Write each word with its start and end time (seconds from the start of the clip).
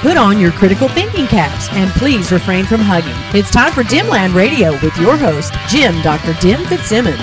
Put 0.00 0.16
on 0.16 0.40
your 0.40 0.50
critical 0.52 0.88
thinking 0.88 1.26
caps 1.26 1.68
and 1.72 1.90
please 1.90 2.32
refrain 2.32 2.64
from 2.64 2.80
hugging. 2.80 3.12
It's 3.38 3.50
time 3.50 3.70
for 3.70 3.82
Dimland 3.82 4.34
Radio 4.34 4.72
with 4.82 4.96
your 4.96 5.14
host, 5.14 5.52
Jim 5.68 6.00
Dr. 6.00 6.32
Dim 6.40 6.64
Fitzsimmons. 6.64 7.20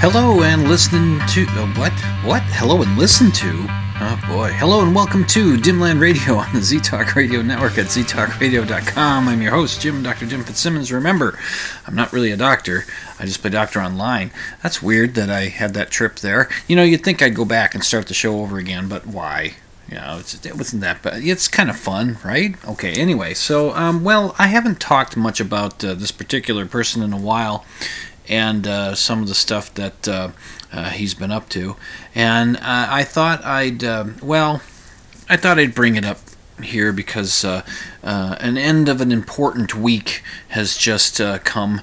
Hello 0.00 0.42
and 0.42 0.68
listen 0.68 1.20
to 1.28 1.46
uh, 1.50 1.66
what? 1.76 1.92
What? 2.24 2.42
Hello 2.42 2.82
and 2.82 2.98
listen 2.98 3.30
to? 3.30 3.81
Oh 4.04 4.20
boy. 4.26 4.50
Hello 4.54 4.82
and 4.82 4.96
welcome 4.96 5.24
to 5.28 5.56
Dimland 5.56 6.00
Radio 6.00 6.34
on 6.34 6.52
the 6.52 6.60
Z 6.60 6.80
Talk 6.80 7.14
Radio 7.14 7.40
Network 7.40 7.78
at 7.78 7.86
ztalkradio.com. 7.86 9.28
I'm 9.28 9.40
your 9.40 9.52
host, 9.52 9.80
Jim 9.80 10.02
Dr. 10.02 10.26
Jim 10.26 10.42
Fitzsimmons. 10.42 10.90
Remember, 10.90 11.38
I'm 11.86 11.94
not 11.94 12.12
really 12.12 12.32
a 12.32 12.36
doctor. 12.36 12.84
I 13.20 13.26
just 13.26 13.42
play 13.42 13.50
doctor 13.50 13.80
online. 13.80 14.32
That's 14.60 14.82
weird 14.82 15.14
that 15.14 15.30
I 15.30 15.42
had 15.42 15.74
that 15.74 15.92
trip 15.92 16.16
there. 16.16 16.50
You 16.66 16.74
know, 16.74 16.82
you'd 16.82 17.04
think 17.04 17.22
I'd 17.22 17.36
go 17.36 17.44
back 17.44 17.76
and 17.76 17.84
start 17.84 18.08
the 18.08 18.12
show 18.12 18.40
over 18.40 18.58
again, 18.58 18.88
but 18.88 19.06
why? 19.06 19.54
You 19.88 19.94
know, 19.94 20.16
it's, 20.18 20.44
it 20.44 20.56
wasn't 20.56 20.82
that 20.82 21.00
bad. 21.00 21.22
It's 21.22 21.46
kind 21.46 21.70
of 21.70 21.76
fun, 21.76 22.18
right? 22.24 22.56
Okay, 22.66 22.94
anyway, 22.94 23.34
so, 23.34 23.72
um, 23.72 24.02
well, 24.02 24.34
I 24.36 24.48
haven't 24.48 24.80
talked 24.80 25.16
much 25.16 25.38
about 25.38 25.84
uh, 25.84 25.94
this 25.94 26.10
particular 26.10 26.66
person 26.66 27.02
in 27.02 27.12
a 27.12 27.18
while 27.18 27.64
and 28.28 28.66
uh, 28.66 28.94
some 28.94 29.22
of 29.22 29.28
the 29.28 29.34
stuff 29.34 29.72
that 29.74 30.08
uh, 30.08 30.30
uh, 30.72 30.90
he's 30.90 31.14
been 31.14 31.30
up 31.30 31.48
to. 31.50 31.76
And 32.14 32.56
uh, 32.56 32.60
I 32.64 33.04
thought 33.04 33.44
I'd, 33.44 33.84
um, 33.84 34.16
well, 34.22 34.62
I 35.28 35.36
thought 35.36 35.58
I'd 35.58 35.74
bring 35.74 35.96
it 35.96 36.04
up 36.04 36.18
here 36.62 36.92
because 36.92 37.44
uh, 37.44 37.62
uh, 38.04 38.36
an 38.40 38.56
end 38.56 38.88
of 38.88 39.00
an 39.00 39.10
important 39.10 39.74
week 39.74 40.22
has 40.48 40.76
just 40.76 41.20
come 41.44 41.80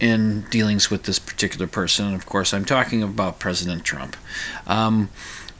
in 0.00 0.42
dealings 0.50 0.90
with 0.90 1.02
this 1.02 1.18
particular 1.18 1.66
person. 1.66 2.06
And 2.06 2.14
of 2.14 2.26
course, 2.26 2.54
I'm 2.54 2.64
talking 2.64 3.02
about 3.02 3.38
President 3.38 3.84
Trump. 3.84 4.16
Um, 4.66 5.10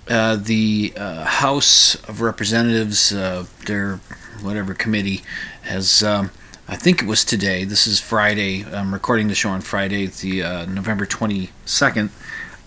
the 0.06 0.92
House 0.96 1.96
of 2.08 2.20
Representatives, 2.20 3.10
their 3.10 3.96
whatever 4.40 4.72
committee, 4.74 5.22
has. 5.62 6.02
Um, 6.02 6.30
I 6.66 6.76
think 6.76 7.02
it 7.02 7.06
was 7.06 7.24
today. 7.24 7.64
This 7.64 7.86
is 7.86 8.00
Friday. 8.00 8.64
I'm 8.64 8.94
recording 8.94 9.28
the 9.28 9.34
show 9.34 9.50
on 9.50 9.60
Friday, 9.60 10.06
the 10.06 10.42
uh, 10.42 10.64
November 10.64 11.04
22nd 11.04 12.08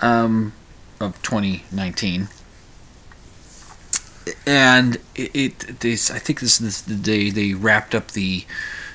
um, 0.02 0.54
of 1.00 1.20
2019. 1.24 2.28
And 4.46 4.98
it, 5.16 5.36
it 5.36 5.80
this, 5.80 6.12
I 6.12 6.20
think 6.20 6.42
this 6.42 6.62
is 6.62 6.84
the 6.84 6.94
day 6.94 7.32
they 7.32 7.56
wrapped 7.56 7.96
up 7.96 8.12
the 8.12 8.46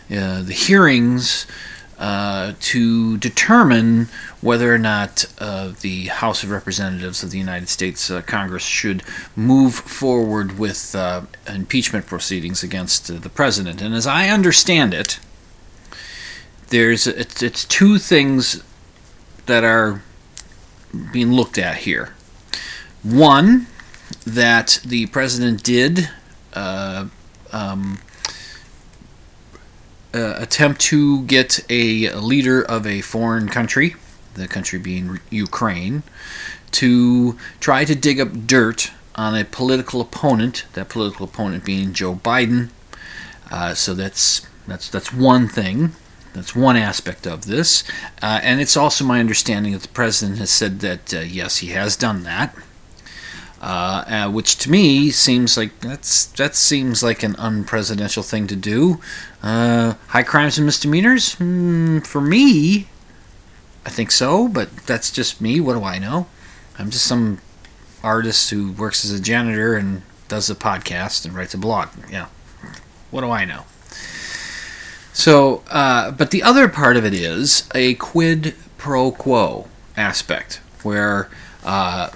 uh, 0.09 0.43
the 0.43 0.53
hearings 0.53 1.47
uh, 2.03 2.55
to 2.59 3.17
determine 3.19 4.09
whether 4.41 4.75
or 4.75 4.79
not 4.79 5.25
uh, 5.39 5.73
the 5.83 6.07
House 6.07 6.43
of 6.43 6.51
Representatives 6.51 7.23
of 7.23 7.31
the 7.31 7.39
United 7.39 7.69
States 7.69 8.11
uh, 8.11 8.21
Congress 8.23 8.65
should 8.65 9.05
move 9.37 9.77
forward 9.77 10.59
with 10.59 10.97
uh, 10.97 11.23
impeachment 11.47 12.05
proceedings 12.07 12.65
against 12.65 13.09
uh, 13.09 13.19
the 13.19 13.29
president. 13.29 13.81
And 13.81 13.95
as 13.95 14.05
I 14.05 14.31
understand 14.31 14.93
it, 14.93 15.21
there's 16.71 17.07
it's, 17.07 17.41
it's 17.41 17.65
two 17.65 17.99
things 17.99 18.65
that 19.47 19.63
are 19.63 20.03
being 21.13 21.31
looked 21.31 21.57
at 21.57 21.77
here. 21.77 22.17
One, 23.05 23.69
that 24.27 24.81
the 24.85 25.07
president 25.07 25.63
did 25.63 26.11
um, 26.53 28.01
uh, 30.15 30.35
attempt 30.39 30.81
to 30.83 31.23
get 31.25 31.61
a 31.71 32.11
leader 32.15 32.63
of 32.63 32.87
a 32.87 33.01
foreign 33.01 33.49
country, 33.49 33.95
the 34.35 34.49
country 34.49 34.79
being 34.79 35.21
Ukraine, 35.31 36.03
to 36.73 37.39
try 37.61 37.85
to 37.85 37.95
dig 37.95 38.21
up 38.21 38.47
dirt 38.47 38.91
on 39.15 39.37
a 39.37 39.45
political 39.45 40.01
opponent. 40.01 40.65
That 40.75 40.89
political 40.89 41.27
opponent 41.27 41.65
being 41.65 41.93
Joe 41.93 42.15
Biden. 42.15 42.71
Uh, 43.51 43.75
so 43.75 43.95
that's 43.95 44.47
that's 44.67 44.89
that's 44.89 45.13
one 45.13 45.49
thing. 45.49 45.93
That's 46.33 46.57
one 46.57 46.77
aspect 46.77 47.27
of 47.27 47.45
this, 47.45 47.85
uh, 48.23 48.41
and 48.43 48.59
it's 48.59 48.77
also 48.77 49.05
my 49.05 49.21
understanding 49.21 49.75
that 49.75 49.83
the 49.83 49.89
president 49.89 50.39
has 50.39 50.51
said 50.51 50.81
that 50.81 51.13
uh, 51.13 51.21
yes, 51.21 51.59
he 51.59 51.69
has 51.69 51.95
done 51.95 52.23
that. 52.23 52.55
Uh, 53.61 54.05
uh, 54.09 54.31
which 54.31 54.57
to 54.57 54.69
me 54.69 55.09
seems 55.11 55.57
like 55.57 55.79
that's 55.81 56.27
that 56.27 56.57
seems 56.57 57.01
like 57.01 57.23
an 57.23 57.35
unpresidential 57.35 58.29
thing 58.29 58.49
to 58.49 58.57
do. 58.57 59.01
Uh, 59.43 59.95
high 60.09 60.23
crimes 60.23 60.57
and 60.57 60.67
misdemeanors, 60.67 61.35
mm, 61.37 62.07
for 62.07 62.21
me, 62.21 62.87
I 63.85 63.91
think 63.91 64.11
so, 64.11 64.47
but 64.47 64.75
that's 64.87 65.11
just 65.11 65.41
me. 65.41 65.61
What 65.61 65.75
do 65.75 65.83
I 65.83 65.99
know? 65.99 66.27
I'm 66.79 66.91
just 66.91 67.07
some 67.07 67.41
artist 68.03 68.51
who 68.51 68.73
works 68.73 69.05
as 69.05 69.11
a 69.11 69.21
janitor 69.21 69.75
and 69.75 70.03
does 70.29 70.49
a 70.49 70.55
podcast 70.55 71.25
and 71.25 71.35
writes 71.35 71.55
a 71.55 71.59
blog. 71.59 71.89
Yeah, 72.11 72.27
what 73.11 73.23
do 73.23 73.31
I 73.31 73.45
know? 73.45 73.65
So, 75.13 75.63
uh, 75.71 76.13
but 76.13 76.31
the 76.31 76.43
other 76.43 76.69
part 76.69 76.97
of 76.97 77.05
it 77.05 77.13
is 77.13 77.69
a 77.75 77.95
quid 77.95 78.55
pro 78.79 79.11
quo 79.11 79.69
aspect 79.97 80.61
where 80.83 81.29
uh, 81.65 82.11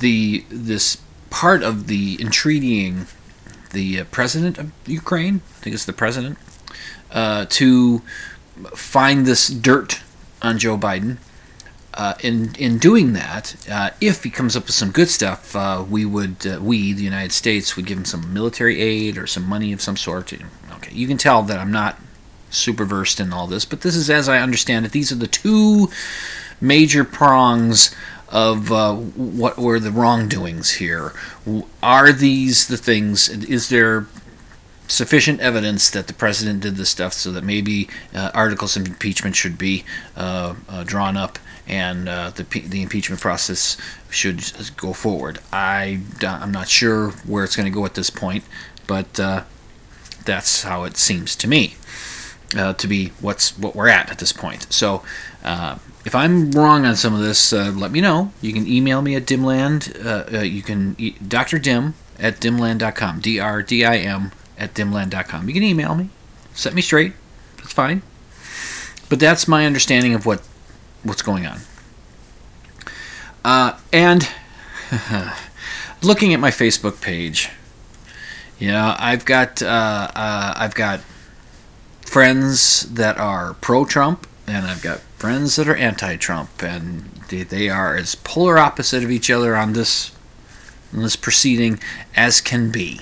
the 0.00 0.44
this 0.48 0.98
part 1.28 1.62
of 1.62 1.86
the 1.86 2.16
entreatying 2.16 3.06
the 3.72 4.00
uh, 4.00 4.04
president 4.10 4.58
of 4.58 4.72
Ukraine, 4.86 5.42
I 5.58 5.60
think 5.62 5.74
it's 5.74 5.84
the 5.84 5.92
president, 5.92 6.38
uh, 7.12 7.46
to 7.50 8.00
find 8.74 9.26
this 9.26 9.48
dirt 9.48 10.00
on 10.42 10.58
Joe 10.58 10.76
Biden. 10.76 11.18
Uh, 11.92 12.14
in 12.22 12.54
in 12.54 12.78
doing 12.78 13.14
that, 13.14 13.56
uh, 13.68 13.90
if 14.00 14.22
he 14.22 14.30
comes 14.30 14.56
up 14.56 14.66
with 14.66 14.74
some 14.74 14.92
good 14.92 15.08
stuff, 15.08 15.56
uh, 15.56 15.84
we 15.88 16.04
would 16.04 16.46
uh, 16.46 16.60
we 16.62 16.92
the 16.92 17.02
United 17.02 17.32
States 17.32 17.74
would 17.74 17.84
give 17.84 17.98
him 17.98 18.04
some 18.04 18.32
military 18.32 18.80
aid 18.80 19.18
or 19.18 19.26
some 19.26 19.44
money 19.44 19.72
of 19.72 19.80
some 19.80 19.96
sort. 19.96 20.32
Okay, 20.32 20.92
you 20.94 21.08
can 21.08 21.18
tell 21.18 21.42
that 21.42 21.58
I'm 21.58 21.72
not 21.72 21.98
super 22.48 22.84
versed 22.84 23.18
in 23.18 23.32
all 23.32 23.48
this, 23.48 23.64
but 23.64 23.80
this 23.80 23.96
is 23.96 24.08
as 24.08 24.28
I 24.28 24.38
understand 24.38 24.86
it. 24.86 24.92
These 24.92 25.10
are 25.10 25.16
the 25.16 25.26
two 25.26 25.90
major 26.60 27.04
prongs 27.04 27.94
of 28.28 28.70
uh, 28.70 28.94
what 28.94 29.58
were 29.58 29.80
the 29.80 29.90
wrongdoings 29.90 30.72
here. 30.72 31.12
Are 31.82 32.12
these 32.12 32.68
the 32.68 32.76
things? 32.76 33.28
Is 33.28 33.68
there 33.68 34.06
sufficient 34.90 35.40
evidence 35.40 35.90
that 35.90 36.06
the 36.06 36.12
president 36.12 36.60
did 36.60 36.76
this 36.76 36.90
stuff 36.90 37.12
so 37.12 37.30
that 37.32 37.44
maybe 37.44 37.88
uh, 38.14 38.30
articles 38.34 38.76
of 38.76 38.86
impeachment 38.86 39.36
should 39.36 39.56
be 39.56 39.84
uh, 40.16 40.54
uh 40.68 40.84
drawn 40.84 41.16
up 41.16 41.38
and 41.66 42.08
uh, 42.08 42.30
the 42.30 42.42
the 42.42 42.82
impeachment 42.82 43.20
process 43.20 43.76
should 44.10 44.42
go 44.76 44.92
forward? 44.92 45.38
I 45.52 46.00
I'm 46.22 46.52
not 46.52 46.68
sure 46.68 47.10
where 47.26 47.44
it's 47.44 47.56
going 47.56 47.70
to 47.70 47.74
go 47.74 47.84
at 47.84 47.94
this 47.94 48.10
point, 48.10 48.44
but 48.86 49.20
uh, 49.20 49.44
that's 50.24 50.62
how 50.62 50.84
it 50.84 50.96
seems 50.96 51.36
to 51.36 51.48
me. 51.48 51.76
to 52.50 52.86
be 52.88 53.12
what's 53.20 53.56
what 53.56 53.76
we're 53.76 53.88
at 53.88 54.10
at 54.10 54.18
this 54.18 54.32
point. 54.32 54.72
So 54.72 55.02
if 56.04 56.14
I'm 56.14 56.50
wrong 56.52 56.84
on 56.84 56.96
some 56.96 57.14
of 57.14 57.20
this, 57.20 57.52
uh, 57.52 57.72
let 57.74 57.90
me 57.90 58.00
know. 58.00 58.32
You 58.40 58.52
can 58.52 58.66
email 58.66 59.02
me 59.02 59.14
at 59.14 59.26
dimland. 59.26 60.04
Uh, 60.04 60.38
uh, 60.38 60.40
you 60.42 60.62
can 60.62 60.96
e- 60.98 61.16
Dr. 61.26 61.58
Dim 61.58 61.94
at 62.18 62.40
dimland.com. 62.40 63.20
D 63.20 63.38
R 63.38 63.62
D 63.62 63.84
I 63.84 63.98
M 63.98 64.32
at 64.60 64.74
dimland.com. 64.74 65.48
You 65.48 65.54
can 65.54 65.62
email 65.62 65.94
me. 65.94 66.10
Set 66.54 66.74
me 66.74 66.82
straight. 66.82 67.14
That's 67.56 67.72
fine. 67.72 68.02
But 69.08 69.18
that's 69.18 69.48
my 69.48 69.66
understanding 69.66 70.14
of 70.14 70.26
what 70.26 70.42
what's 71.02 71.22
going 71.22 71.46
on. 71.46 71.60
Uh, 73.44 73.78
and 73.92 74.28
looking 76.02 76.34
at 76.34 76.40
my 76.40 76.50
Facebook 76.50 77.00
page, 77.00 77.50
you 78.58 78.68
know, 78.68 78.94
I've 78.98 79.24
got 79.24 79.62
uh, 79.62 80.10
uh, 80.14 80.54
I've 80.56 80.74
got 80.74 81.00
friends 82.02 82.82
that 82.92 83.18
are 83.18 83.54
pro-Trump, 83.54 84.26
and 84.46 84.66
I've 84.66 84.82
got 84.82 85.00
friends 85.16 85.56
that 85.56 85.68
are 85.68 85.76
anti-Trump, 85.76 86.62
and 86.62 87.04
they, 87.28 87.44
they 87.44 87.68
are 87.68 87.96
as 87.96 88.14
polar 88.16 88.58
opposite 88.58 89.02
of 89.02 89.10
each 89.10 89.30
other 89.30 89.56
on 89.56 89.72
this 89.72 90.12
on 90.92 91.02
this 91.02 91.16
proceeding 91.16 91.80
as 92.14 92.40
can 92.40 92.70
be. 92.70 93.00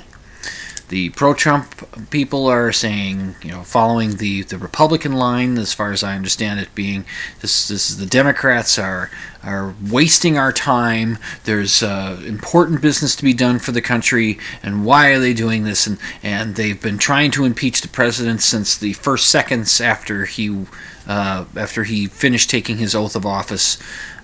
The 0.89 1.11
pro-Trump 1.11 2.11
people 2.11 2.47
are 2.47 2.73
saying, 2.73 3.37
you 3.43 3.51
know, 3.51 3.63
following 3.63 4.17
the, 4.17 4.43
the 4.43 4.59
Republican 4.59 5.13
line, 5.13 5.59
as 5.59 5.75
far 5.75 5.93
as 5.93 6.03
I 6.03 6.17
understand 6.17 6.61
it, 6.61 6.75
being 6.75 7.05
this 7.41 7.69
this 7.69 7.91
is 7.91 7.99
the 7.99 8.07
Democrats 8.07 8.79
are 8.79 9.11
are 9.43 9.75
wasting 9.91 10.39
our 10.39 10.53
time. 10.53 11.19
There's 11.45 11.83
uh, 11.83 12.21
important 12.27 12.81
business 12.81 13.15
to 13.17 13.25
be 13.25 13.35
done 13.35 13.59
for 13.59 13.73
the 13.73 13.83
country, 13.83 14.39
and 14.63 14.85
why 14.85 15.11
are 15.11 15.19
they 15.19 15.35
doing 15.35 15.65
this? 15.65 15.87
And 15.87 15.99
and 16.23 16.57
they've 16.57 16.81
been 16.81 16.99
trying 16.99 17.31
to 17.33 17.45
impeach 17.45 17.83
the 17.83 17.89
president 17.89 18.41
since 18.43 18.77
the 18.77 18.95
first 18.95 19.29
seconds 19.29 19.81
after 19.81 20.25
he 20.25 20.67
uh, 21.07 21.45
after 21.57 21.85
he 21.85 22.07
finished 22.07 22.49
taking 22.51 22.79
his 22.79 22.95
oath 22.95 23.15
of 23.15 23.27
office. 23.27 23.79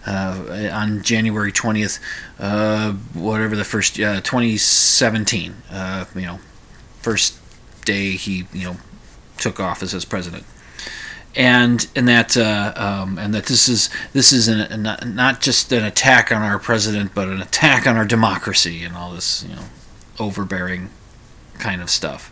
Uh, 0.06 0.68
on 0.70 1.00
January 1.00 1.50
20th, 1.50 1.98
uh, 2.38 2.92
whatever 3.14 3.56
the 3.56 3.64
first, 3.64 3.98
uh, 3.98 4.20
2017, 4.20 5.54
uh, 5.70 6.04
you 6.14 6.20
know, 6.20 6.38
first 7.04 7.38
day 7.84 8.12
he 8.12 8.46
you 8.52 8.64
know 8.64 8.76
took 9.36 9.60
office 9.60 9.92
as 9.92 10.04
president, 10.04 10.44
and 11.36 11.86
and 11.94 12.08
that 12.08 12.36
uh, 12.36 12.72
um, 12.76 13.18
and 13.18 13.34
that 13.34 13.46
this 13.46 13.68
is 13.68 13.90
this 14.12 14.32
is 14.32 14.48
an, 14.48 14.82
not, 14.82 15.06
not 15.06 15.40
just 15.42 15.70
an 15.72 15.84
attack 15.84 16.32
on 16.32 16.42
our 16.42 16.58
president, 16.58 17.14
but 17.14 17.28
an 17.28 17.42
attack 17.42 17.86
on 17.86 17.96
our 17.96 18.06
democracy 18.06 18.82
and 18.82 18.96
all 18.96 19.12
this 19.12 19.44
you 19.44 19.54
know 19.54 19.64
overbearing 20.18 20.88
kind 21.58 21.82
of 21.82 21.90
stuff. 21.90 22.30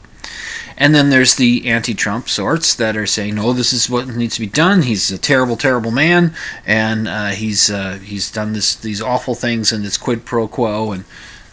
And 0.78 0.94
then 0.94 1.10
there's 1.10 1.34
the 1.34 1.68
anti-Trump 1.68 2.28
sorts 2.30 2.74
that 2.74 2.96
are 2.96 3.06
saying, 3.06 3.34
"No, 3.34 3.52
this 3.52 3.74
is 3.74 3.90
what 3.90 4.08
needs 4.08 4.36
to 4.36 4.40
be 4.40 4.46
done. 4.46 4.82
He's 4.82 5.10
a 5.10 5.18
terrible, 5.18 5.56
terrible 5.56 5.90
man, 5.90 6.34
and 6.66 7.06
uh, 7.06 7.28
he's 7.28 7.70
uh, 7.70 7.98
he's 8.02 8.30
done 8.32 8.54
this 8.54 8.74
these 8.74 9.02
awful 9.02 9.34
things, 9.34 9.70
and 9.70 9.84
this 9.84 9.98
quid 9.98 10.24
pro 10.24 10.48
quo, 10.48 10.92
and 10.92 11.04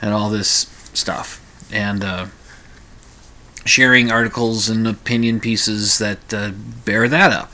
and 0.01 0.13
all 0.13 0.29
this 0.29 0.67
stuff." 0.93 1.41
And 1.71 2.03
uh, 2.03 2.27
sharing 3.65 4.11
articles 4.11 4.69
and 4.69 4.87
opinion 4.87 5.39
pieces 5.39 5.97
that 5.99 6.33
uh, 6.33 6.51
bear 6.85 7.07
that 7.07 7.31
up. 7.31 7.51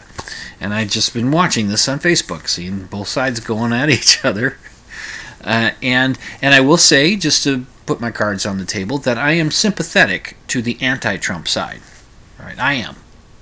And 0.60 0.74
I've 0.74 0.90
just 0.90 1.14
been 1.14 1.32
watching 1.32 1.68
this 1.68 1.88
on 1.88 2.00
Facebook, 2.00 2.48
seeing 2.48 2.86
both 2.86 3.08
sides 3.08 3.40
going 3.40 3.74
at 3.74 3.90
each 3.98 4.24
other. 4.24 4.58
Uh, 5.44 5.72
and 5.82 6.18
and 6.42 6.56
I 6.56 6.60
will 6.62 6.78
say, 6.78 7.16
just 7.16 7.44
to 7.44 7.66
put 7.86 8.02
my 8.02 8.10
cards 8.10 8.46
on 8.46 8.58
the 8.58 8.66
table, 8.66 8.98
that 9.00 9.18
I 9.18 9.34
am 9.34 9.52
sympathetic 9.52 10.38
to 10.48 10.62
the 10.62 10.82
anti-Trump 10.82 11.48
side. 11.48 11.82
Right, 12.40 12.60
I 12.60 12.74
am. 12.74 12.96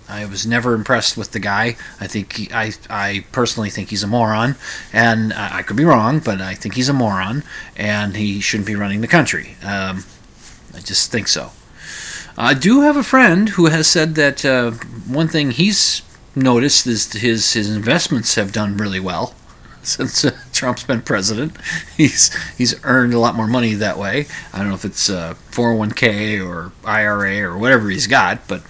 I 0.10 0.26
was 0.26 0.46
never 0.46 0.74
impressed 0.74 1.16
with 1.16 1.32
the 1.32 1.40
guy. 1.40 1.78
I 2.00 2.08
think 2.08 2.34
he, 2.34 2.52
I 2.52 2.74
I 2.90 3.26
personally 3.32 3.70
think 3.70 3.90
he's 3.90 4.04
a 4.04 4.08
moron, 4.08 4.56
and 4.92 5.34
I, 5.34 5.60
I 5.60 5.62
could 5.64 5.78
be 5.78 5.86
wrong, 5.86 6.20
but 6.20 6.42
I 6.42 6.56
think 6.56 6.76
he's 6.76 6.90
a 6.90 6.94
moron, 6.94 7.44
and 7.78 8.16
he 8.16 8.42
shouldn't 8.42 8.68
be 8.68 8.76
running 8.76 9.02
the 9.02 9.08
country. 9.08 9.56
Um, 9.64 10.04
I 10.76 10.80
just 10.80 11.12
think 11.12 11.28
so. 11.28 11.52
I 12.38 12.54
do 12.54 12.82
have 12.82 12.98
a 12.98 13.04
friend 13.04 13.50
who 13.50 13.68
has 13.68 13.88
said 13.88 14.16
that 14.16 14.44
uh, 14.44 14.72
one 15.08 15.28
thing 15.28 15.52
he's 15.52 16.02
noticed 16.36 16.88
is 16.88 17.14
his 17.14 17.54
his 17.54 17.74
investments 17.76 18.36
have 18.36 18.52
done 18.52 18.76
really 18.78 19.00
well 19.00 19.36
since 19.84 20.26
uh, 20.26 20.32
Trump's 20.52 20.84
been 20.84 21.02
president. 21.02 21.56
He's 21.98 22.34
he's 22.58 22.76
earned 22.84 23.14
a 23.14 23.20
lot 23.20 23.36
more 23.36 23.48
money 23.48 23.74
that 23.76 23.98
way. 23.98 24.26
I 24.52 24.60
don't 24.60 24.70
know 24.70 24.76
if 24.76 24.86
it's 24.86 25.10
uh, 25.10 25.36
401k 25.52 26.44
or 26.44 26.72
IRA 26.86 27.42
or 27.42 27.58
whatever 27.58 27.90
he's 27.90 28.08
got, 28.08 28.48
but 28.48 28.64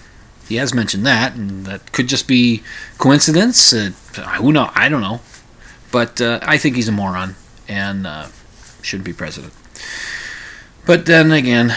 he 0.48 0.56
has 0.56 0.74
mentioned 0.74 1.06
that, 1.06 1.34
and 1.34 1.64
that 1.66 1.92
could 1.92 2.08
just 2.08 2.28
be 2.28 2.62
coincidence. 2.98 3.72
Uh, 3.72 3.90
who 4.38 4.52
know? 4.52 4.70
I 4.74 4.88
don't 4.88 5.00
know, 5.00 5.20
but 5.90 6.20
uh, 6.20 6.40
I 6.42 6.58
think 6.58 6.76
he's 6.76 6.88
a 6.88 6.92
moron 6.92 7.36
and 7.68 8.06
uh, 8.06 8.28
shouldn't 8.82 9.06
be 9.06 9.12
president. 9.12 9.54
But 10.84 11.06
then 11.06 11.32
again, 11.32 11.74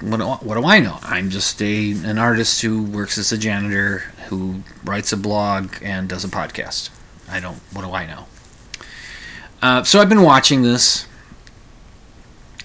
what 0.00 0.18
do, 0.18 0.26
what 0.46 0.54
do 0.54 0.64
I 0.64 0.80
know? 0.80 0.98
I'm 1.02 1.30
just 1.30 1.60
a 1.62 1.92
an 1.92 2.18
artist 2.18 2.62
who 2.62 2.82
works 2.82 3.18
as 3.18 3.32
a 3.32 3.38
janitor, 3.38 3.98
who 4.28 4.62
writes 4.84 5.12
a 5.12 5.16
blog 5.16 5.74
and 5.82 6.08
does 6.08 6.24
a 6.24 6.28
podcast. 6.28 6.90
I 7.28 7.40
don't. 7.40 7.56
What 7.72 7.82
do 7.82 7.92
I 7.92 8.06
know? 8.06 8.26
Uh, 9.62 9.82
so 9.82 10.00
I've 10.00 10.08
been 10.08 10.22
watching 10.22 10.62
this, 10.62 11.06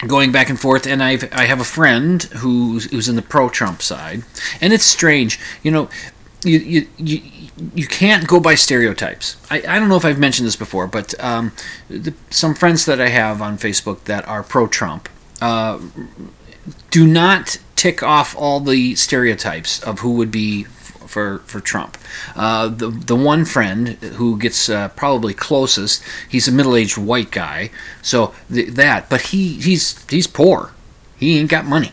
going 0.08 0.32
back 0.32 0.50
and 0.50 0.60
forth, 0.60 0.86
and 0.86 1.02
I've 1.02 1.32
I 1.34 1.46
have 1.46 1.60
a 1.60 1.66
friend 1.66 2.22
who's 2.24 2.92
who's 2.92 3.08
in 3.08 3.16
the 3.16 3.22
pro-Trump 3.22 3.82
side, 3.82 4.24
and 4.60 4.74
it's 4.74 4.86
strange, 4.86 5.40
you 5.64 5.72
know. 5.72 5.90
You, 6.44 6.58
you, 6.58 6.88
you, 6.98 7.22
you 7.76 7.86
can't 7.86 8.26
go 8.26 8.40
by 8.40 8.56
stereotypes. 8.56 9.38
I, 9.52 9.58
I 9.58 9.78
don't 9.78 9.90
know 9.90 9.96
if 9.96 10.04
I've 10.04 10.18
mentioned 10.18 10.48
this 10.48 10.56
before, 10.56 10.88
but 10.88 11.14
um, 11.24 11.52
the, 11.88 12.16
some 12.32 12.56
friends 12.56 12.88
that 12.88 13.00
I 13.00 13.10
have 13.10 13.44
on 13.44 13.60
Facebook 13.60 14.06
that 14.06 14.28
are 14.28 14.42
pro 14.42 14.66
Trump 14.66 15.08
do 16.92 17.08
not 17.08 17.58
tick 17.76 18.04
off 18.04 18.36
all 18.38 18.60
the 18.60 18.96
stereotypes 18.96 19.82
of 19.82 20.00
who 20.00 20.14
would 20.14 20.32
be 20.32 20.66
for 21.12 21.40
for 21.40 21.60
Trump. 21.60 21.98
Uh, 22.36 22.68
the 22.68 22.90
the 22.90 23.16
one 23.16 23.46
friend 23.46 23.90
who 24.18 24.38
gets 24.38 24.70
uh, 24.70 24.90
probably 24.90 25.34
closest, 25.34 26.04
he's 26.30 26.48
a 26.48 26.52
middle 26.52 26.76
aged 26.76 26.98
white 26.98 27.32
guy, 27.32 27.70
so 28.02 28.34
th- 28.52 28.70
that. 28.70 29.10
But 29.10 29.22
he 29.22 29.60
he's 29.60 30.04
he's 30.10 30.28
poor. 30.28 30.72
He 31.18 31.38
ain't 31.38 31.50
got 31.50 31.66
money. 31.66 31.92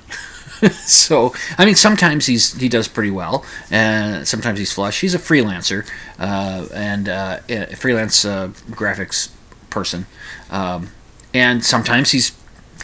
so 0.72 1.34
I 1.58 1.64
mean, 1.64 1.74
sometimes 1.74 2.26
he's 2.26 2.54
he 2.54 2.68
does 2.68 2.88
pretty 2.88 3.10
well, 3.10 3.44
and 3.70 4.26
sometimes 4.26 4.58
he's 4.58 4.72
flush. 4.72 5.00
He's 5.00 5.14
a 5.14 5.18
freelancer 5.18 5.86
uh, 6.18 6.66
and 6.72 7.08
uh, 7.08 7.40
a 7.48 7.76
freelance 7.76 8.24
uh, 8.24 8.48
graphics 8.70 9.30
person, 9.70 10.06
um, 10.50 10.90
and 11.34 11.64
sometimes 11.64 12.12
he's 12.12 12.37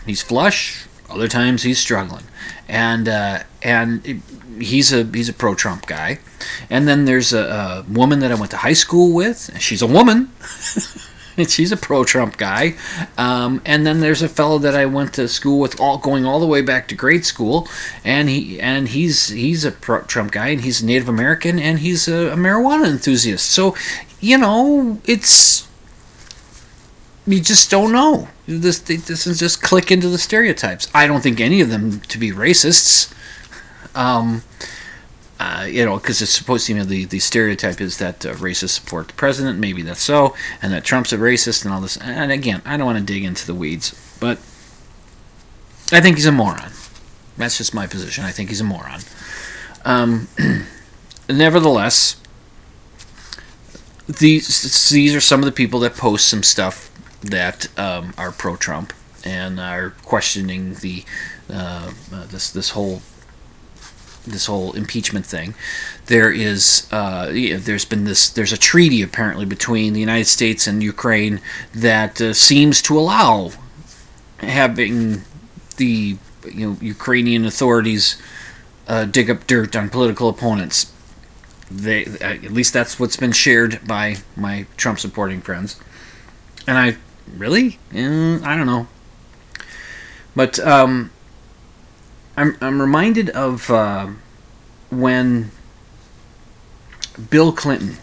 he's 0.07 0.23
flush 0.23 0.87
other 1.11 1.29
times 1.29 1.63
he's 1.63 1.79
struggling, 1.79 2.25
and 2.69 3.09
uh, 3.09 3.41
and 3.63 4.23
he's 4.61 4.93
a 4.93 5.05
he's 5.05 5.29
a 5.29 5.33
pro 5.33 5.55
Trump 5.55 5.87
guy. 5.87 6.19
And 6.69 6.87
then 6.87 7.05
there's 7.05 7.33
a, 7.33 7.85
a, 7.89 7.93
woman 7.93 8.21
that 8.21 8.31
I 8.31 8.35
went 8.35 8.51
to 8.51 8.59
high 8.59 8.75
school 8.75 9.15
with. 9.15 9.51
She's 9.61 9.81
a 9.81 9.87
woman. 9.87 10.31
and 11.37 11.51
she's 11.51 11.73
a 11.73 11.77
pro 11.77 12.05
Trump 12.05 12.37
guy. 12.37 12.75
Um, 13.17 13.63
and 13.65 13.87
then 13.87 14.01
there's 14.01 14.23
a 14.23 14.29
fellow 14.29 14.59
that 14.59 14.75
I 14.75 14.87
went 14.87 15.15
to 15.15 15.27
school 15.29 15.59
with, 15.59 15.81
all 15.81 15.99
going 15.99 16.27
all 16.27 16.41
the 16.41 16.47
way 16.47 16.61
back 16.61 16.89
to 16.89 16.95
grade 16.95 17.25
school, 17.25 17.69
and 18.05 18.29
he 18.29 18.61
and 18.61 18.89
he's 18.89 19.29
he's 19.29 19.65
a 19.65 19.73
pro 19.73 20.03
Trump 20.03 20.33
guy, 20.33 20.49
and 20.49 20.63
he's 20.63 20.83
Native 20.83 21.09
American, 21.09 21.59
and 21.59 21.79
he's 21.79 22.09
a, 22.09 22.33
a 22.33 22.37
marijuana 22.37 22.89
enthusiast. 22.89 23.51
So, 23.51 23.77
you 24.21 24.39
know, 24.39 25.01
it's 25.05 25.69
you 27.27 27.41
just 27.41 27.71
don't 27.71 27.93
know. 27.93 28.29
This 28.47 28.79
this 28.79 29.27
is 29.27 29.39
just 29.39 29.63
click 29.63 29.91
into 29.91 30.09
the 30.09 30.19
stereotypes. 30.19 30.89
I 30.95 31.07
don't 31.07 31.23
think 31.23 31.41
any 31.41 31.61
of 31.61 31.71
them 31.71 32.01
to 32.01 32.19
be 32.19 32.31
racists. 32.31 33.13
Um, 33.95 34.43
uh, 35.41 35.67
you 35.69 35.85
know, 35.85 35.97
because 35.97 36.23
it's 36.23 36.31
supposed 36.31 36.67
to, 36.67 36.73
you 36.73 36.79
know, 36.79 36.85
the, 36.85 37.05
the 37.07 37.19
stereotype 37.19 37.81
is 37.81 37.99
that 37.99 38.25
uh, 38.25 38.35
racists 38.35 38.71
support 38.71 39.09
the 39.09 39.15
president. 39.15 39.59
Maybe 39.59 39.83
that's 39.83 40.01
so, 40.01 40.35
and 40.63 40.73
that 40.73 40.85
Trump's 40.85 41.13
a 41.13 41.19
racist 41.19 41.65
and 41.65 41.75
all 41.75 41.81
this. 41.81 41.97
And 41.97 42.31
again, 42.31 42.63
I 42.65 42.77
don't 42.77 42.87
want 42.87 42.99
to 42.99 43.05
dig 43.05 43.25
into 43.25 43.47
the 43.47 43.55
weeds, 43.55 43.93
but 44.21 44.39
I 45.93 46.01
think 46.01 46.17
he's 46.17 46.27
a 46.27 46.33
moron. 46.33 46.73
That's 47.37 47.59
just 47.59 47.75
my 47.75 47.87
position. 47.87 48.25
I 48.25 48.31
think 48.31 48.49
he's 48.49 48.61
a 48.61 48.65
moron. 48.65 49.01
Um, 49.85 50.29
nevertheless, 51.29 52.17
these 54.07 54.91
these 54.91 55.15
are 55.15 55.21
some 55.21 55.41
of 55.41 55.47
the 55.47 55.53
people 55.53 55.81
that 55.81 55.97
post 55.97 56.29
some 56.29 56.43
stuff 56.43 56.91
that 57.25 57.69
um, 57.79 58.15
are 58.17 58.31
pro-Trump 58.31 58.93
and 59.25 59.59
are 59.59 59.91
questioning 60.05 60.75
the 60.75 61.05
uh, 61.51 61.93
uh, 62.13 62.27
this 62.27 62.51
this 62.51 62.71
whole 62.71 63.03
this 64.27 64.47
whole 64.47 64.73
impeachment 64.73 65.27
thing. 65.27 65.55
There 66.07 66.31
is 66.31 66.89
uh, 66.91 67.27
there's 67.33 67.85
been 67.85 68.05
this 68.05 68.29
there's 68.31 68.53
a 68.53 68.59
treaty 68.59 69.03
apparently 69.03 69.45
between 69.45 69.93
the 69.93 70.01
United 70.01 70.27
States 70.27 70.67
and 70.67 70.83
Ukraine 70.83 71.41
that 71.75 72.21
uh, 72.21 72.33
seems 72.33 72.81
to 72.83 72.99
allow 72.99 73.51
having 74.39 75.23
the 75.77 76.17
you 76.53 76.71
know 76.71 76.77
Ukrainian 76.81 77.45
authorities 77.45 78.21
uh, 78.89 79.05
dig 79.05 79.31
up 79.31 79.47
dirt 79.47 79.75
on 79.77 79.89
political 79.89 80.29
opponents. 80.29 80.93
They 81.71 82.05
at 82.21 82.53
least 82.53 82.73
that's 82.73 83.01
what's 83.01 83.17
been 83.17 83.33
shared 83.33 83.87
by 83.87 84.17
my 84.37 84.67
Trump 84.77 84.99
supporting 85.01 85.41
friends, 85.41 85.81
and 86.67 86.77
I 86.79 86.97
really? 87.37 87.79
Eh, 87.93 88.39
I 88.43 88.57
don't 88.57 88.67
know. 88.67 88.89
But 90.37 90.59
um, 90.61 91.11
I'm 92.37 92.57
I'm 92.61 92.81
reminded 92.81 93.31
of 93.31 93.71
uh, 93.71 94.09
when 94.91 95.51
Bill 97.31 97.53
Clinton 97.53 97.97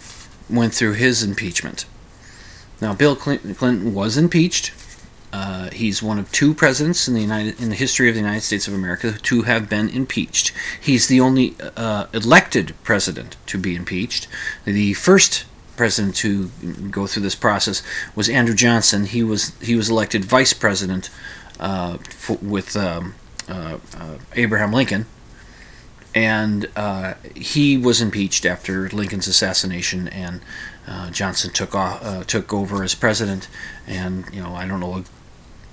went 0.49 0.73
through 0.73 0.93
his 0.93 1.23
impeachment. 1.23 1.85
Now, 2.81 2.93
Bill 2.93 3.15
Clinton, 3.15 3.53
Clinton 3.55 3.93
was 3.93 4.17
impeached. 4.17 4.73
Uh, 5.33 5.69
he's 5.69 6.03
one 6.03 6.19
of 6.19 6.29
two 6.31 6.53
presidents 6.53 7.07
in 7.07 7.13
the 7.13 7.21
United 7.21 7.61
in 7.61 7.69
the 7.69 7.75
history 7.75 8.09
of 8.09 8.15
the 8.15 8.21
United 8.21 8.41
States 8.41 8.67
of 8.67 8.73
America 8.73 9.13
to 9.13 9.43
have 9.43 9.69
been 9.69 9.87
impeached. 9.87 10.51
He's 10.79 11.07
the 11.07 11.21
only 11.21 11.55
uh, 11.77 12.07
elected 12.13 12.73
president 12.83 13.37
to 13.45 13.57
be 13.57 13.75
impeached. 13.75 14.27
The 14.65 14.93
first 14.93 15.45
president 15.75 16.15
to 16.17 16.47
go 16.89 17.07
through 17.07 17.23
this 17.23 17.35
process 17.35 17.81
was 18.15 18.29
Andrew 18.29 18.55
Johnson. 18.55 19.05
He 19.05 19.23
was 19.23 19.57
he 19.59 19.75
was 19.75 19.89
elected 19.89 20.25
vice 20.25 20.53
president 20.53 21.09
uh, 21.59 21.97
for, 22.09 22.37
with 22.41 22.75
um, 22.75 23.15
uh, 23.47 23.77
uh, 23.97 24.17
Abraham 24.35 24.73
Lincoln, 24.73 25.05
and 26.13 26.69
uh, 26.75 27.15
he 27.35 27.77
was 27.77 28.01
impeached 28.01 28.45
after 28.45 28.89
Lincoln's 28.89 29.27
assassination, 29.27 30.07
and 30.07 30.41
uh, 30.87 31.09
Johnson 31.11 31.51
took 31.51 31.75
off, 31.75 32.03
uh, 32.03 32.23
took 32.23 32.53
over 32.53 32.83
as 32.83 32.95
president, 32.95 33.47
and 33.87 34.25
you 34.33 34.41
know 34.41 34.55
I 34.55 34.67
don't 34.67 34.79
know 34.79 35.03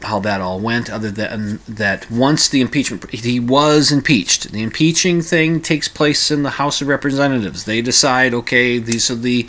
how 0.02 0.20
that 0.20 0.40
all 0.40 0.60
went, 0.60 0.88
other 0.90 1.10
than 1.10 1.60
that 1.68 2.10
once 2.10 2.48
the 2.48 2.60
impeachment, 2.60 3.10
he 3.10 3.40
was 3.40 3.90
impeached. 3.90 4.52
The 4.52 4.62
impeaching 4.62 5.22
thing 5.22 5.60
takes 5.60 5.88
place 5.88 6.30
in 6.30 6.44
the 6.44 6.50
House 6.50 6.80
of 6.80 6.88
Representatives. 6.88 7.64
They 7.64 7.82
decide, 7.82 8.32
okay, 8.34 8.78
these 8.78 9.10
are 9.10 9.16
the, 9.16 9.48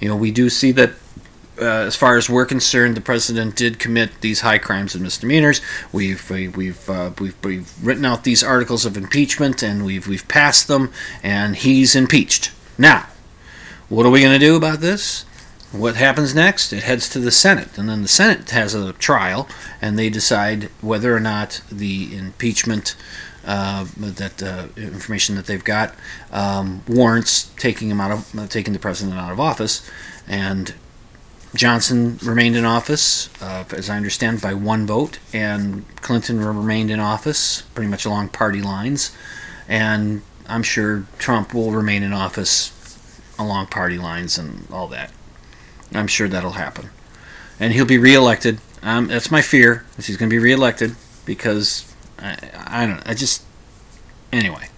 you 0.00 0.08
know, 0.08 0.16
we 0.16 0.30
do 0.30 0.50
see 0.50 0.72
that 0.72 0.92
uh, 1.58 1.64
as 1.64 1.96
far 1.96 2.16
as 2.16 2.28
we're 2.28 2.44
concerned, 2.44 2.96
the 2.96 3.00
president 3.00 3.56
did 3.56 3.78
commit 3.78 4.20
these 4.20 4.40
high 4.40 4.58
crimes 4.58 4.94
and 4.94 5.02
misdemeanors. 5.02 5.60
We've 5.92 6.28
we, 6.28 6.48
we've, 6.48 6.90
uh, 6.90 7.12
we've 7.18 7.36
we've 7.42 7.72
written 7.82 8.04
out 8.04 8.24
these 8.24 8.44
articles 8.44 8.84
of 8.84 8.96
impeachment 8.96 9.62
and 9.62 9.84
we've 9.84 10.06
we've 10.06 10.28
passed 10.28 10.68
them, 10.68 10.92
and 11.22 11.56
he's 11.56 11.96
impeached. 11.96 12.52
Now, 12.76 13.06
what 13.88 14.04
are 14.04 14.10
we 14.10 14.20
going 14.20 14.38
to 14.38 14.44
do 14.44 14.56
about 14.56 14.80
this? 14.80 15.24
What 15.72 15.96
happens 15.96 16.34
next? 16.34 16.72
It 16.72 16.84
heads 16.84 17.08
to 17.10 17.18
the 17.18 17.30
Senate, 17.30 17.76
and 17.76 17.88
then 17.88 18.02
the 18.02 18.08
Senate 18.08 18.50
has 18.50 18.74
a 18.74 18.92
trial, 18.94 19.48
and 19.82 19.98
they 19.98 20.08
decide 20.08 20.64
whether 20.80 21.14
or 21.14 21.20
not 21.20 21.60
the 21.70 22.16
impeachment. 22.16 22.96
Uh, 23.44 23.86
that 23.96 24.42
uh, 24.42 24.66
information 24.76 25.36
that 25.36 25.46
they've 25.46 25.62
got 25.62 25.94
um, 26.32 26.82
warrants 26.88 27.44
taking 27.56 27.88
him 27.88 28.00
out 28.00 28.10
of 28.10 28.36
uh, 28.36 28.44
taking 28.48 28.72
the 28.72 28.78
president 28.80 29.16
out 29.16 29.30
of 29.30 29.38
office, 29.38 29.88
and 30.26 30.74
Johnson 31.54 32.18
remained 32.24 32.56
in 32.56 32.64
office, 32.64 33.30
uh, 33.40 33.64
as 33.70 33.88
I 33.88 33.96
understand, 33.96 34.42
by 34.42 34.52
one 34.52 34.84
vote, 34.84 35.20
and 35.32 35.84
Clinton 36.02 36.44
remained 36.44 36.90
in 36.90 36.98
office 36.98 37.62
pretty 37.74 37.88
much 37.88 38.04
along 38.04 38.30
party 38.30 38.60
lines, 38.60 39.16
and 39.68 40.22
I'm 40.48 40.64
sure 40.64 41.06
Trump 41.18 41.54
will 41.54 41.70
remain 41.70 42.02
in 42.02 42.12
office 42.12 42.72
along 43.38 43.68
party 43.68 43.96
lines 43.96 44.38
and 44.38 44.66
all 44.72 44.88
that. 44.88 45.12
I'm 45.92 46.06
sure 46.06 46.28
that'll 46.28 46.52
happen. 46.52 46.90
And 47.58 47.72
he'll 47.72 47.86
be 47.86 47.98
reelected. 47.98 48.58
Um, 48.82 49.08
that's 49.08 49.30
my 49.30 49.42
fear, 49.42 49.84
is 49.96 50.06
he's 50.06 50.16
going 50.16 50.28
to 50.28 50.34
be 50.34 50.38
reelected 50.38 50.94
because 51.24 51.92
I, 52.18 52.38
I 52.66 52.86
don't 52.86 53.06
I 53.06 53.14
just 53.14 53.42
anyway. 54.32 54.68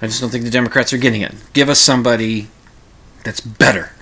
I 0.00 0.06
just 0.06 0.20
don't 0.20 0.30
think 0.30 0.44
the 0.44 0.50
Democrats 0.50 0.92
are 0.92 0.98
getting 0.98 1.22
it. 1.22 1.34
Give 1.52 1.68
us 1.68 1.78
somebody 1.78 2.48
that's 3.24 3.40
better, 3.40 3.92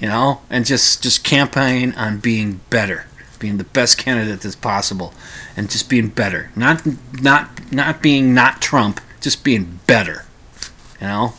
you 0.00 0.08
know, 0.08 0.42
and 0.50 0.66
just 0.66 1.02
just 1.02 1.22
campaign 1.22 1.92
on 1.96 2.18
being 2.18 2.60
better, 2.70 3.06
being 3.38 3.58
the 3.58 3.64
best 3.64 3.96
candidate 3.96 4.40
that's 4.40 4.56
possible, 4.56 5.14
and 5.56 5.70
just 5.70 5.88
being 5.88 6.08
better. 6.08 6.50
Not 6.56 6.82
not 7.20 7.72
not 7.72 8.02
being 8.02 8.34
not 8.34 8.60
Trump, 8.60 9.00
just 9.20 9.44
being 9.44 9.78
better, 9.86 10.24
you 11.00 11.06
know. 11.06 11.34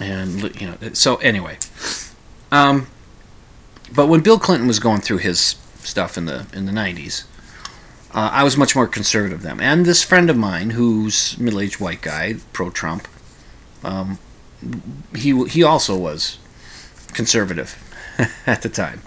And 0.00 0.58
you 0.60 0.66
know, 0.66 0.76
so 0.94 1.16
anyway, 1.16 1.58
um, 2.50 2.86
but 3.94 4.06
when 4.06 4.20
Bill 4.20 4.38
Clinton 4.38 4.66
was 4.66 4.78
going 4.78 5.02
through 5.02 5.18
his 5.18 5.56
stuff 5.80 6.16
in 6.16 6.24
the 6.24 6.46
in 6.54 6.64
the 6.64 6.72
'90s, 6.72 7.24
uh, 8.12 8.30
I 8.32 8.42
was 8.42 8.56
much 8.56 8.74
more 8.74 8.86
conservative 8.86 9.42
then. 9.42 9.60
And 9.60 9.84
this 9.84 10.02
friend 10.02 10.30
of 10.30 10.36
mine, 10.36 10.70
who's 10.70 11.38
middle-aged 11.38 11.80
white 11.80 12.00
guy, 12.00 12.36
pro-Trump, 12.52 13.06
um, 13.84 14.18
he 15.14 15.44
he 15.46 15.62
also 15.62 15.96
was 15.96 16.38
conservative 17.12 17.76
at 18.46 18.62
the 18.62 18.68
time. 18.68 19.02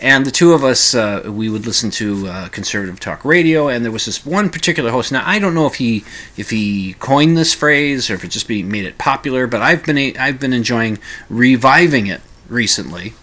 And 0.00 0.24
the 0.24 0.30
two 0.30 0.52
of 0.52 0.62
us, 0.62 0.94
uh, 0.94 1.22
we 1.26 1.48
would 1.48 1.66
listen 1.66 1.90
to 1.92 2.28
uh, 2.28 2.48
conservative 2.50 3.00
talk 3.00 3.24
radio, 3.24 3.68
and 3.68 3.84
there 3.84 3.90
was 3.90 4.06
this 4.06 4.24
one 4.24 4.48
particular 4.48 4.92
host. 4.92 5.10
Now 5.10 5.24
I 5.26 5.40
don't 5.40 5.54
know 5.54 5.66
if 5.66 5.76
he 5.76 6.04
if 6.36 6.50
he 6.50 6.94
coined 6.94 7.36
this 7.36 7.52
phrase 7.52 8.08
or 8.08 8.14
if 8.14 8.22
it 8.22 8.28
just 8.28 8.46
be, 8.46 8.62
made 8.62 8.84
it 8.84 8.96
popular, 8.96 9.48
but 9.48 9.60
I've 9.60 9.84
been 9.84 10.16
I've 10.16 10.38
been 10.38 10.52
enjoying 10.52 10.98
reviving 11.28 12.06
it 12.06 12.20
recently. 12.48 13.14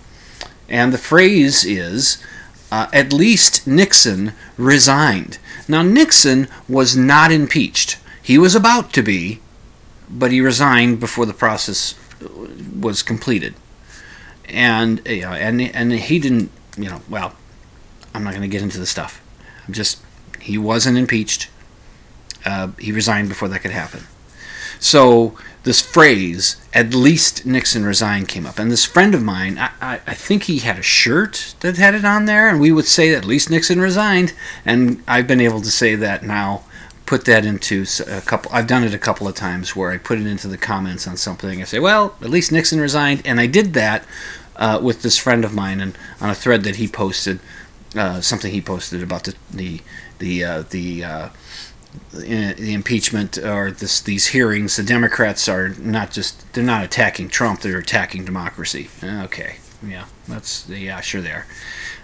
And 0.67 0.91
the 0.91 0.97
phrase 0.97 1.63
is, 1.63 2.17
uh, 2.73 2.87
"At 2.91 3.13
least 3.13 3.65
Nixon 3.65 4.33
resigned." 4.57 5.37
Now 5.69 5.81
Nixon 5.81 6.49
was 6.67 6.97
not 6.97 7.31
impeached; 7.31 7.97
he 8.21 8.37
was 8.37 8.53
about 8.53 8.91
to 8.93 9.01
be, 9.01 9.39
but 10.09 10.33
he 10.33 10.41
resigned 10.41 10.99
before 10.99 11.25
the 11.25 11.33
process 11.33 11.95
was 12.77 13.01
completed. 13.01 13.55
And 14.49 15.01
you 15.07 15.21
know, 15.21 15.31
and 15.31 15.61
and 15.61 15.93
he 15.93 16.19
didn't 16.19 16.51
you 16.77 16.89
know, 16.89 17.01
well, 17.09 17.35
I'm 18.13 18.23
not 18.23 18.31
going 18.31 18.41
to 18.41 18.47
get 18.47 18.61
into 18.61 18.79
the 18.79 18.85
stuff. 18.85 19.21
I'm 19.67 19.73
just, 19.73 20.01
he 20.41 20.57
wasn't 20.57 20.97
impeached. 20.97 21.49
Uh, 22.45 22.69
he 22.79 22.91
resigned 22.91 23.29
before 23.29 23.47
that 23.49 23.59
could 23.59 23.71
happen. 23.71 24.03
So 24.79 25.37
this 25.63 25.81
phrase, 25.81 26.57
at 26.73 26.93
least 26.93 27.45
Nixon 27.45 27.85
resigned, 27.85 28.27
came 28.27 28.45
up. 28.45 28.59
And 28.59 28.71
this 28.71 28.85
friend 28.85 29.15
of 29.15 29.23
mine, 29.23 29.57
I, 29.57 29.71
I, 29.81 29.93
I, 30.05 30.13
think 30.13 30.43
he 30.43 30.59
had 30.59 30.77
a 30.77 30.83
shirt 30.83 31.55
that 31.61 31.77
had 31.77 31.95
it 31.95 32.05
on 32.05 32.25
there, 32.25 32.47
and 32.47 32.61
we 32.61 32.71
would 32.71 32.85
say 32.85 33.15
at 33.15 33.25
least 33.25 33.49
Nixon 33.49 33.81
resigned. 33.81 34.33
And 34.63 35.03
I've 35.07 35.27
been 35.27 35.41
able 35.41 35.61
to 35.61 35.71
say 35.71 35.95
that 35.95 36.23
now, 36.23 36.63
put 37.05 37.25
that 37.25 37.45
into 37.45 37.85
a 38.07 38.21
couple, 38.21 38.51
I've 38.53 38.67
done 38.67 38.83
it 38.83 38.93
a 38.93 38.99
couple 38.99 39.27
of 39.27 39.35
times 39.35 39.75
where 39.75 39.91
I 39.91 39.97
put 39.97 40.19
it 40.19 40.27
into 40.27 40.47
the 40.47 40.57
comments 40.57 41.07
on 41.07 41.17
something. 41.17 41.61
I 41.61 41.65
say, 41.65 41.79
well, 41.79 42.15
at 42.21 42.29
least 42.29 42.51
Nixon 42.51 42.79
resigned. 42.79 43.21
And 43.25 43.39
I 43.39 43.47
did 43.47 43.73
that 43.73 44.05
uh, 44.55 44.79
with 44.81 45.01
this 45.01 45.17
friend 45.17 45.43
of 45.43 45.53
mine 45.53 45.79
and 45.81 45.97
on 46.21 46.29
a 46.29 46.35
thread 46.35 46.63
that 46.63 46.77
he 46.77 46.87
posted, 46.87 47.39
uh, 47.95 48.21
something 48.21 48.51
he 48.51 48.61
posted 48.61 49.01
about 49.03 49.23
the 49.23 49.35
the 49.51 49.81
the 50.19 50.43
uh, 50.43 50.63
the, 50.69 51.03
uh, 51.03 51.29
the 52.11 52.73
impeachment 52.73 53.37
or 53.37 53.71
this 53.71 54.01
these 54.01 54.27
hearings. 54.27 54.75
The 54.75 54.83
Democrats 54.83 55.47
are 55.47 55.69
not 55.69 56.11
just 56.11 56.51
they're 56.53 56.63
not 56.63 56.83
attacking 56.83 57.29
Trump; 57.29 57.61
they're 57.61 57.79
attacking 57.79 58.25
democracy. 58.25 58.89
Okay, 59.03 59.57
yeah, 59.85 60.05
that's 60.27 60.67
yeah, 60.69 61.01
sure 61.01 61.21
they 61.21 61.31
are. 61.31 61.45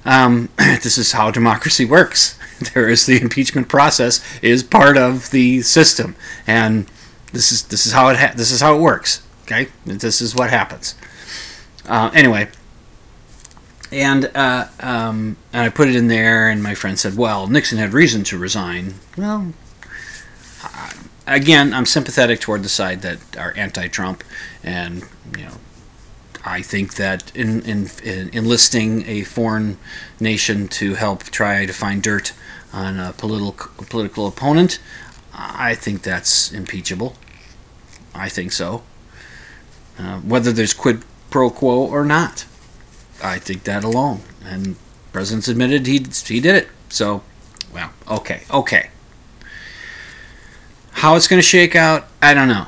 Um, 0.05 0.49
this 0.57 0.97
is 0.97 1.11
how 1.13 1.31
democracy 1.31 1.85
works. 1.85 2.37
There 2.75 2.89
is 2.89 3.07
the 3.07 3.19
impeachment 3.19 3.69
process 3.69 4.23
is 4.43 4.61
part 4.61 4.95
of 4.95 5.31
the 5.31 5.63
system, 5.63 6.15
and 6.45 6.85
this 7.33 7.51
is 7.51 7.63
this 7.63 7.87
is 7.87 7.93
how 7.93 8.09
it 8.09 8.17
ha- 8.17 8.33
this 8.35 8.51
is 8.51 8.61
how 8.61 8.75
it 8.75 8.79
works. 8.79 9.23
Okay, 9.45 9.69
this 9.83 10.21
is 10.21 10.35
what 10.35 10.51
happens. 10.51 10.93
Uh, 11.91 12.09
anyway, 12.13 12.47
and 13.91 14.31
uh, 14.33 14.65
um, 14.79 15.35
and 15.51 15.63
I 15.63 15.67
put 15.67 15.89
it 15.89 15.95
in 15.97 16.07
there, 16.07 16.47
and 16.47 16.63
my 16.63 16.73
friend 16.73 16.97
said, 16.97 17.17
"Well, 17.17 17.47
Nixon 17.47 17.79
had 17.79 17.91
reason 17.91 18.23
to 18.23 18.37
resign." 18.37 18.93
Well, 19.17 19.53
uh, 20.63 20.91
again, 21.27 21.73
I'm 21.73 21.85
sympathetic 21.85 22.39
toward 22.39 22.63
the 22.63 22.69
side 22.69 23.01
that 23.01 23.37
are 23.37 23.53
anti-Trump, 23.57 24.23
and 24.63 25.03
you 25.37 25.43
know, 25.43 25.57
I 26.45 26.61
think 26.61 26.93
that 26.95 27.35
in, 27.35 27.61
in, 27.63 27.89
in 28.01 28.29
enlisting 28.29 29.05
a 29.05 29.23
foreign 29.23 29.77
nation 30.17 30.69
to 30.69 30.93
help 30.93 31.23
try 31.23 31.65
to 31.65 31.73
find 31.73 32.01
dirt 32.01 32.31
on 32.71 33.01
a 33.01 33.11
political 33.11 33.69
political 33.89 34.27
opponent, 34.27 34.79
I 35.33 35.75
think 35.75 36.03
that's 36.03 36.53
impeachable. 36.53 37.17
I 38.15 38.29
think 38.29 38.53
so. 38.53 38.83
Uh, 39.99 40.19
whether 40.19 40.53
there's 40.53 40.73
quid 40.73 41.03
pro 41.31 41.49
quo 41.49 41.87
or 41.87 42.05
not. 42.05 42.45
I 43.23 43.39
think 43.39 43.63
that 43.63 43.83
alone. 43.83 44.21
And 44.45 44.75
president's 45.11 45.47
admitted 45.47 45.87
he 45.87 46.05
he 46.25 46.39
did 46.39 46.55
it. 46.55 46.67
So, 46.89 47.23
well, 47.73 47.91
okay, 48.07 48.43
okay. 48.51 48.91
How 50.91 51.15
it's 51.15 51.27
going 51.27 51.39
to 51.39 51.47
shake 51.47 51.75
out, 51.75 52.07
I 52.21 52.35
don't 52.35 52.47
know. 52.47 52.67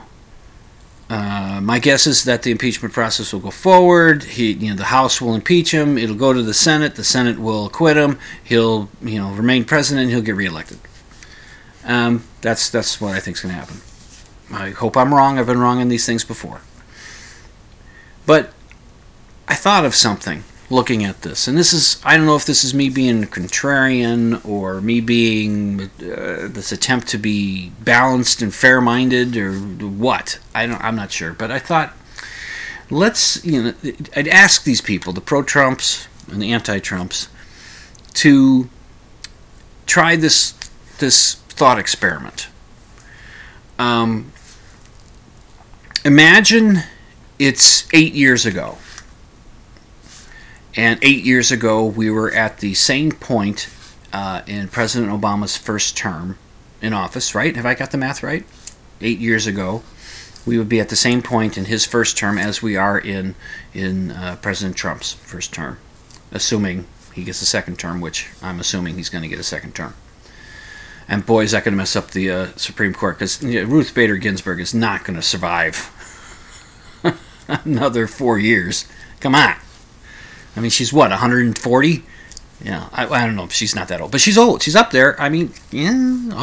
Uh, 1.09 1.59
my 1.61 1.77
guess 1.77 2.07
is 2.07 2.23
that 2.23 2.41
the 2.41 2.49
impeachment 2.49 2.93
process 2.93 3.33
will 3.33 3.41
go 3.41 3.51
forward. 3.51 4.23
He, 4.23 4.53
you 4.53 4.71
know, 4.71 4.75
the 4.75 4.85
House 4.85 5.21
will 5.21 5.35
impeach 5.35 5.71
him. 5.71 5.97
It'll 5.97 6.15
go 6.15 6.33
to 6.33 6.41
the 6.41 6.53
Senate. 6.53 6.95
The 6.95 7.03
Senate 7.03 7.37
will 7.37 7.67
acquit 7.67 7.97
him. 7.97 8.17
He'll, 8.43 8.89
you 9.01 9.19
know, 9.19 9.31
remain 9.31 9.65
president. 9.65 10.09
He'll 10.09 10.21
get 10.21 10.35
reelected. 10.35 10.79
Um, 11.85 12.23
that's 12.41 12.69
that's 12.69 12.99
what 13.01 13.13
I 13.13 13.19
think 13.19 13.37
is 13.37 13.43
going 13.43 13.53
to 13.53 13.59
happen. 13.59 13.81
I 14.51 14.69
hope 14.71 14.95
I'm 14.95 15.13
wrong. 15.13 15.37
I've 15.37 15.45
been 15.45 15.59
wrong 15.59 15.81
on 15.81 15.89
these 15.89 16.05
things 16.05 16.23
before. 16.23 16.61
But 18.25 18.53
I 19.47 19.55
thought 19.55 19.85
of 19.85 19.95
something 19.95 20.43
looking 20.69 21.03
at 21.03 21.21
this, 21.21 21.47
and 21.47 21.57
this 21.57 21.73
is 21.73 22.01
I 22.03 22.17
don't 22.17 22.25
know 22.25 22.35
if 22.35 22.45
this 22.45 22.63
is 22.63 22.73
me 22.73 22.89
being 22.89 23.23
contrarian 23.25 24.43
or 24.45 24.81
me 24.81 25.01
being 25.01 25.81
uh, 26.01 26.47
this 26.49 26.71
attempt 26.71 27.07
to 27.09 27.17
be 27.17 27.69
balanced 27.81 28.41
and 28.41 28.53
fair-minded 28.53 29.37
or 29.37 29.53
what. 29.53 30.39
I 30.55 30.65
don't. 30.65 30.81
I'm 30.83 30.95
not 30.95 31.11
sure, 31.11 31.33
but 31.33 31.51
I 31.51 31.59
thought 31.59 31.93
let's 32.89 33.43
you 33.45 33.61
know 33.63 33.73
I'd 34.15 34.27
ask 34.27 34.63
these 34.63 34.81
people, 34.81 35.13
the 35.13 35.21
pro-Trumps 35.21 36.07
and 36.31 36.41
the 36.41 36.51
anti-Trumps, 36.53 37.27
to 38.13 38.69
try 39.85 40.15
this 40.15 40.53
this 40.99 41.35
thought 41.49 41.77
experiment. 41.77 42.47
Um, 43.77 44.31
imagine 46.05 46.83
it's 47.43 47.87
eight 47.93 48.13
years 48.13 48.45
ago. 48.45 48.77
And 50.75 50.97
eight 51.03 51.23
years 51.23 51.51
ago, 51.51 51.85
we 51.85 52.09
were 52.09 52.31
at 52.31 52.59
the 52.59 52.73
same 52.73 53.11
point 53.11 53.69
uh, 54.13 54.41
in 54.47 54.69
President 54.69 55.11
Obama's 55.11 55.57
first 55.57 55.97
term 55.97 56.37
in 56.81 56.93
office, 56.93 57.35
right? 57.35 57.55
Have 57.55 57.65
I 57.65 57.75
got 57.75 57.91
the 57.91 57.97
math 57.97 58.23
right? 58.23 58.45
Eight 59.01 59.19
years 59.19 59.45
ago, 59.45 59.83
we 60.45 60.57
would 60.57 60.69
be 60.69 60.79
at 60.79 60.89
the 60.89 60.95
same 60.95 61.21
point 61.21 61.57
in 61.57 61.65
his 61.65 61.85
first 61.85 62.17
term 62.17 62.37
as 62.37 62.61
we 62.61 62.77
are 62.77 62.97
in 62.97 63.35
in 63.73 64.11
uh, 64.11 64.37
President 64.41 64.77
Trump's 64.77 65.13
first 65.13 65.53
term, 65.53 65.79
assuming 66.31 66.87
he 67.13 67.23
gets 67.23 67.41
a 67.41 67.45
second 67.45 67.77
term, 67.77 67.99
which 67.99 68.29
I'm 68.41 68.59
assuming 68.59 68.95
he's 68.95 69.09
going 69.09 69.21
to 69.21 69.27
get 69.27 69.39
a 69.39 69.43
second 69.43 69.75
term. 69.75 69.95
And 71.09 71.25
boy, 71.25 71.43
is 71.43 71.51
that 71.51 71.65
going 71.65 71.73
to 71.73 71.77
mess 71.77 71.95
up 71.97 72.11
the 72.11 72.31
uh, 72.31 72.47
Supreme 72.55 72.93
Court 72.93 73.17
because 73.17 73.43
you 73.43 73.61
know, 73.61 73.69
Ruth 73.69 73.93
Bader 73.93 74.15
Ginsburg 74.15 74.61
is 74.61 74.73
not 74.73 75.03
going 75.03 75.17
to 75.17 75.21
survive 75.21 75.91
another 77.65 78.07
four 78.07 78.37
years. 78.37 78.87
Come 79.19 79.35
on. 79.35 79.55
I 80.55 80.59
mean, 80.59 80.71
she's 80.71 80.93
what, 80.93 81.09
140? 81.09 82.03
Yeah, 82.63 82.87
I, 82.93 83.07
I 83.07 83.25
don't 83.25 83.35
know. 83.35 83.47
She's 83.49 83.75
not 83.75 83.87
that 83.89 83.99
old, 83.99 84.11
but 84.11 84.21
she's 84.21 84.37
old. 84.37 84.61
She's 84.61 84.75
up 84.75 84.91
there. 84.91 85.19
I 85.19 85.29
mean, 85.29 85.53
yeah, 85.71 85.91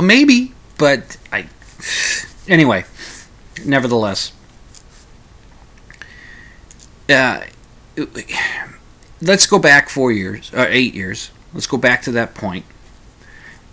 maybe, 0.01 0.53
but 0.79 1.17
I. 1.33 1.49
Anyway, 2.49 2.85
nevertheless, 3.65 4.33
uh, 7.09 7.43
let's 9.23 9.47
go 9.47 9.59
back 9.59 9.89
four 9.89 10.11
years, 10.11 10.53
or 10.53 10.67
eight 10.67 10.95
years. 10.95 11.31
Let's 11.55 11.69
go 11.69 11.77
back 11.77 12.03
to 12.03 12.13
that 12.13 12.35
point, 12.35 12.65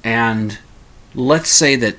and 0.04 0.60
let's 1.16 1.50
say 1.50 1.76
that 1.78 1.96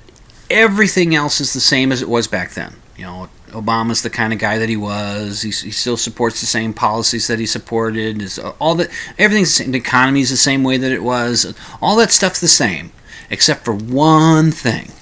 everything 0.51 1.17
else 1.17 1.41
is 1.41 1.53
the 1.53 1.61
same 1.61 1.91
as 1.91 2.01
it 2.01 2.09
was 2.09 2.29
back 2.29 2.51
then. 2.51 2.77
You 2.97 3.05
know, 3.05 3.29
Obama's 3.51 4.03
the 4.03 4.11
kind 4.11 4.33
of 4.33 4.39
guy 4.39 4.59
that 4.59 4.69
he 4.69 4.77
was. 4.77 5.43
He, 5.43 5.51
he 5.51 5.71
still 5.71 5.97
supports 5.97 6.41
the 6.41 6.47
same 6.47 6.73
policies 6.73 7.27
that 7.27 7.39
he 7.39 7.47
supported. 7.47 8.23
Is 8.23 8.39
all 8.39 8.75
that 8.77 8.91
everything's 9.19 9.49
the 9.49 9.65
same. 9.65 9.73
The 9.73 9.79
economy's 9.79 10.31
the 10.31 10.37
same 10.37 10.65
way 10.65 10.77
that 10.77 10.93
it 10.93 11.03
was. 11.03 11.55
All 11.81 11.97
that 11.97 12.11
stuff's 12.11 12.41
the 12.41 12.49
same, 12.49 12.93
except 13.31 13.65
for 13.65 13.75
one 13.75 14.51
thing. 14.51 14.93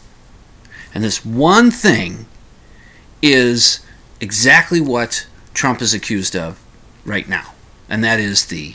And 0.94 1.04
this 1.04 1.24
one 1.24 1.70
thing 1.70 2.26
is 3.22 3.80
exactly 4.20 4.80
what 4.80 5.26
Trump 5.54 5.82
is 5.82 5.92
accused 5.92 6.36
of 6.36 6.62
right 7.04 7.28
now, 7.28 7.52
and 7.88 8.02
that 8.02 8.18
is 8.20 8.46
the 8.46 8.74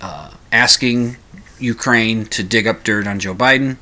uh, 0.00 0.32
asking 0.52 1.16
Ukraine 1.58 2.26
to 2.26 2.42
dig 2.42 2.66
up 2.66 2.84
dirt 2.84 3.06
on 3.06 3.18
Joe 3.18 3.34
Biden, 3.34 3.76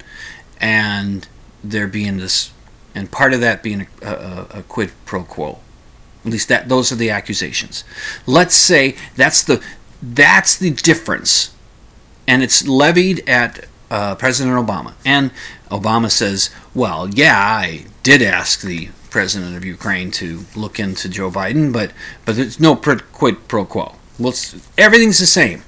and 0.60 1.26
there 1.62 1.88
being 1.88 2.18
this 2.18 2.52
and 2.94 3.10
part 3.10 3.32
of 3.32 3.40
that 3.40 3.62
being 3.62 3.86
a, 4.02 4.06
a, 4.06 4.46
a, 4.58 4.62
quid 4.62 4.92
pro 5.04 5.24
quo. 5.24 5.58
At 6.24 6.30
least 6.32 6.48
that 6.48 6.68
those 6.68 6.92
are 6.92 6.96
the 6.96 7.10
accusations. 7.10 7.84
Let's 8.26 8.54
say 8.54 8.96
that's 9.16 9.42
the 9.42 9.62
that's 10.02 10.56
the 10.56 10.70
difference, 10.70 11.54
and 12.26 12.42
it's 12.42 12.66
levied 12.66 13.28
at 13.28 13.66
uh, 13.90 14.14
President 14.14 14.56
Obama. 14.56 14.94
And 15.04 15.32
Obama 15.70 16.10
says, 16.10 16.50
"Well, 16.74 17.08
yeah, 17.08 17.38
I 17.38 17.86
did 18.02 18.22
ask 18.22 18.62
the 18.62 18.88
president 19.10 19.56
of 19.56 19.64
Ukraine 19.64 20.10
to 20.10 20.44
look 20.56 20.80
into 20.80 21.08
Joe 21.08 21.30
Biden, 21.30 21.72
but 21.72 21.92
but 22.24 22.36
there's 22.36 22.58
no 22.58 22.74
quid 22.76 23.48
pro 23.48 23.64
quo. 23.64 23.96
Well, 24.18 24.34
everything's 24.78 25.18
the 25.18 25.26
same." 25.26 25.62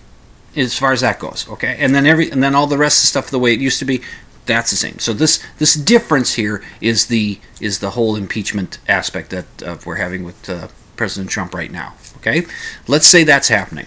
as 0.56 0.78
far 0.78 0.92
as 0.92 1.02
that 1.02 1.18
goes 1.18 1.47
okay 1.50 1.76
and 1.78 1.95
then 1.95 2.06
every 2.06 2.30
and 2.30 2.42
then 2.42 2.54
all 2.54 2.66
the 2.66 2.78
rest 2.78 3.00
of 3.00 3.02
the 3.02 3.06
stuff 3.09 3.30
the 3.30 3.38
way 3.38 3.52
it 3.52 3.61
used 3.61 3.78
to 3.78 3.85
be 3.85 4.00
that's 4.46 4.70
the 4.70 4.76
same. 4.76 4.98
So 4.98 5.12
this 5.12 5.44
this 5.58 5.74
difference 5.74 6.34
here 6.34 6.62
is 6.80 7.06
the 7.06 7.38
is 7.60 7.80
the 7.80 7.90
whole 7.90 8.16
impeachment 8.16 8.78
aspect 8.88 9.30
that 9.30 9.62
uh, 9.62 9.76
we're 9.84 9.96
having 9.96 10.24
with 10.24 10.48
uh, 10.48 10.68
President 10.96 11.30
Trump 11.30 11.54
right 11.54 11.70
now. 11.70 11.94
Okay, 12.18 12.46
let's 12.86 13.06
say 13.06 13.24
that's 13.24 13.48
happening, 13.48 13.86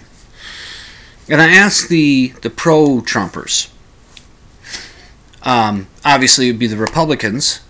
and 1.28 1.40
I 1.40 1.48
ask 1.48 1.88
the 1.88 2.34
the 2.42 2.50
pro 2.50 3.00
Trumpers. 3.00 3.70
Um, 5.42 5.88
obviously, 6.04 6.48
it 6.48 6.52
would 6.52 6.58
be 6.58 6.66
the 6.66 6.76
Republicans 6.76 7.60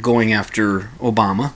going 0.00 0.32
after 0.32 0.90
Obama. 1.00 1.52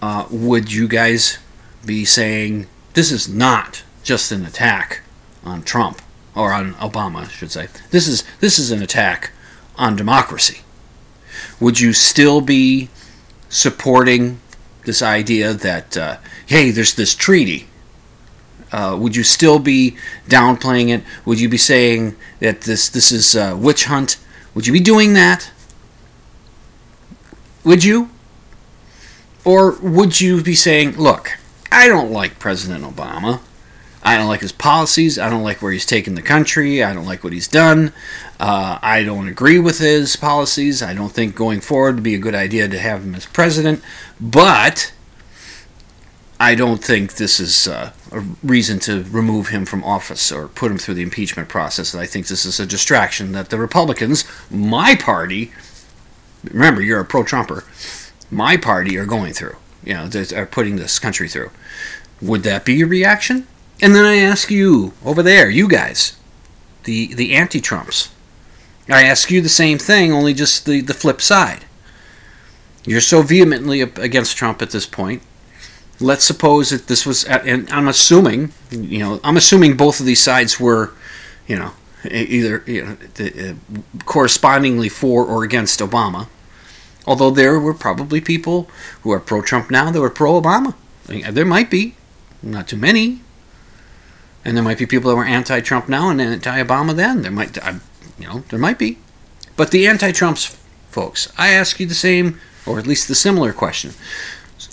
Uh, 0.00 0.26
would 0.30 0.72
you 0.72 0.86
guys 0.86 1.38
be 1.84 2.04
saying 2.04 2.66
this 2.92 3.10
is 3.10 3.28
not 3.28 3.82
just 4.02 4.30
an 4.30 4.44
attack 4.44 5.00
on 5.44 5.62
Trump 5.62 6.00
or 6.36 6.52
on 6.52 6.74
Obama, 6.74 7.24
I 7.24 7.28
should 7.28 7.50
say? 7.50 7.68
This 7.90 8.06
is 8.06 8.22
this 8.40 8.58
is 8.58 8.70
an 8.70 8.82
attack 8.82 9.32
on 9.76 9.96
democracy? 9.96 10.60
Would 11.60 11.80
you 11.80 11.92
still 11.92 12.40
be 12.40 12.88
supporting 13.48 14.40
this 14.84 15.02
idea 15.02 15.52
that, 15.52 15.96
uh, 15.96 16.16
hey, 16.46 16.70
there's 16.70 16.94
this 16.94 17.14
treaty? 17.14 17.68
Uh, 18.72 18.96
would 18.98 19.14
you 19.14 19.22
still 19.22 19.58
be 19.58 19.96
downplaying 20.28 20.88
it? 20.88 21.04
Would 21.24 21.40
you 21.40 21.48
be 21.48 21.56
saying 21.58 22.16
that 22.40 22.62
this 22.62 22.88
this 22.88 23.12
is 23.12 23.36
a 23.36 23.56
witch 23.56 23.84
hunt? 23.84 24.18
Would 24.54 24.66
you 24.66 24.72
be 24.72 24.80
doing 24.80 25.12
that? 25.12 25.52
Would 27.62 27.84
you? 27.84 28.10
Or 29.44 29.72
would 29.80 30.20
you 30.20 30.42
be 30.42 30.54
saying, 30.54 30.96
look, 30.96 31.38
I 31.70 31.86
don't 31.86 32.10
like 32.10 32.38
President 32.38 32.84
Obama. 32.84 33.40
I 34.04 34.18
don't 34.18 34.28
like 34.28 34.42
his 34.42 34.52
policies. 34.52 35.18
I 35.18 35.30
don't 35.30 35.42
like 35.42 35.62
where 35.62 35.72
he's 35.72 35.86
taken 35.86 36.14
the 36.14 36.22
country. 36.22 36.84
I 36.84 36.92
don't 36.92 37.06
like 37.06 37.24
what 37.24 37.32
he's 37.32 37.48
done. 37.48 37.92
Uh, 38.38 38.78
I 38.82 39.02
don't 39.02 39.28
agree 39.28 39.58
with 39.58 39.78
his 39.78 40.14
policies. 40.16 40.82
I 40.82 40.92
don't 40.92 41.12
think 41.12 41.34
going 41.34 41.60
forward 41.62 41.94
would 41.94 42.04
be 42.04 42.14
a 42.14 42.18
good 42.18 42.34
idea 42.34 42.68
to 42.68 42.78
have 42.78 43.02
him 43.02 43.14
as 43.14 43.24
president. 43.24 43.82
But 44.20 44.92
I 46.38 46.54
don't 46.54 46.84
think 46.84 47.14
this 47.14 47.40
is 47.40 47.66
uh, 47.66 47.92
a 48.12 48.20
reason 48.42 48.78
to 48.80 49.04
remove 49.04 49.48
him 49.48 49.64
from 49.64 49.82
office 49.82 50.30
or 50.30 50.48
put 50.48 50.70
him 50.70 50.76
through 50.76 50.94
the 50.94 51.02
impeachment 51.02 51.48
process. 51.48 51.94
I 51.94 52.04
think 52.04 52.26
this 52.26 52.44
is 52.44 52.60
a 52.60 52.66
distraction 52.66 53.32
that 53.32 53.48
the 53.48 53.58
Republicans, 53.58 54.24
my 54.50 54.96
party, 54.96 55.52
remember 56.42 56.82
you're 56.82 57.00
a 57.00 57.04
pro-Trumper, 57.06 57.64
my 58.30 58.58
party 58.58 58.98
are 58.98 59.06
going 59.06 59.32
through. 59.32 59.56
You 59.82 59.94
know, 59.94 60.10
are 60.34 60.46
putting 60.46 60.76
this 60.76 60.98
country 60.98 61.28
through. 61.28 61.50
Would 62.20 62.42
that 62.42 62.64
be 62.64 62.74
your 62.74 62.88
reaction? 62.88 63.46
And 63.80 63.94
then 63.94 64.04
I 64.04 64.16
ask 64.16 64.50
you 64.50 64.92
over 65.04 65.22
there, 65.22 65.50
you 65.50 65.68
guys, 65.68 66.16
the 66.84 67.14
the 67.14 67.34
anti-Trumps. 67.34 68.10
I 68.88 69.04
ask 69.04 69.30
you 69.30 69.40
the 69.40 69.48
same 69.48 69.78
thing, 69.78 70.12
only 70.12 70.34
just 70.34 70.66
the, 70.66 70.80
the 70.82 70.94
flip 70.94 71.20
side. 71.22 71.64
You're 72.84 73.00
so 73.00 73.22
vehemently 73.22 73.80
against 73.80 74.36
Trump 74.36 74.60
at 74.60 74.70
this 74.70 74.86
point. 74.86 75.22
Let's 76.00 76.24
suppose 76.24 76.68
that 76.68 76.86
this 76.86 77.06
was, 77.06 77.24
and 77.24 77.70
I'm 77.70 77.88
assuming, 77.88 78.52
you 78.70 78.98
know, 78.98 79.20
I'm 79.24 79.38
assuming 79.38 79.76
both 79.76 80.00
of 80.00 80.06
these 80.06 80.22
sides 80.22 80.60
were, 80.60 80.92
you 81.46 81.56
know, 81.56 81.72
either 82.10 82.62
you 82.66 82.84
know, 82.84 82.96
uh, 83.18 83.54
correspondingly 84.04 84.90
for 84.90 85.24
or 85.24 85.44
against 85.44 85.80
Obama. 85.80 86.28
Although 87.06 87.30
there 87.30 87.58
were 87.58 87.74
probably 87.74 88.20
people 88.20 88.68
who 89.02 89.12
are 89.12 89.20
pro-Trump 89.20 89.70
now 89.70 89.90
that 89.90 90.00
were 90.00 90.10
pro-Obama. 90.10 90.74
There 91.06 91.46
might 91.46 91.70
be, 91.70 91.94
not 92.42 92.68
too 92.68 92.76
many, 92.76 93.22
and 94.44 94.56
there 94.56 94.64
might 94.64 94.78
be 94.78 94.86
people 94.86 95.10
that 95.10 95.16
were 95.16 95.24
anti-Trump 95.24 95.88
now 95.88 96.10
and 96.10 96.20
anti-Obama 96.20 96.94
then. 96.94 97.22
There 97.22 97.30
might, 97.30 97.56
you 98.18 98.26
know, 98.26 98.44
there 98.50 98.58
might 98.58 98.78
be. 98.78 98.98
But 99.56 99.70
the 99.70 99.86
anti-Trumps 99.86 100.56
folks, 100.90 101.32
I 101.38 101.48
ask 101.48 101.80
you 101.80 101.86
the 101.86 101.94
same, 101.94 102.40
or 102.66 102.78
at 102.78 102.86
least 102.86 103.08
the 103.08 103.14
similar 103.14 103.52
question: 103.52 103.92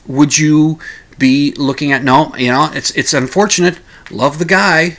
Would 0.08 0.38
you 0.38 0.80
be 1.18 1.54
looking 1.54 1.92
at 1.92 2.04
no? 2.04 2.36
You 2.36 2.52
know, 2.52 2.70
it's 2.74 2.92
it's 2.92 3.14
unfortunate. 3.14 3.80
Love 4.10 4.40
the 4.40 4.46
guy. 4.46 4.98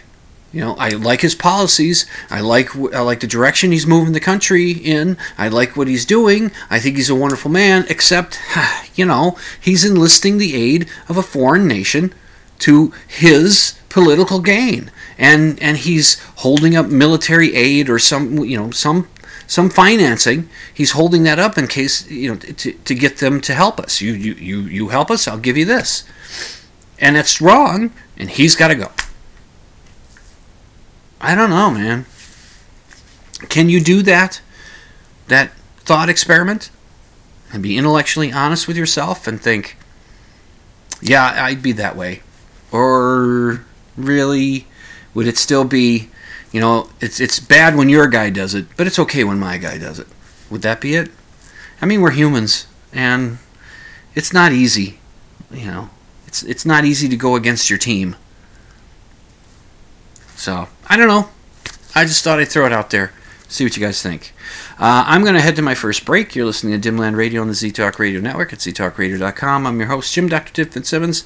You 0.53 0.61
know, 0.61 0.75
I 0.75 0.91
like 0.91 1.23
his 1.23 1.35
policies. 1.35 2.07
I 2.31 2.41
like 2.41 2.77
I 2.77 3.01
like 3.01 3.21
the 3.21 3.27
direction 3.27 3.73
he's 3.73 3.87
moving 3.87 4.13
the 4.13 4.21
country 4.21 4.71
in. 4.71 5.17
I 5.39 5.49
like 5.49 5.77
what 5.77 5.89
he's 5.89 6.05
doing. 6.05 6.53
I 6.71 6.79
think 6.79 6.97
he's 6.97 7.11
a 7.11 7.15
wonderful 7.15 7.51
man. 7.51 7.87
Except, 7.89 8.39
you 8.95 9.07
know, 9.07 9.39
he's 9.61 9.85
enlisting 9.85 10.39
the 10.39 10.55
aid 10.55 10.89
of 11.09 11.17
a 11.17 11.23
foreign 11.23 11.67
nation 11.67 12.13
to 12.61 12.93
his 13.09 13.75
political 13.93 14.41
gain. 14.41 14.91
And 15.19 15.63
and 15.63 15.77
he's 15.77 16.19
holding 16.37 16.75
up 16.75 16.87
military 16.87 17.55
aid 17.55 17.89
or 17.89 17.99
some 17.99 18.39
you 18.39 18.57
know 18.57 18.71
some 18.71 19.09
some 19.47 19.69
financing. 19.69 20.49
He's 20.73 20.93
holding 20.93 21.23
that 21.25 21.39
up 21.39 21.59
in 21.59 21.69
case 21.69 22.11
you 22.11 22.31
know 22.31 22.37
to, 22.37 22.73
to 22.73 22.95
get 22.95 23.19
them 23.19 23.41
to 23.43 23.55
help 23.55 23.79
us. 23.79 24.01
You 24.01 24.13
you 24.13 24.33
you 24.35 24.61
you 24.63 24.89
help 24.89 25.11
us 25.11 25.29
I'll 25.29 25.39
give 25.39 25.57
you 25.57 25.67
this. 25.67 26.05
And 26.99 27.17
it's 27.17 27.41
wrong 27.41 27.93
and 28.17 28.31
he's 28.31 28.57
got 28.57 28.69
to 28.69 28.75
go. 28.75 28.91
I 31.21 31.35
don't 31.35 31.51
know 31.51 31.71
man. 31.71 32.07
Can 33.49 33.69
you 33.69 33.81
do 33.81 34.03
that 34.03 34.41
that 35.29 35.53
thought 35.79 36.09
experiment? 36.09 36.71
And 37.53 37.63
be 37.63 37.77
intellectually 37.77 38.33
honest 38.33 38.67
with 38.67 38.79
yourself 38.79 39.27
and 39.27 39.39
think 39.39 39.77
yeah 41.03 41.45
I'd 41.45 41.63
be 41.63 41.73
that 41.73 41.95
way. 41.95 42.23
Or 42.71 43.67
really 43.97 44.67
would 45.15 45.27
it 45.27 45.39
still 45.39 45.65
be 45.65 46.09
you 46.51 46.61
know 46.61 46.89
it's 47.01 47.21
it's 47.21 47.39
bad 47.39 47.77
when 47.77 47.89
your 47.89 48.07
guy 48.07 48.31
does 48.31 48.55
it 48.55 48.67
but 48.77 48.87
it's 48.87 48.99
okay 48.99 49.25
when 49.25 49.39
my 49.39 49.59
guy 49.59 49.79
does 49.79 49.99
it 49.99 50.07
would 50.51 50.63
that 50.63 50.81
be 50.81 50.95
it 50.95 51.11
i 51.81 51.87
mean 51.87 52.01
we're 52.01 52.11
humans 52.11 52.67
and 52.93 53.39
it's 54.15 54.33
not 54.33 54.53
easy 54.53 54.99
you 55.51 55.67
know 55.67 55.91
it's 56.27 56.43
it's 56.43 56.67
not 56.67 56.85
easy 56.85 57.09
to 57.09 57.17
go 57.17 57.37
against 57.37 57.69
your 57.71 57.79
team 57.79 58.17
so 60.35 60.69
i 60.89 60.97
don't 60.97 61.09
know 61.09 61.29
i 61.95 62.05
just 62.05 62.25
thought 62.25 62.39
i'd 62.39 62.49
throw 62.49 62.67
it 62.67 62.73
out 62.73 62.91
there 62.91 63.13
See 63.53 63.65
what 63.65 63.77
you 63.77 63.85
guys 63.85 64.01
think. 64.01 64.33
Uh, 64.79 65.05
I'm 65.07 65.21
going 65.25 65.35
to 65.35 65.41
head 65.43 65.57
to 65.57 65.63
my 65.63 65.75
first 65.75 66.07
break. 66.07 66.35
You're 66.35 66.47
listening 66.47 66.81
to 66.81 66.91
Dimland 66.91 67.17
Radio 67.17 67.43
on 67.43 67.49
the 67.49 67.55
Z 67.55 67.73
Talk 67.73 67.99
Radio 67.99 68.19
Network 68.19 68.55
at 68.55 68.61
ztalkradio.com. 68.61 69.67
I'm 69.67 69.79
your 69.79 69.89
host, 69.89 70.15
Jim 70.15 70.27
Dr. 70.27 70.65
Dim 70.65 70.73
Fitzsimmons. 70.73 71.23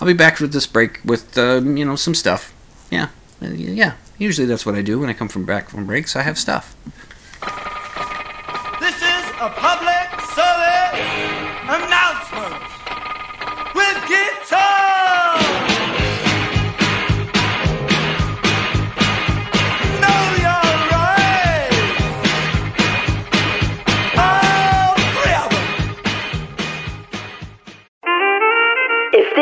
I'll 0.00 0.06
be 0.06 0.12
back 0.12 0.40
with 0.40 0.52
this 0.52 0.66
break 0.66 1.00
with, 1.04 1.38
uh, 1.38 1.60
you 1.62 1.84
know, 1.84 1.96
some 1.96 2.14
stuff. 2.14 2.52
Yeah, 2.90 3.08
uh, 3.42 3.48
yeah. 3.48 3.94
Usually 4.18 4.46
that's 4.46 4.64
what 4.64 4.74
I 4.74 4.82
do 4.82 4.98
when 5.00 5.08
I 5.08 5.12
come 5.12 5.28
from 5.28 5.44
back 5.44 5.68
from 5.68 5.86
breaks. 5.86 6.16
I 6.16 6.22
have 6.22 6.38
stuff. 6.38 6.74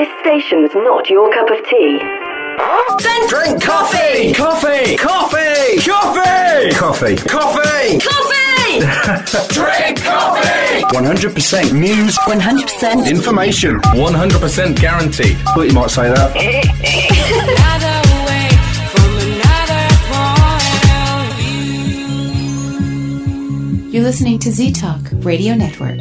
This 0.05 0.21
station 0.21 0.65
is 0.65 0.75
not 0.75 1.09
your 1.09 1.33
cup 1.33 1.49
of 1.49 1.57
tea, 1.67 1.99
Then 3.03 3.29
drink 3.29 3.63
coffee! 3.63 4.33
Coffee! 4.35 4.97
Coffee! 4.97 5.87
Coffee! 5.87 6.71
Coffee! 6.75 7.17
Coffee! 7.17 7.99
Coffee! 8.01 8.35
Drink 9.55 10.03
coffee! 10.03 10.83
100% 10.83 11.73
news, 11.73 12.19
100% 12.19 13.09
information, 13.09 13.79
100% 13.79 14.81
guaranteed. 14.81 15.39
But 15.55 15.69
you 15.69 15.73
might 15.73 15.91
say 15.91 16.09
that. 16.09 16.35
You're 23.91 24.03
listening 24.03 24.39
to 24.41 24.51
Z 24.51 24.73
Talk 24.73 25.01
Radio 25.13 25.55
Network. 25.55 26.01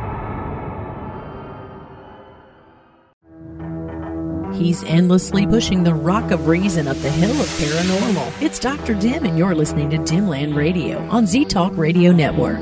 He's 4.53 4.83
endlessly 4.83 5.47
pushing 5.47 5.83
the 5.83 5.93
rock 5.93 6.31
of 6.31 6.47
reason 6.47 6.87
up 6.87 6.97
the 6.97 7.09
hill 7.09 7.31
of 7.39 7.47
paranormal. 7.47 8.41
It's 8.41 8.59
Dr. 8.59 8.93
Dim, 8.93 9.25
and 9.25 9.37
you're 9.37 9.55
listening 9.55 9.89
to 9.91 9.97
Dimland 9.97 10.55
Radio 10.55 10.99
on 11.09 11.25
Z 11.25 11.45
Talk 11.45 11.75
Radio 11.77 12.11
Network. 12.11 12.59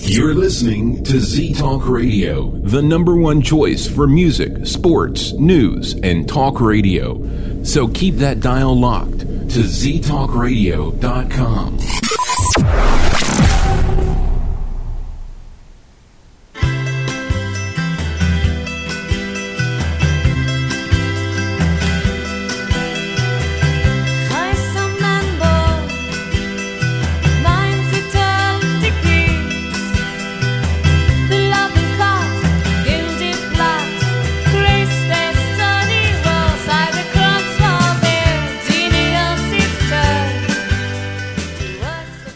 You're 0.00 0.34
listening 0.34 1.02
to 1.04 1.18
Z 1.18 1.54
Talk 1.54 1.88
Radio, 1.88 2.50
the 2.62 2.82
number 2.82 3.16
one 3.16 3.40
choice 3.42 3.88
for 3.88 4.06
music, 4.06 4.66
sports, 4.66 5.32
news, 5.32 5.94
and 6.02 6.28
talk 6.28 6.60
radio. 6.60 7.62
So 7.64 7.88
keep 7.88 8.16
that 8.16 8.40
dial 8.40 8.78
locked 8.78 9.20
to 9.20 9.60
ztalkradio.com. 9.64 11.78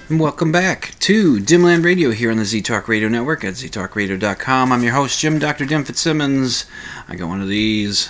And 0.09 0.19
welcome 0.19 0.51
back 0.51 0.95
to 1.01 1.37
Dimland 1.37 1.85
Radio 1.85 2.13
here 2.13 2.31
on 2.31 2.39
the 2.39 2.47
Z 2.47 2.63
Talk 2.63 2.89
Radio 2.89 3.09
Network 3.09 3.45
at 3.45 3.55
ztalkradio.com. 3.55 4.73
I'm 4.73 4.83
your 4.83 4.95
host, 4.95 5.21
Jim 5.21 5.39
Dr. 5.39 5.67
Dim 5.67 5.85
Fitzsimmons. 5.85 6.65
I 7.07 7.15
got 7.15 7.29
one 7.29 7.43
of 7.43 7.49
these. 7.49 8.09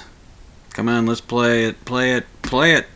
Come 0.75 0.89
on, 0.89 1.07
let's 1.07 1.21
play 1.21 1.65
it, 1.65 1.85
play 1.85 2.13
it, 2.15 2.25
play 2.43 2.75
it. 2.75 2.87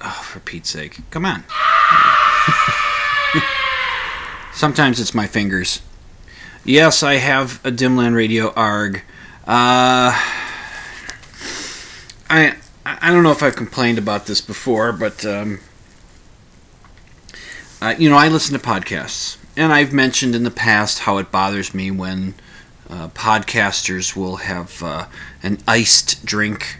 Oh, 0.00 0.20
for 0.24 0.40
Pete's 0.40 0.70
sake. 0.70 0.98
Come 1.10 1.24
on. 1.24 1.44
Sometimes 4.52 4.98
it's 4.98 5.14
my 5.14 5.28
fingers. 5.28 5.80
Yes, 6.64 7.04
I 7.04 7.14
have 7.14 7.64
a 7.64 7.70
Dimland 7.70 8.16
Radio 8.16 8.52
ARG. 8.54 9.02
Uh, 9.46 10.18
I 12.28 12.56
I 12.84 13.12
don't 13.12 13.22
know 13.22 13.30
if 13.30 13.44
I've 13.44 13.54
complained 13.54 13.98
about 13.98 14.26
this 14.26 14.40
before, 14.40 14.90
but 14.92 15.24
um, 15.24 15.60
uh, 17.80 17.94
you 17.96 18.10
know, 18.10 18.16
I 18.16 18.28
listen 18.28 18.58
to 18.58 18.64
podcasts, 18.64 19.36
and 19.56 19.72
I've 19.72 19.92
mentioned 19.92 20.34
in 20.34 20.42
the 20.42 20.50
past 20.50 21.00
how 21.00 21.18
it 21.18 21.30
bothers 21.30 21.72
me 21.72 21.90
when 21.90 22.34
uh, 22.90 23.08
podcasters 23.08 24.16
will 24.16 24.36
have 24.36 24.82
uh, 24.82 25.06
an 25.44 25.58
iced 25.68 26.24
drink, 26.24 26.78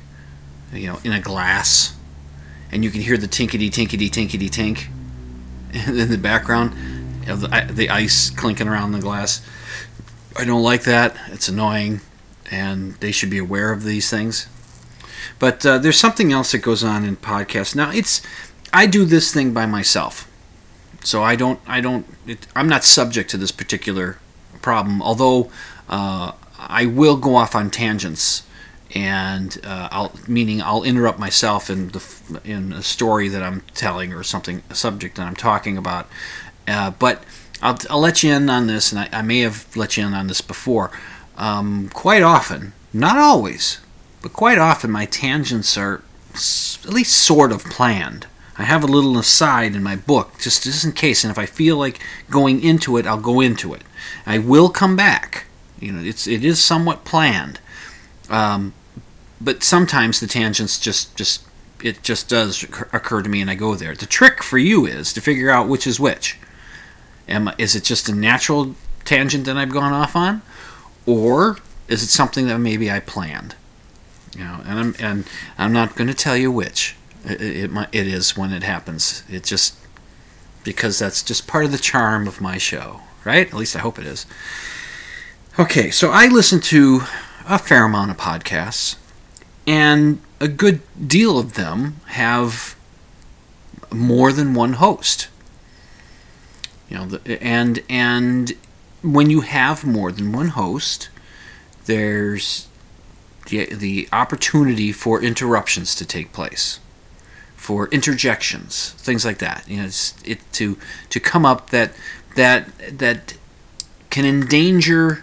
you 0.72 0.88
know, 0.88 0.98
in 1.04 1.12
a 1.12 1.20
glass, 1.20 1.96
and 2.72 2.82
you 2.82 2.90
can 2.90 3.00
hear 3.00 3.16
the 3.16 3.28
tinkety 3.28 3.70
tinkety 3.70 4.10
tinkety 4.10 4.50
tink 4.50 4.88
in 5.88 6.10
the 6.10 6.18
background 6.18 6.72
of 7.28 7.42
the, 7.42 7.68
the 7.70 7.88
ice 7.90 8.30
clinking 8.30 8.66
around 8.66 8.90
the 8.90 9.00
glass. 9.00 9.40
I 10.36 10.44
don't 10.44 10.62
like 10.62 10.82
that. 10.82 11.14
It's 11.28 11.48
annoying, 11.48 12.00
and 12.50 12.94
they 12.94 13.12
should 13.12 13.30
be 13.30 13.38
aware 13.38 13.70
of 13.70 13.84
these 13.84 14.10
things. 14.10 14.48
But 15.38 15.64
uh, 15.64 15.78
there's 15.78 15.98
something 15.98 16.32
else 16.32 16.50
that 16.52 16.58
goes 16.58 16.82
on 16.82 17.04
in 17.04 17.16
podcasts. 17.16 17.76
Now, 17.76 17.92
it's 17.92 18.20
I 18.72 18.86
do 18.86 19.04
this 19.04 19.32
thing 19.32 19.52
by 19.52 19.66
myself 19.66 20.27
so 21.02 21.22
I 21.22 21.36
don't 21.36 21.60
I 21.66 21.80
don't 21.80 22.06
it, 22.26 22.46
I'm 22.54 22.68
not 22.68 22.84
subject 22.84 23.30
to 23.30 23.36
this 23.36 23.52
particular 23.52 24.18
problem. 24.62 25.02
Although 25.02 25.50
uh, 25.88 26.32
I 26.58 26.86
will 26.86 27.16
go 27.16 27.36
off 27.36 27.54
on 27.54 27.70
tangents, 27.70 28.42
and 28.94 29.58
uh, 29.64 29.88
I'll 29.90 30.12
meaning 30.26 30.62
I'll 30.62 30.82
interrupt 30.82 31.18
myself 31.18 31.70
in 31.70 31.88
the 31.88 32.40
in 32.44 32.72
a 32.72 32.82
story 32.82 33.28
that 33.28 33.42
I'm 33.42 33.62
telling 33.74 34.12
or 34.12 34.22
something 34.22 34.62
a 34.70 34.74
subject 34.74 35.16
that 35.16 35.26
I'm 35.26 35.36
talking 35.36 35.76
about. 35.76 36.08
Uh, 36.66 36.90
but 36.90 37.24
I'll, 37.62 37.78
I'll 37.90 38.00
let 38.00 38.22
you 38.22 38.32
in 38.32 38.50
on 38.50 38.66
this, 38.66 38.92
and 38.92 39.00
I, 39.00 39.08
I 39.12 39.22
may 39.22 39.40
have 39.40 39.66
let 39.76 39.96
you 39.96 40.06
in 40.06 40.14
on 40.14 40.26
this 40.26 40.40
before. 40.40 40.90
Um, 41.36 41.88
quite 41.94 42.22
often, 42.22 42.72
not 42.92 43.16
always, 43.16 43.78
but 44.22 44.32
quite 44.32 44.58
often, 44.58 44.90
my 44.90 45.06
tangents 45.06 45.76
are 45.76 46.02
at 46.32 46.92
least 46.92 47.14
sort 47.16 47.52
of 47.52 47.64
planned. 47.64 48.26
I 48.58 48.64
have 48.64 48.82
a 48.82 48.88
little 48.88 49.16
aside 49.18 49.76
in 49.76 49.82
my 49.84 49.94
book, 49.94 50.32
just, 50.40 50.64
just 50.64 50.84
in 50.84 50.92
case, 50.92 51.22
and 51.22 51.30
if 51.30 51.38
I 51.38 51.46
feel 51.46 51.76
like 51.76 52.00
going 52.28 52.60
into 52.62 52.96
it, 52.96 53.06
I'll 53.06 53.20
go 53.20 53.40
into 53.40 53.72
it. 53.72 53.82
I 54.26 54.38
will 54.38 54.68
come 54.68 54.96
back. 54.96 55.46
You 55.80 55.92
know, 55.92 56.02
it's 56.02 56.26
it 56.26 56.44
is 56.44 56.62
somewhat 56.62 57.04
planned, 57.04 57.60
um, 58.28 58.74
but 59.40 59.62
sometimes 59.62 60.18
the 60.18 60.26
tangents 60.26 60.80
just 60.80 61.16
just 61.16 61.44
it 61.82 62.02
just 62.02 62.28
does 62.28 62.64
occur- 62.64 63.22
to 63.22 63.28
me, 63.28 63.40
and 63.40 63.48
I 63.48 63.54
go 63.54 63.76
there. 63.76 63.94
The 63.94 64.06
trick 64.06 64.42
for 64.42 64.58
you 64.58 64.86
is 64.86 65.12
to 65.12 65.20
figure 65.20 65.50
out 65.50 65.68
which 65.68 65.86
is 65.86 66.00
which. 66.00 66.36
Am 67.28 67.52
is 67.58 67.76
it 67.76 67.84
just 67.84 68.08
a 68.08 68.14
natural 68.14 68.74
tangent 69.04 69.44
that 69.44 69.56
I've 69.56 69.70
gone 69.70 69.92
off 69.92 70.16
on, 70.16 70.42
or 71.06 71.58
is 71.86 72.02
it 72.02 72.08
something 72.08 72.48
that 72.48 72.58
maybe 72.58 72.90
I 72.90 72.98
planned? 72.98 73.54
You 74.36 74.44
know, 74.44 74.60
and 74.64 74.78
I'm 74.80 74.94
and 74.98 75.24
I'm 75.56 75.72
not 75.72 75.94
going 75.94 76.08
to 76.08 76.14
tell 76.14 76.36
you 76.36 76.50
which. 76.50 76.96
It, 77.28 77.40
it, 77.40 77.88
it 77.92 78.06
is 78.06 78.36
when 78.36 78.52
it 78.52 78.62
happens. 78.62 79.24
It 79.28 79.44
just 79.44 79.76
because 80.64 80.98
that's 80.98 81.22
just 81.22 81.46
part 81.46 81.64
of 81.64 81.72
the 81.72 81.78
charm 81.78 82.26
of 82.26 82.40
my 82.40 82.58
show, 82.58 83.00
right? 83.24 83.46
At 83.46 83.54
least 83.54 83.76
I 83.76 83.80
hope 83.80 83.98
it 83.98 84.06
is. 84.06 84.26
Okay, 85.58 85.90
so 85.90 86.10
I 86.10 86.26
listen 86.26 86.60
to 86.60 87.02
a 87.48 87.58
fair 87.58 87.84
amount 87.84 88.10
of 88.10 88.16
podcasts, 88.16 88.96
and 89.66 90.20
a 90.40 90.48
good 90.48 90.80
deal 91.08 91.38
of 91.38 91.54
them 91.54 91.96
have 92.06 92.76
more 93.92 94.32
than 94.32 94.54
one 94.54 94.74
host. 94.74 95.28
You 96.88 96.98
know, 96.98 97.06
the, 97.06 97.42
and 97.42 97.82
and 97.88 98.52
when 99.02 99.30
you 99.30 99.40
have 99.42 99.84
more 99.84 100.12
than 100.12 100.32
one 100.32 100.48
host, 100.48 101.08
there's 101.86 102.68
the, 103.48 103.66
the 103.74 104.08
opportunity 104.12 104.92
for 104.92 105.22
interruptions 105.22 105.94
to 105.96 106.06
take 106.06 106.32
place, 106.32 106.80
for 107.68 107.86
interjections, 107.88 108.92
things 108.96 109.26
like 109.26 109.36
that. 109.40 109.62
You 109.68 109.76
know, 109.76 109.84
it's, 109.84 110.14
it 110.24 110.38
to 110.52 110.78
to 111.10 111.20
come 111.20 111.44
up 111.44 111.68
that 111.68 111.92
that 112.34 112.66
that 112.98 113.36
can 114.08 114.24
endanger 114.24 115.22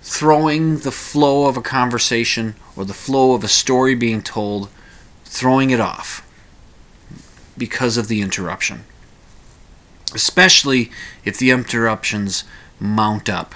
throwing 0.00 0.78
the 0.78 0.92
flow 0.92 1.48
of 1.48 1.56
a 1.56 1.60
conversation 1.60 2.54
or 2.76 2.84
the 2.84 2.94
flow 2.94 3.32
of 3.32 3.42
a 3.42 3.48
story 3.48 3.96
being 3.96 4.22
told, 4.22 4.68
throwing 5.24 5.70
it 5.70 5.80
off 5.80 6.24
because 7.58 7.96
of 7.96 8.06
the 8.06 8.22
interruption. 8.22 8.84
Especially 10.14 10.92
if 11.24 11.36
the 11.38 11.50
interruptions 11.50 12.44
mount 12.78 13.28
up, 13.28 13.52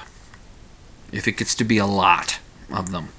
if 1.12 1.28
it 1.28 1.36
gets 1.36 1.54
to 1.54 1.62
be 1.62 1.78
a 1.78 1.86
lot 1.86 2.40
of 2.68 2.90
them. 2.90 3.10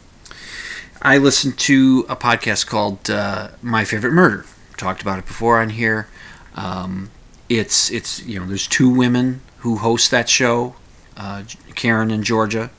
I 1.01 1.17
listened 1.17 1.57
to 1.59 2.05
a 2.09 2.17
podcast 2.17 2.67
called 2.67 3.09
uh, 3.09 3.51
My 3.61 3.85
Favorite 3.85 4.11
Murder. 4.11 4.45
Talked 4.79 5.01
about 5.01 5.19
it 5.19 5.25
before 5.25 5.59
on 5.59 5.71
here. 5.71 6.07
Um, 6.55 7.11
it's 7.49 7.91
it's 7.91 8.25
you 8.25 8.39
know 8.39 8.45
there's 8.45 8.65
two 8.65 8.89
women 8.89 9.41
who 9.57 9.75
host 9.75 10.09
that 10.11 10.29
show, 10.29 10.73
uh, 11.17 11.43
Karen 11.75 12.11
and 12.11 12.23
Georgia, 12.23 12.69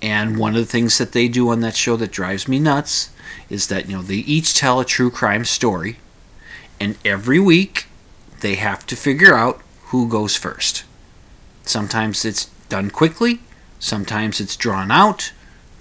and 0.00 0.38
one 0.38 0.52
of 0.56 0.62
the 0.62 0.72
things 0.72 0.96
that 0.96 1.12
they 1.12 1.28
do 1.28 1.50
on 1.50 1.60
that 1.60 1.76
show 1.76 1.96
that 1.96 2.12
drives 2.12 2.48
me 2.48 2.58
nuts 2.58 3.10
is 3.50 3.66
that 3.66 3.90
you 3.90 3.96
know 3.96 4.02
they 4.02 4.14
each 4.14 4.54
tell 4.54 4.80
a 4.80 4.86
true 4.86 5.10
crime 5.10 5.44
story, 5.44 5.98
and 6.80 6.96
every 7.04 7.38
week 7.38 7.88
they 8.40 8.54
have 8.54 8.86
to 8.86 8.96
figure 8.96 9.34
out 9.34 9.60
who 9.88 10.08
goes 10.08 10.34
first. 10.34 10.84
Sometimes 11.64 12.24
it's 12.24 12.46
done 12.70 12.88
quickly, 12.88 13.40
sometimes 13.78 14.40
it's 14.40 14.56
drawn 14.56 14.90
out. 14.90 15.34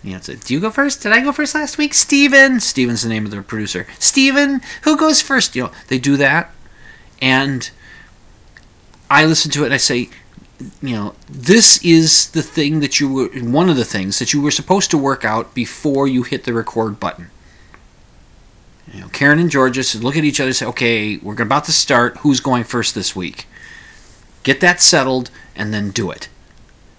You 0.03 0.13
know, 0.13 0.19
do 0.19 0.53
you 0.53 0.59
go 0.59 0.71
first? 0.71 1.03
Did 1.03 1.11
I 1.11 1.21
go 1.21 1.31
first 1.31 1.53
last 1.53 1.77
week? 1.77 1.93
Steven. 1.93 2.59
Steven's 2.59 3.03
the 3.03 3.09
name 3.09 3.25
of 3.25 3.31
the 3.31 3.41
producer. 3.43 3.85
Steven, 3.99 4.61
who 4.83 4.97
goes 4.97 5.21
first? 5.21 5.55
You 5.55 5.63
know, 5.63 5.71
they 5.89 5.99
do 5.99 6.17
that. 6.17 6.51
And 7.21 7.69
I 9.09 9.25
listen 9.25 9.51
to 9.51 9.63
it 9.63 9.65
and 9.65 9.73
I 9.75 9.77
say, 9.77 10.09
you 10.81 10.95
know, 10.95 11.15
this 11.29 11.83
is 11.83 12.29
the 12.31 12.41
thing 12.41 12.79
that 12.79 12.99
you 12.99 13.11
were, 13.11 13.27
one 13.41 13.69
of 13.69 13.77
the 13.77 13.85
things 13.85 14.19
that 14.19 14.33
you 14.33 14.41
were 14.41 14.51
supposed 14.51 14.89
to 14.91 14.97
work 14.97 15.23
out 15.23 15.53
before 15.53 16.07
you 16.07 16.23
hit 16.23 16.45
the 16.45 16.53
record 16.53 16.99
button. 16.99 17.29
You 18.91 19.01
know, 19.01 19.07
Karen 19.09 19.39
and 19.39 19.49
Georgia 19.49 19.83
look 19.99 20.17
at 20.17 20.23
each 20.23 20.39
other 20.39 20.49
and 20.49 20.55
say, 20.55 20.65
okay, 20.65 21.17
we're 21.17 21.39
about 21.41 21.65
to 21.65 21.71
start. 21.71 22.17
Who's 22.17 22.39
going 22.39 22.63
first 22.63 22.95
this 22.95 23.15
week? 23.15 23.47
Get 24.43 24.59
that 24.61 24.81
settled 24.81 25.29
and 25.55 25.73
then 25.73 25.91
do 25.91 26.09
it. 26.11 26.27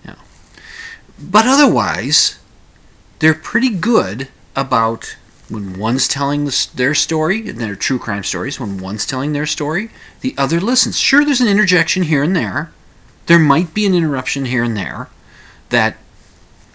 You 0.05 0.12
know. 0.12 0.19
But 1.19 1.47
otherwise, 1.47 2.38
they're 3.23 3.35
pretty 3.35 3.71
good 3.71 4.27
about 4.57 5.17
when 5.49 5.79
one's 5.79 6.09
telling 6.09 6.45
the, 6.45 6.69
their 6.75 6.93
story, 6.93 7.49
and 7.49 7.61
their 7.61 7.77
true 7.77 8.01
crime 8.01 8.25
stories, 8.25 8.59
when 8.59 8.79
one's 8.79 9.07
telling 9.07 9.33
their 9.33 9.47
story, 9.47 9.91
the 10.23 10.35
other 10.37 10.61
listens. 10.61 10.99
Sure, 10.99 11.25
there's 11.25 11.41
an 11.41 11.47
interjection 11.47 12.03
here 12.03 12.25
and 12.25 12.35
there. 12.35 12.73
There 13.27 13.39
might 13.39 13.75
be 13.75 13.87
an 13.87 13.95
interruption 13.95 14.47
here 14.47 14.65
and 14.65 14.77
there 14.77 15.09
that 15.69 15.99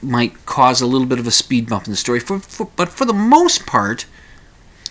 might 0.02 0.46
cause 0.46 0.80
a 0.80 0.88
little 0.88 1.06
bit 1.06 1.20
of 1.20 1.28
a 1.28 1.32
speed 1.32 1.68
bump 1.68 1.86
in 1.86 1.92
the 1.92 1.98
story, 1.98 2.22
for, 2.22 2.40
for, 2.40 2.72
but 2.78 2.88
for 2.88 3.04
the 3.04 3.12
most 3.12 3.66
part, 3.66 4.06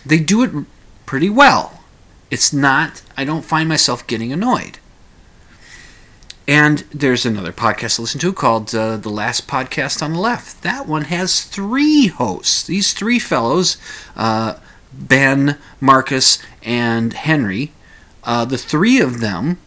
they 0.05 0.19
do 0.19 0.42
it 0.42 0.66
pretty 1.07 1.31
well. 1.31 1.85
It's 2.31 2.53
not, 2.53 3.01
I 3.16 3.25
don't 3.25 3.47
find 3.47 3.66
myself 3.66 4.07
getting 4.07 4.31
annoyed. 4.31 4.79
And 6.48 6.80
there's 6.92 7.26
another 7.26 7.52
podcast 7.52 7.96
to 7.96 8.02
listen 8.02 8.20
to 8.20 8.32
called 8.32 8.72
uh, 8.74 8.98
The 8.98 9.09
Last 9.09 9.48
Podcast 9.48 10.00
on 10.00 10.12
the 10.12 10.20
Left. 10.20 10.62
That 10.62 10.87
one 10.87 11.06
has 11.06 11.42
three 11.42 12.06
hosts. 12.06 12.64
These 12.64 12.92
three 12.92 13.18
fellows, 13.18 13.76
uh, 14.14 14.59
Ben, 14.92 15.59
Marcus, 15.80 16.38
and 16.62 17.12
Henry, 17.14 17.72
uh, 18.22 18.44
the 18.44 18.59
three 18.59 19.00
of 19.00 19.20
them 19.20 19.59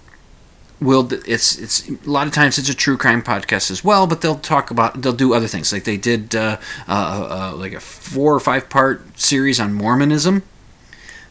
will 0.81 1.11
it's 1.27 1.57
it's 1.57 1.89
a 1.89 2.09
lot 2.09 2.25
of 2.25 2.31
times 2.31 2.57
it's 2.57 2.69
a 2.69 2.73
true 2.73 2.95
crime 2.95 3.21
podcast 3.21 3.69
as 3.69 3.83
well 3.83 4.07
but 4.07 4.21
they'll 4.21 4.39
talk 4.39 4.71
about 4.71 5.01
they'll 5.01 5.11
do 5.11 5.33
other 5.33 5.45
things 5.47 5.73
like 5.73 5.83
they 5.83 5.97
did 5.97 6.33
uh, 6.33 6.57
uh, 6.87 7.51
uh, 7.51 7.55
like 7.57 7.73
a 7.73 7.81
four 7.81 8.33
or 8.33 8.39
five 8.39 8.69
part 8.69 9.19
series 9.19 9.59
on 9.59 9.73
mormonism 9.73 10.41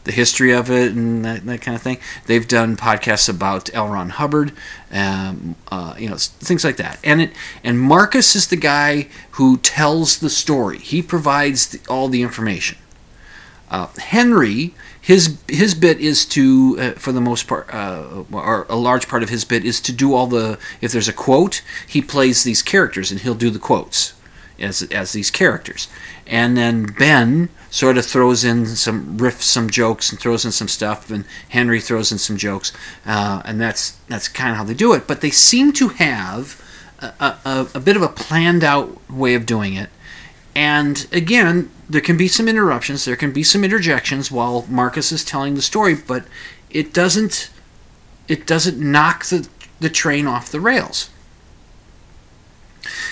the 0.03 0.11
history 0.11 0.51
of 0.51 0.69
it 0.71 0.93
and 0.93 1.23
that, 1.25 1.45
that 1.45 1.61
kind 1.61 1.75
of 1.75 1.81
thing. 1.81 1.97
They've 2.25 2.47
done 2.47 2.77
podcasts 2.77 3.29
about 3.29 3.73
l. 3.73 3.89
Ron 3.89 4.09
hubbard 4.09 4.53
um, 4.91 5.55
uh, 5.71 5.95
you 5.97 6.09
know 6.09 6.17
things 6.17 6.63
like 6.63 6.77
that. 6.77 6.99
And 7.03 7.21
it 7.21 7.33
and 7.63 7.79
marcus 7.79 8.35
is 8.35 8.47
the 8.47 8.55
guy 8.55 9.07
who 9.31 9.57
tells 9.57 10.19
the 10.19 10.29
story. 10.29 10.79
He 10.79 11.01
provides 11.01 11.67
the, 11.67 11.79
all 11.89 12.07
the 12.07 12.21
information. 12.21 12.77
Uh, 13.69 13.87
henry 13.97 14.73
his 14.99 15.39
his 15.47 15.75
bit 15.75 15.99
is 15.99 16.25
to 16.25 16.75
uh, 16.79 16.91
for 16.91 17.11
the 17.11 17.21
most 17.21 17.47
part 17.47 17.71
uh, 17.73 18.23
or 18.31 18.65
a 18.67 18.75
large 18.75 19.07
part 19.07 19.21
of 19.21 19.29
his 19.29 19.45
bit 19.45 19.63
is 19.63 19.79
to 19.81 19.91
do 19.91 20.13
all 20.13 20.27
the 20.27 20.57
if 20.81 20.91
there's 20.91 21.07
a 21.07 21.13
quote 21.13 21.61
he 21.87 22.01
plays 22.01 22.43
these 22.43 22.61
characters 22.61 23.11
and 23.11 23.21
he'll 23.21 23.35
do 23.35 23.49
the 23.49 23.59
quotes 23.59 24.13
as 24.59 24.81
as 24.83 25.13
these 25.13 25.31
characters. 25.31 25.87
And 26.27 26.57
then 26.57 26.83
Ben 26.97 27.49
sort 27.69 27.97
of 27.97 28.05
throws 28.05 28.43
in 28.43 28.65
some 28.65 29.17
riffs 29.17 29.43
some 29.43 29.69
jokes 29.69 30.11
and 30.11 30.19
throws 30.19 30.45
in 30.45 30.51
some 30.51 30.67
stuff 30.67 31.09
and 31.11 31.25
Henry 31.49 31.79
throws 31.79 32.11
in 32.11 32.17
some 32.17 32.37
jokes 32.37 32.71
uh, 33.05 33.41
and 33.45 33.61
that's 33.61 33.91
that's 34.07 34.27
kind 34.27 34.51
of 34.51 34.57
how 34.57 34.63
they 34.63 34.73
do 34.73 34.93
it 34.93 35.07
but 35.07 35.21
they 35.21 35.29
seem 35.29 35.71
to 35.73 35.89
have 35.89 36.63
a, 36.99 37.35
a, 37.45 37.67
a 37.75 37.79
bit 37.79 37.95
of 37.95 38.01
a 38.01 38.07
planned 38.07 38.63
out 38.63 39.09
way 39.09 39.35
of 39.35 39.45
doing 39.45 39.73
it 39.75 39.89
and 40.55 41.07
again, 41.13 41.71
there 41.89 42.01
can 42.01 42.17
be 42.17 42.27
some 42.27 42.49
interruptions, 42.49 43.05
there 43.05 43.15
can 43.15 43.31
be 43.31 43.43
some 43.43 43.63
interjections 43.63 44.29
while 44.29 44.65
Marcus 44.67 45.11
is 45.11 45.23
telling 45.23 45.55
the 45.55 45.61
story, 45.61 45.95
but 45.95 46.25
it 46.69 46.93
doesn't 46.93 47.49
it 48.27 48.45
doesn't 48.45 48.77
knock 48.77 49.25
the, 49.25 49.47
the 49.79 49.89
train 49.89 50.27
off 50.27 50.51
the 50.51 50.59
rails. 50.59 51.09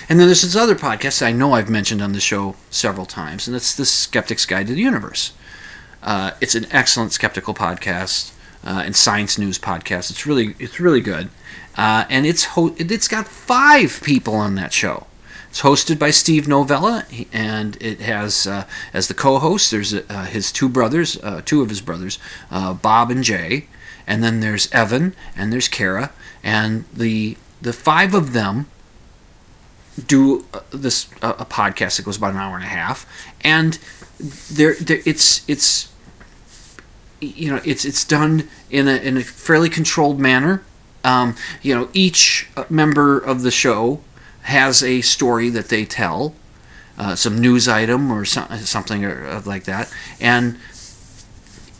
And 0.10 0.20
then 0.20 0.28
there's 0.28 0.42
this 0.42 0.56
other 0.56 0.76
podcast 0.76 1.26
I 1.26 1.32
know 1.32 1.54
I've 1.54 1.70
mentioned 1.70 2.02
on 2.02 2.14
the 2.14 2.20
show 2.20 2.56
several 2.70 3.06
times, 3.06 3.48
and 3.48 3.56
it's 3.56 3.76
the 3.76 3.86
Skeptic's 3.86 4.46
Guide 4.46 4.68
to 4.68 4.74
the 4.74 4.82
Universe. 4.82 5.34
Uh, 6.04 6.32
it's 6.40 6.56
an 6.56 6.66
excellent 6.72 7.12
skeptical 7.12 7.54
podcast 7.54 8.34
uh, 8.66 8.84
and 8.86 8.96
science 8.96 9.38
news 9.38 9.60
podcast. 9.60 10.10
It's 10.12 10.26
really 10.26 10.56
it's 10.60 10.80
really 10.80 11.02
good, 11.02 11.30
uh, 11.76 12.06
and 12.10 12.26
it's 12.26 12.46
ho- 12.46 12.76
it's 12.78 13.08
got 13.08 13.28
five 13.28 14.02
people 14.04 14.36
on 14.36 14.56
that 14.56 14.74
show. 14.74 15.08
It's 15.50 15.62
hosted 15.62 15.98
by 15.98 16.12
Steve 16.12 16.48
Novella, 16.48 17.06
and 17.34 17.82
it 17.82 18.00
has 18.02 18.46
uh, 18.46 18.66
as 18.94 19.08
the 19.08 19.14
co-host. 19.14 19.72
There's 19.72 19.94
uh, 19.94 20.26
his 20.30 20.52
two 20.52 20.70
brothers, 20.70 21.18
uh, 21.24 21.42
two 21.44 21.62
of 21.62 21.70
his 21.70 21.82
brothers, 21.82 22.20
Bob 22.50 23.10
and 23.10 23.24
Jay, 23.24 23.68
and 24.06 24.24
then 24.24 24.40
there's 24.40 24.72
Evan 24.72 25.16
and 25.36 25.52
there's 25.52 25.68
Cara, 25.68 26.12
and 26.44 26.86
the 26.94 27.38
the 27.62 27.74
five 27.74 28.14
of 28.14 28.34
them 28.34 28.68
do 30.06 30.46
uh, 30.54 30.60
this 30.72 31.10
uh, 31.22 31.34
a 31.40 31.46
podcast 31.46 31.98
that 31.98 32.04
goes 32.04 32.18
about 32.18 32.34
an 32.34 32.38
hour 32.38 32.56
and 32.56 32.64
a 32.64 32.68
half, 32.68 33.06
and 33.42 33.80
there 34.52 34.76
it's 34.80 35.48
it's 35.50 35.92
you 37.20 37.50
know 37.50 37.62
it's 37.66 37.86
it's 37.86 38.04
done 38.04 38.48
in 38.70 38.88
a 38.88 38.96
in 38.98 39.18
a 39.18 39.24
fairly 39.24 39.70
controlled 39.70 40.20
manner. 40.20 40.64
Um, 41.04 41.36
you 41.62 41.74
know, 41.74 41.90
each 41.94 42.50
member 42.70 43.18
of 43.18 43.42
the 43.42 43.52
show 43.52 44.02
has 44.44 44.84
a 44.84 45.02
story 45.02 45.50
that 45.50 45.70
they 45.70 45.86
tell, 45.86 46.34
uh, 46.98 47.16
some 47.16 47.40
news 47.40 47.68
item 47.68 48.12
or 48.12 48.26
so, 48.26 48.46
something 48.58 49.06
or, 49.06 49.42
like 49.46 49.64
that, 49.66 49.94
and 50.20 50.58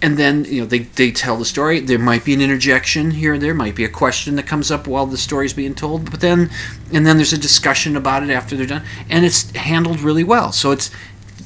and 0.02 0.18
then 0.18 0.46
you 0.46 0.62
know 0.62 0.68
they, 0.68 0.80
they 0.80 1.12
tell 1.12 1.38
the 1.38 1.46
story. 1.46 1.80
There 1.80 2.00
might 2.00 2.24
be 2.24 2.34
an 2.34 2.42
interjection 2.42 3.12
here 3.12 3.34
and 3.34 3.42
there, 3.42 3.54
might 3.54 3.76
be 3.76 3.84
a 3.84 3.90
question 3.90 4.36
that 4.36 4.46
comes 4.46 4.70
up 4.72 4.88
while 4.88 5.06
the 5.06 5.18
story's 5.18 5.54
being 5.54 5.76
told, 5.76 6.12
but 6.12 6.22
then 6.22 6.50
and 6.94 7.06
then 7.06 7.18
there's 7.18 7.34
a 7.34 7.38
discussion 7.38 7.96
about 7.96 8.24
it 8.24 8.30
after 8.30 8.56
they're 8.56 8.68
done, 8.68 8.84
and 9.10 9.26
it's 9.26 9.52
handled 9.52 10.02
really 10.02 10.24
well. 10.24 10.52
So 10.52 10.72
it's 10.72 10.92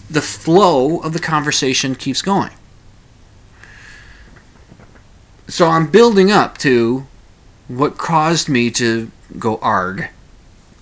the 0.10 0.22
flow 0.22 1.00
of 1.00 1.14
the 1.14 1.20
conversation 1.20 1.96
keeps 1.96 2.22
going. 2.22 2.52
So 5.48 5.68
I'm 5.68 5.90
building 5.90 6.32
up 6.32 6.58
to 6.60 7.08
what 7.68 7.98
caused 7.98 8.50
me 8.50 8.70
to 8.72 9.12
go 9.40 9.58
arg 9.58 10.10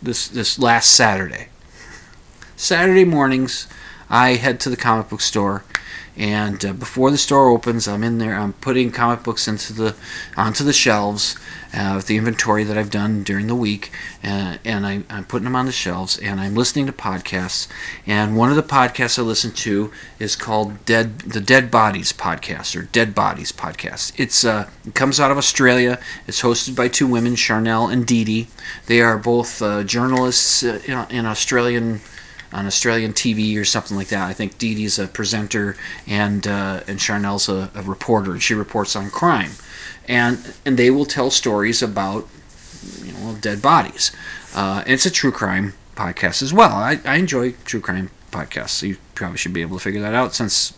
this 0.02 0.28
this 0.28 0.58
last 0.58 0.92
Saturday. 0.92 1.50
Saturday 2.56 3.06
mornings, 3.06 3.68
I 4.10 4.32
head 4.36 4.60
to 4.62 4.70
the 4.70 4.76
comic 4.76 5.10
book 5.10 5.22
store, 5.22 5.64
and 6.20 6.64
uh, 6.66 6.74
before 6.74 7.12
the 7.12 7.18
store 7.18 7.48
opens, 7.48 7.88
I'm 7.88 8.04
in 8.04 8.18
there. 8.18 8.36
I'm 8.36 8.52
putting 8.52 8.92
comic 8.92 9.24
books 9.24 9.48
into 9.48 9.72
the 9.72 9.96
onto 10.36 10.66
the 10.66 10.74
shelves 10.74 11.38
uh, 11.74 11.94
with 11.96 12.08
the 12.08 12.18
inventory 12.18 12.66
that 12.66 12.78
I've 12.78 12.90
done 12.90 13.24
during 13.24 13.48
the 13.48 13.56
week, 13.56 13.90
uh, 14.22 14.58
and 14.66 14.86
I, 14.86 15.04
am 15.10 15.24
putting 15.24 15.46
them 15.46 15.56
on 15.56 15.66
the 15.66 15.72
shelves. 15.72 16.18
And 16.18 16.42
I'm 16.42 16.56
listening 16.56 16.88
to 16.88 16.92
podcasts. 16.92 17.70
And 18.06 18.36
one 18.36 18.50
of 18.50 18.58
the 18.58 18.64
podcasts 18.64 19.18
I 19.18 19.22
listen 19.22 19.52
to 19.52 19.94
is 20.20 20.36
called 20.36 20.84
Dead 20.86 21.20
the 21.20 21.40
Dead 21.40 21.72
Bodies 21.72 22.12
podcast 22.12 22.76
or 22.76 22.84
Dead 22.84 23.16
Bodies 23.16 23.54
podcast. 23.54 24.12
It's 24.18 24.44
uh, 24.44 24.70
it 24.86 24.96
comes 24.96 25.22
out 25.22 25.32
of 25.32 25.38
Australia. 25.38 26.02
It's 26.28 26.42
hosted 26.42 26.76
by 26.76 26.90
two 26.90 27.08
women, 27.08 27.38
Charnel 27.38 27.88
and 27.88 28.06
Dee 28.06 28.26
Dee. 28.26 28.48
They 28.88 29.00
are 29.00 29.18
both 29.18 29.62
uh, 29.62 29.86
journalists 29.86 30.64
uh, 30.64 31.08
in 31.10 31.26
Australian 31.26 32.02
on 32.52 32.66
Australian 32.66 33.14
TV 33.14 33.60
or 33.60 33.66
something 33.66 33.96
like 33.96 34.08
that. 34.08 34.28
I 34.28 34.34
think 34.34 34.58
Dee 34.58 34.76
Dee's 34.76 34.98
a 35.00 35.08
presenter 35.08 35.76
and 36.08 36.48
uh, 36.48 36.82
and 36.88 37.00
Charnel's 37.00 37.50
a, 37.50 37.70
a 37.76 37.82
reporter, 37.84 38.32
and 38.32 38.42
she 38.42 38.54
reports 38.54 38.96
on 38.96 39.10
crime, 39.10 39.52
and 40.08 40.54
and 40.66 40.78
they 40.78 40.90
will 40.90 41.06
tell 41.06 41.32
stories 41.32 41.82
about 41.82 42.28
you 43.04 43.14
know 43.14 43.36
dead 43.40 43.62
bodies. 43.62 44.12
Uh, 44.56 44.82
and 44.86 44.94
it's 44.94 45.06
a 45.06 45.12
true 45.12 45.32
crime 45.32 45.74
podcast 45.96 46.42
as 46.42 46.54
well. 46.54 46.72
I, 46.72 47.00
I 47.06 47.18
enjoy 47.18 47.52
true 47.66 47.82
crime 47.82 48.10
podcasts. 48.32 48.70
So 48.70 48.86
you 48.88 48.98
probably 49.16 49.38
should 49.38 49.54
be 49.54 49.62
able 49.62 49.78
to 49.78 49.84
figure 49.84 50.02
that 50.02 50.14
out 50.14 50.34
since 50.34 50.74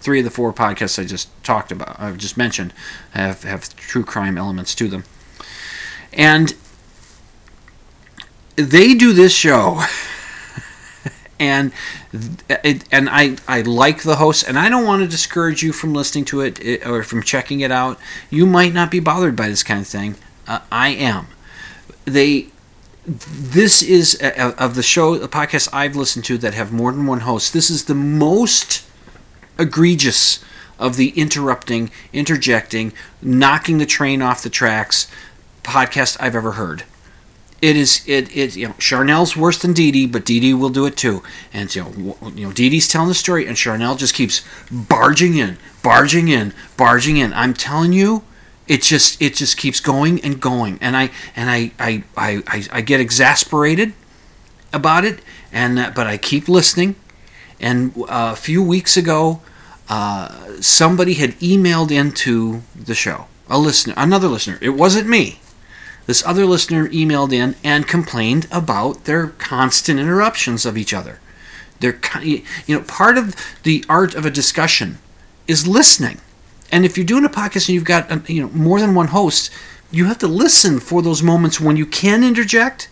three 0.00 0.20
of 0.20 0.24
the 0.24 0.30
four 0.30 0.52
podcasts 0.52 0.98
I 0.98 1.04
just 1.04 1.28
talked 1.42 1.72
about, 1.72 1.98
I've 1.98 2.18
just 2.18 2.36
mentioned, 2.36 2.72
have 3.12 3.42
have 3.42 3.74
true 3.76 4.04
crime 4.04 4.36
elements 4.36 4.74
to 4.76 4.88
them, 4.88 5.04
and 6.12 6.54
they 8.56 8.94
do 8.94 9.12
this 9.12 9.34
show. 9.34 9.82
And 11.44 11.72
it, 12.48 12.84
and 12.90 13.08
I, 13.10 13.36
I 13.46 13.60
like 13.62 14.02
the 14.02 14.16
host 14.16 14.48
and 14.48 14.58
I 14.58 14.68
don't 14.68 14.84
want 14.84 15.02
to 15.02 15.08
discourage 15.08 15.62
you 15.62 15.72
from 15.72 15.92
listening 15.92 16.24
to 16.26 16.40
it 16.40 16.86
or 16.86 17.02
from 17.02 17.22
checking 17.22 17.60
it 17.60 17.70
out. 17.70 17.98
You 18.30 18.46
might 18.46 18.72
not 18.72 18.90
be 18.90 19.00
bothered 19.00 19.36
by 19.36 19.48
this 19.48 19.62
kind 19.62 19.80
of 19.80 19.86
thing. 19.86 20.16
Uh, 20.46 20.60
I 20.72 20.88
am. 20.88 21.26
They 22.04 22.48
this 23.06 23.82
is 23.82 24.20
uh, 24.22 24.54
of 24.58 24.74
the 24.74 24.82
show 24.82 25.18
the 25.18 25.28
podcast 25.28 25.68
I've 25.72 25.94
listened 25.94 26.24
to 26.26 26.38
that 26.38 26.54
have 26.54 26.72
more 26.72 26.90
than 26.90 27.06
one 27.06 27.20
host. 27.20 27.52
This 27.52 27.68
is 27.68 27.84
the 27.84 27.94
most 27.94 28.86
egregious 29.58 30.42
of 30.78 30.96
the 30.96 31.10
interrupting, 31.10 31.90
interjecting, 32.12 32.92
knocking 33.22 33.78
the 33.78 33.86
train 33.86 34.22
off 34.22 34.42
the 34.42 34.50
tracks 34.50 35.06
podcast 35.62 36.16
I've 36.18 36.34
ever 36.34 36.52
heard. 36.52 36.84
It 37.64 37.76
is 37.76 38.02
it 38.06 38.36
it 38.36 38.56
you 38.56 38.68
know 38.68 38.74
Charnel's 38.74 39.38
worse 39.38 39.56
than 39.56 39.72
Dee 39.72 39.90
Dee, 39.90 40.06
but 40.06 40.26
Dee 40.26 40.38
Dee 40.38 40.52
will 40.52 40.68
do 40.68 40.84
it 40.84 40.98
too. 40.98 41.22
And 41.50 41.74
you 41.74 41.82
know 41.82 42.16
you 42.36 42.46
know 42.46 42.52
Dee 42.52 42.68
Dee's 42.68 42.86
telling 42.86 43.08
the 43.08 43.14
story, 43.14 43.46
and 43.46 43.56
Charnel 43.56 43.94
just 43.94 44.12
keeps 44.12 44.44
barging 44.70 45.38
in, 45.38 45.56
barging 45.82 46.28
in, 46.28 46.52
barging 46.76 47.16
in. 47.16 47.32
I'm 47.32 47.54
telling 47.54 47.94
you, 47.94 48.22
it 48.68 48.82
just 48.82 49.22
it 49.22 49.36
just 49.36 49.56
keeps 49.56 49.80
going 49.80 50.20
and 50.22 50.42
going, 50.42 50.78
and 50.82 50.94
I 50.94 51.10
and 51.34 51.48
I 51.48 51.72
I 51.78 52.04
I, 52.18 52.42
I, 52.46 52.66
I 52.70 52.80
get 52.82 53.00
exasperated 53.00 53.94
about 54.70 55.06
it, 55.06 55.20
and 55.50 55.78
uh, 55.78 55.90
but 55.94 56.06
I 56.06 56.18
keep 56.18 56.50
listening. 56.50 56.96
And 57.58 57.96
uh, 57.96 58.34
a 58.34 58.36
few 58.36 58.62
weeks 58.62 58.98
ago, 58.98 59.40
uh, 59.88 60.60
somebody 60.60 61.14
had 61.14 61.30
emailed 61.40 61.90
into 61.90 62.60
the 62.76 62.94
show 62.94 63.24
a 63.48 63.58
listener, 63.58 63.94
another 63.96 64.28
listener. 64.28 64.58
It 64.60 64.76
wasn't 64.76 65.08
me 65.08 65.40
this 66.06 66.24
other 66.26 66.46
listener 66.46 66.88
emailed 66.88 67.32
in 67.32 67.56
and 67.64 67.88
complained 67.88 68.46
about 68.50 69.04
their 69.04 69.28
constant 69.28 69.98
interruptions 69.98 70.66
of 70.66 70.76
each 70.76 70.92
other. 70.92 71.20
They're, 71.80 71.98
you 72.22 72.44
know, 72.68 72.82
part 72.82 73.18
of 73.18 73.34
the 73.62 73.84
art 73.88 74.14
of 74.14 74.24
a 74.24 74.30
discussion 74.30 74.98
is 75.46 75.66
listening. 75.66 76.20
And 76.70 76.84
if 76.84 76.96
you're 76.96 77.06
doing 77.06 77.24
a 77.24 77.28
podcast 77.28 77.68
and 77.68 77.74
you've 77.74 77.84
got 77.84 78.10
uh, 78.10 78.20
you 78.26 78.42
know 78.42 78.48
more 78.50 78.80
than 78.80 78.94
one 78.94 79.08
host, 79.08 79.50
you 79.90 80.06
have 80.06 80.18
to 80.18 80.26
listen 80.26 80.80
for 80.80 81.02
those 81.02 81.22
moments 81.22 81.60
when 81.60 81.76
you 81.76 81.86
can 81.86 82.24
interject 82.24 82.88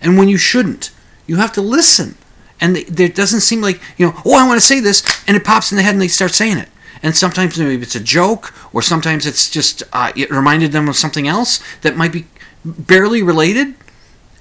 and 0.00 0.18
when 0.18 0.28
you 0.28 0.36
shouldn't. 0.36 0.90
You 1.26 1.36
have 1.36 1.52
to 1.52 1.62
listen. 1.62 2.16
And 2.60 2.76
there 2.76 3.08
doesn't 3.08 3.40
seem 3.40 3.60
like, 3.60 3.80
you 3.96 4.06
know, 4.06 4.14
oh, 4.24 4.34
I 4.34 4.46
want 4.46 4.60
to 4.60 4.66
say 4.66 4.78
this, 4.80 5.02
and 5.26 5.36
it 5.36 5.44
pops 5.44 5.72
in 5.72 5.76
the 5.76 5.82
head 5.82 5.94
and 5.94 6.02
they 6.02 6.08
start 6.08 6.32
saying 6.32 6.58
it. 6.58 6.68
And 7.02 7.16
sometimes 7.16 7.58
maybe 7.58 7.82
it's 7.82 7.96
a 7.96 8.00
joke, 8.00 8.54
or 8.72 8.82
sometimes 8.82 9.26
it's 9.26 9.50
just, 9.50 9.82
uh, 9.92 10.12
it 10.14 10.30
reminded 10.30 10.70
them 10.70 10.88
of 10.88 10.96
something 10.96 11.26
else 11.26 11.60
that 11.80 11.96
might 11.96 12.12
be 12.12 12.26
barely 12.64 13.22
related. 13.22 13.74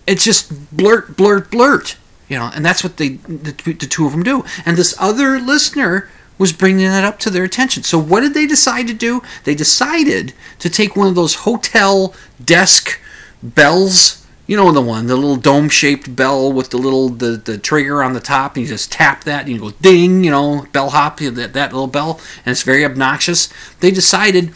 It's 0.07 0.23
just 0.23 0.75
blurt, 0.75 1.15
blurt, 1.15 1.51
blurt. 1.51 1.97
You 2.27 2.37
know, 2.37 2.49
and 2.53 2.65
that's 2.65 2.83
what 2.83 2.97
they 2.97 3.09
the, 3.09 3.51
the 3.51 3.87
two 3.87 4.05
of 4.05 4.13
them 4.13 4.23
do. 4.23 4.45
And 4.65 4.77
this 4.77 4.95
other 4.97 5.39
listener 5.39 6.09
was 6.37 6.53
bringing 6.53 6.87
that 6.87 7.03
up 7.03 7.19
to 7.19 7.29
their 7.29 7.43
attention. 7.43 7.83
So 7.83 7.99
what 7.99 8.21
did 8.21 8.33
they 8.33 8.47
decide 8.47 8.87
to 8.87 8.93
do? 8.93 9.21
They 9.43 9.53
decided 9.53 10.33
to 10.59 10.69
take 10.69 10.95
one 10.95 11.07
of 11.07 11.15
those 11.15 11.35
hotel 11.35 12.15
desk 12.43 12.99
bells. 13.43 14.25
You 14.47 14.57
know 14.57 14.71
the 14.71 14.81
one, 14.81 15.07
the 15.07 15.15
little 15.15 15.37
dome-shaped 15.37 16.13
bell 16.15 16.51
with 16.51 16.71
the 16.71 16.77
little 16.77 17.09
the, 17.09 17.37
the 17.37 17.57
trigger 17.57 18.03
on 18.03 18.13
the 18.13 18.19
top, 18.19 18.55
and 18.55 18.63
you 18.63 18.69
just 18.69 18.91
tap 18.91 19.23
that, 19.23 19.41
and 19.41 19.49
you 19.49 19.59
go 19.59 19.71
ding, 19.71 20.23
you 20.23 20.31
know, 20.31 20.65
bellhop, 20.73 21.19
that, 21.19 21.53
that 21.53 21.71
little 21.71 21.87
bell, 21.87 22.19
and 22.45 22.51
it's 22.51 22.63
very 22.63 22.83
obnoxious. 22.83 23.47
They 23.79 23.91
decided 23.91 24.49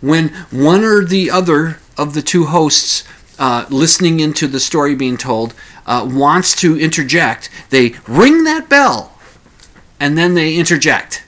when 0.00 0.28
one 0.50 0.84
or 0.84 1.04
the 1.04 1.30
other 1.30 1.78
of 1.96 2.14
the 2.14 2.22
two 2.22 2.46
hosts 2.46 3.04
uh, 3.38 3.66
listening 3.68 4.20
into 4.20 4.46
the 4.46 4.60
story 4.60 4.94
being 4.94 5.16
told 5.16 5.54
uh, 5.86 6.08
wants 6.10 6.54
to 6.56 6.78
interject, 6.78 7.50
they 7.70 7.94
ring 8.06 8.44
that 8.44 8.68
bell 8.68 9.18
and 10.00 10.16
then 10.16 10.34
they 10.34 10.56
interject. 10.56 11.24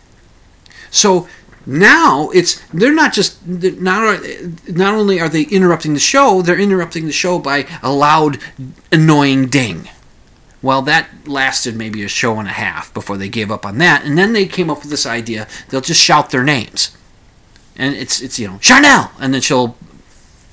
So 0.90 1.28
now 1.66 2.30
it's 2.30 2.60
they're 2.72 2.94
not 2.94 3.12
just 3.12 3.44
not 3.46 4.20
not 4.68 4.94
only 4.94 5.20
are 5.20 5.28
they 5.28 5.42
interrupting 5.42 5.94
the 5.94 6.00
show, 6.00 6.42
they're 6.42 6.58
interrupting 6.58 7.06
the 7.06 7.12
show 7.12 7.38
by 7.38 7.66
a 7.82 7.92
loud, 7.92 8.38
annoying 8.92 9.48
ding. 9.48 9.88
Well, 10.62 10.82
that 10.82 11.08
lasted 11.26 11.76
maybe 11.76 12.02
a 12.02 12.08
show 12.08 12.38
and 12.38 12.48
a 12.48 12.52
half 12.52 12.92
before 12.94 13.16
they 13.16 13.28
gave 13.28 13.50
up 13.50 13.66
on 13.66 13.78
that, 13.78 14.04
and 14.04 14.16
then 14.16 14.32
they 14.32 14.46
came 14.46 14.70
up 14.70 14.82
with 14.82 14.90
this 14.90 15.06
idea: 15.06 15.46
they'll 15.68 15.80
just 15.80 16.02
shout 16.02 16.30
their 16.30 16.44
names, 16.44 16.96
and 17.76 17.94
it's 17.94 18.20
it's 18.20 18.38
you 18.38 18.48
know 18.48 18.58
Charnel, 18.58 19.10
and 19.20 19.34
then 19.34 19.40
she'll 19.40 19.76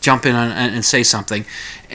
jump 0.03 0.25
in 0.25 0.35
and, 0.35 0.75
and 0.75 0.85
say 0.85 1.01
something, 1.01 1.45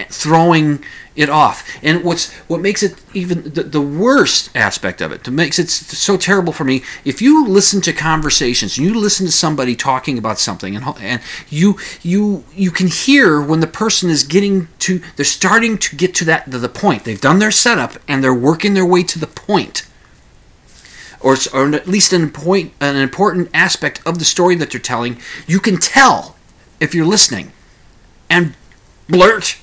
throwing 0.08 0.82
it 1.14 1.28
off. 1.28 1.68
And 1.82 2.04
what's 2.04 2.32
what 2.46 2.60
makes 2.60 2.82
it 2.82 2.94
even 3.12 3.42
the, 3.42 3.64
the 3.64 3.80
worst 3.80 4.56
aspect 4.56 5.00
of 5.00 5.12
it, 5.12 5.24
that 5.24 5.30
makes 5.32 5.58
it 5.58 5.68
so 5.68 6.16
terrible 6.16 6.52
for 6.52 6.64
me, 6.64 6.82
if 7.04 7.20
you 7.20 7.46
listen 7.46 7.80
to 7.82 7.92
conversations, 7.92 8.78
you 8.78 8.94
listen 8.94 9.26
to 9.26 9.32
somebody 9.32 9.74
talking 9.74 10.16
about 10.16 10.38
something, 10.38 10.76
and 10.76 10.84
and 11.00 11.20
you 11.48 11.78
you 12.02 12.44
you 12.54 12.70
can 12.70 12.86
hear 12.86 13.40
when 13.40 13.60
the 13.60 13.66
person 13.66 14.08
is 14.08 14.22
getting 14.22 14.68
to, 14.78 15.02
they're 15.16 15.24
starting 15.24 15.76
to 15.78 15.96
get 15.96 16.14
to 16.14 16.24
that 16.24 16.48
the 16.48 16.68
point. 16.68 17.04
They've 17.04 17.20
done 17.20 17.40
their 17.40 17.50
setup 17.50 17.98
and 18.06 18.22
they're 18.22 18.32
working 18.32 18.74
their 18.74 18.86
way 18.86 19.02
to 19.02 19.18
the 19.18 19.26
point. 19.26 19.84
Or, 21.20 21.36
or 21.52 21.74
at 21.74 21.88
least 21.88 22.12
an, 22.12 22.30
point, 22.30 22.72
an 22.80 22.94
important 22.94 23.50
aspect 23.52 24.00
of 24.06 24.20
the 24.20 24.24
story 24.24 24.54
that 24.54 24.70
they're 24.70 24.80
telling, 24.80 25.20
you 25.48 25.58
can 25.58 25.76
tell 25.76 26.36
if 26.78 26.94
you're 26.94 27.04
listening 27.04 27.52
and 28.30 28.54
blurt. 29.08 29.58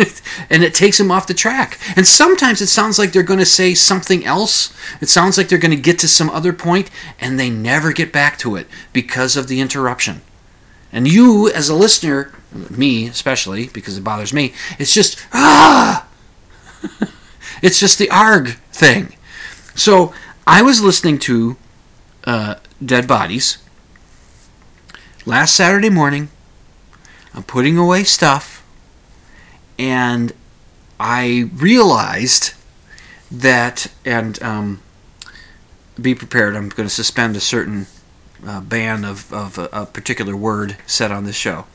and 0.50 0.62
it 0.62 0.74
takes 0.74 0.98
them 0.98 1.10
off 1.10 1.26
the 1.26 1.34
track. 1.34 1.78
And 1.96 2.06
sometimes 2.06 2.60
it 2.60 2.68
sounds 2.68 2.98
like 2.98 3.12
they're 3.12 3.22
going 3.22 3.38
to 3.40 3.46
say 3.46 3.74
something 3.74 4.24
else. 4.24 4.74
It 5.00 5.08
sounds 5.08 5.36
like 5.36 5.48
they're 5.48 5.58
going 5.58 5.76
to 5.76 5.80
get 5.80 5.98
to 6.00 6.08
some 6.08 6.30
other 6.30 6.52
point, 6.52 6.90
and 7.20 7.38
they 7.38 7.50
never 7.50 7.92
get 7.92 8.12
back 8.12 8.38
to 8.38 8.56
it 8.56 8.66
because 8.92 9.36
of 9.36 9.48
the 9.48 9.60
interruption. 9.60 10.22
And 10.92 11.06
you, 11.06 11.50
as 11.50 11.68
a 11.68 11.74
listener, 11.74 12.32
me 12.52 13.06
especially, 13.06 13.68
because 13.68 13.96
it 13.96 14.04
bothers 14.04 14.32
me, 14.32 14.54
it's 14.78 14.92
just, 14.92 15.24
ah! 15.32 16.06
it's 17.62 17.78
just 17.78 17.98
the 17.98 18.10
ARG 18.10 18.50
thing. 18.72 19.16
So 19.74 20.12
I 20.46 20.62
was 20.62 20.82
listening 20.82 21.18
to 21.20 21.56
uh, 22.24 22.56
Dead 22.84 23.06
Bodies 23.06 23.58
last 25.24 25.54
Saturday 25.54 25.90
morning 25.90 26.28
I'm 27.34 27.42
putting 27.44 27.78
away 27.78 28.04
stuff, 28.04 28.64
and 29.78 30.32
I 30.98 31.50
realized 31.54 32.54
that, 33.30 33.86
and 34.04 34.42
um, 34.42 34.82
be 36.00 36.14
prepared, 36.14 36.56
I'm 36.56 36.68
going 36.68 36.88
to 36.88 36.94
suspend 36.94 37.36
a 37.36 37.40
certain 37.40 37.86
uh, 38.46 38.60
ban 38.60 39.04
of, 39.04 39.32
of 39.32 39.58
a, 39.58 39.68
a 39.72 39.86
particular 39.86 40.36
word 40.36 40.76
said 40.86 41.10
on 41.12 41.24
this 41.24 41.36
show 41.36 41.66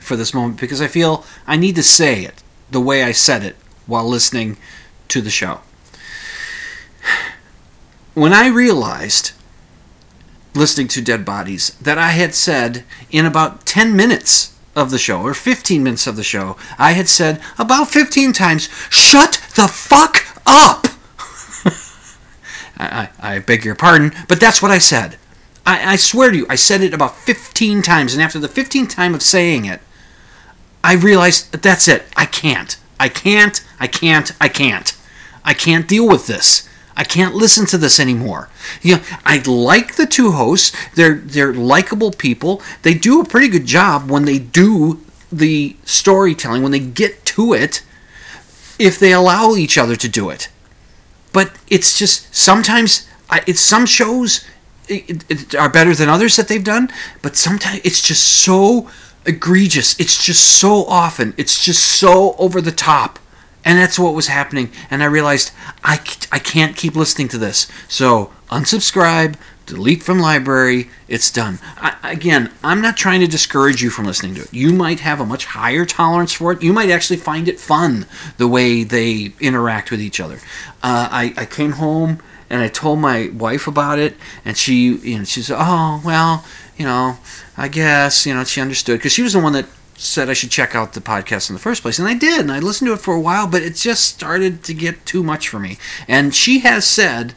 for 0.00 0.16
this 0.16 0.34
moment 0.34 0.60
because 0.60 0.80
I 0.80 0.86
feel 0.86 1.24
I 1.46 1.56
need 1.56 1.76
to 1.76 1.82
say 1.82 2.24
it 2.24 2.42
the 2.70 2.80
way 2.80 3.02
I 3.02 3.12
said 3.12 3.42
it 3.42 3.56
while 3.86 4.04
listening 4.04 4.56
to 5.08 5.20
the 5.20 5.30
show. 5.30 5.60
When 8.14 8.32
I 8.32 8.48
realized, 8.48 9.32
listening 10.54 10.88
to 10.88 11.02
Dead 11.02 11.24
Bodies, 11.24 11.70
that 11.80 11.98
I 11.98 12.10
had 12.10 12.34
said 12.34 12.84
in 13.10 13.26
about 13.26 13.66
10 13.66 13.96
minutes 13.96 14.53
of 14.76 14.90
the 14.90 14.98
show, 14.98 15.22
or 15.22 15.34
15 15.34 15.82
minutes 15.82 16.06
of 16.06 16.16
the 16.16 16.22
show, 16.22 16.56
I 16.78 16.92
had 16.92 17.08
said 17.08 17.40
about 17.58 17.90
15 17.90 18.32
times, 18.32 18.68
Shut 18.90 19.40
the 19.54 19.68
fuck 19.68 20.26
up! 20.46 20.86
I, 22.76 23.08
I, 23.20 23.36
I, 23.36 23.38
beg 23.38 23.64
your 23.64 23.74
pardon, 23.74 24.12
but 24.28 24.40
that's 24.40 24.60
what 24.60 24.70
I 24.70 24.78
said. 24.78 25.16
I, 25.66 25.92
I 25.92 25.96
swear 25.96 26.30
to 26.30 26.36
you, 26.36 26.46
I 26.48 26.56
said 26.56 26.82
it 26.82 26.92
about 26.92 27.16
15 27.16 27.82
times, 27.82 28.12
and 28.12 28.22
after 28.22 28.38
the 28.38 28.48
15th 28.48 28.90
time 28.90 29.14
of 29.14 29.22
saying 29.22 29.64
it, 29.64 29.80
I 30.82 30.94
realized 30.94 31.52
that 31.52 31.62
that's 31.62 31.88
it. 31.88 32.04
I 32.16 32.26
can't. 32.26 32.76
I 33.00 33.08
can't. 33.08 33.64
I 33.80 33.86
can't. 33.86 34.32
I 34.40 34.48
can't. 34.48 34.96
I 35.44 35.54
can't 35.54 35.88
deal 35.88 36.06
with 36.06 36.26
this. 36.26 36.68
I 36.96 37.04
can't 37.04 37.34
listen 37.34 37.66
to 37.66 37.78
this 37.78 37.98
anymore. 37.98 38.48
You 38.82 38.96
know, 38.96 39.02
I 39.24 39.38
like 39.46 39.96
the 39.96 40.06
two 40.06 40.32
hosts. 40.32 40.76
They're 40.94 41.16
they're 41.16 41.54
likable 41.54 42.12
people. 42.12 42.62
They 42.82 42.94
do 42.94 43.20
a 43.20 43.24
pretty 43.24 43.48
good 43.48 43.66
job 43.66 44.10
when 44.10 44.24
they 44.24 44.38
do 44.38 45.00
the 45.32 45.76
storytelling 45.84 46.62
when 46.62 46.72
they 46.72 46.78
get 46.78 47.24
to 47.24 47.52
it 47.54 47.82
if 48.78 48.98
they 48.98 49.12
allow 49.12 49.54
each 49.54 49.76
other 49.78 49.96
to 49.96 50.08
do 50.08 50.30
it. 50.30 50.48
but 51.32 51.50
it's 51.68 51.98
just 51.98 52.32
sometimes 52.34 53.08
I, 53.28 53.42
it's 53.46 53.60
some 53.60 53.86
shows 53.86 54.44
it, 54.88 55.24
it, 55.28 55.54
are 55.54 55.68
better 55.68 55.94
than 55.94 56.08
others 56.08 56.36
that 56.36 56.48
they've 56.48 56.62
done, 56.64 56.90
but 57.22 57.36
sometimes 57.36 57.80
it's 57.84 58.00
just 58.02 58.22
so 58.22 58.88
egregious. 59.26 59.98
It's 59.98 60.22
just 60.24 60.42
so 60.58 60.84
often. 60.84 61.34
It's 61.36 61.62
just 61.64 61.82
so 61.82 62.34
over 62.38 62.60
the 62.60 62.72
top. 62.72 63.18
And 63.64 63.78
that's 63.78 63.98
what 63.98 64.14
was 64.14 64.26
happening. 64.26 64.70
And 64.90 65.02
I 65.02 65.06
realized 65.06 65.52
I, 65.82 65.94
I 66.30 66.38
can't 66.38 66.76
keep 66.76 66.94
listening 66.94 67.28
to 67.28 67.38
this. 67.38 67.66
So 67.88 68.32
unsubscribe, 68.50 69.36
delete 69.66 70.02
from 70.02 70.18
library, 70.18 70.90
it's 71.08 71.30
done. 71.30 71.58
I, 71.76 71.96
again, 72.02 72.52
I'm 72.62 72.82
not 72.82 72.96
trying 72.96 73.20
to 73.20 73.26
discourage 73.26 73.82
you 73.82 73.90
from 73.90 74.04
listening 74.04 74.34
to 74.34 74.42
it. 74.42 74.52
You 74.52 74.72
might 74.72 75.00
have 75.00 75.20
a 75.20 75.26
much 75.26 75.46
higher 75.46 75.86
tolerance 75.86 76.32
for 76.32 76.52
it. 76.52 76.62
You 76.62 76.72
might 76.72 76.90
actually 76.90 77.16
find 77.16 77.48
it 77.48 77.58
fun 77.58 78.06
the 78.36 78.48
way 78.48 78.84
they 78.84 79.32
interact 79.40 79.90
with 79.90 80.00
each 80.00 80.20
other. 80.20 80.36
Uh, 80.82 81.08
I, 81.10 81.34
I 81.36 81.46
came 81.46 81.72
home 81.72 82.20
and 82.50 82.62
I 82.62 82.68
told 82.68 82.98
my 82.98 83.30
wife 83.34 83.66
about 83.66 83.98
it, 83.98 84.16
and 84.44 84.56
she, 84.56 84.96
you 84.96 85.18
know, 85.18 85.24
she 85.24 85.40
said, 85.40 85.56
"Oh, 85.58 86.02
well, 86.04 86.44
you 86.76 86.84
know, 86.84 87.18
I 87.56 87.68
guess, 87.68 88.26
you 88.26 88.34
know, 88.34 88.44
she 88.44 88.60
understood 88.60 88.98
because 88.98 89.12
she 89.12 89.22
was 89.22 89.32
the 89.32 89.40
one 89.40 89.54
that 89.54 89.66
said 89.96 90.28
I 90.28 90.32
should 90.32 90.50
check 90.50 90.74
out 90.74 90.92
the 90.92 91.00
podcast 91.00 91.48
in 91.50 91.54
the 91.54 91.60
first 91.60 91.82
place, 91.82 91.98
and 91.98 92.08
I 92.08 92.14
did, 92.14 92.40
and 92.40 92.52
I 92.52 92.58
listened 92.58 92.88
to 92.88 92.94
it 92.94 93.00
for 93.00 93.14
a 93.14 93.20
while, 93.20 93.46
but 93.46 93.62
it 93.62 93.76
just 93.76 94.04
started 94.04 94.64
to 94.64 94.74
get 94.74 95.06
too 95.06 95.22
much 95.22 95.48
for 95.48 95.58
me. 95.58 95.78
And 96.08 96.34
she 96.34 96.60
has 96.60 96.86
said 96.86 97.34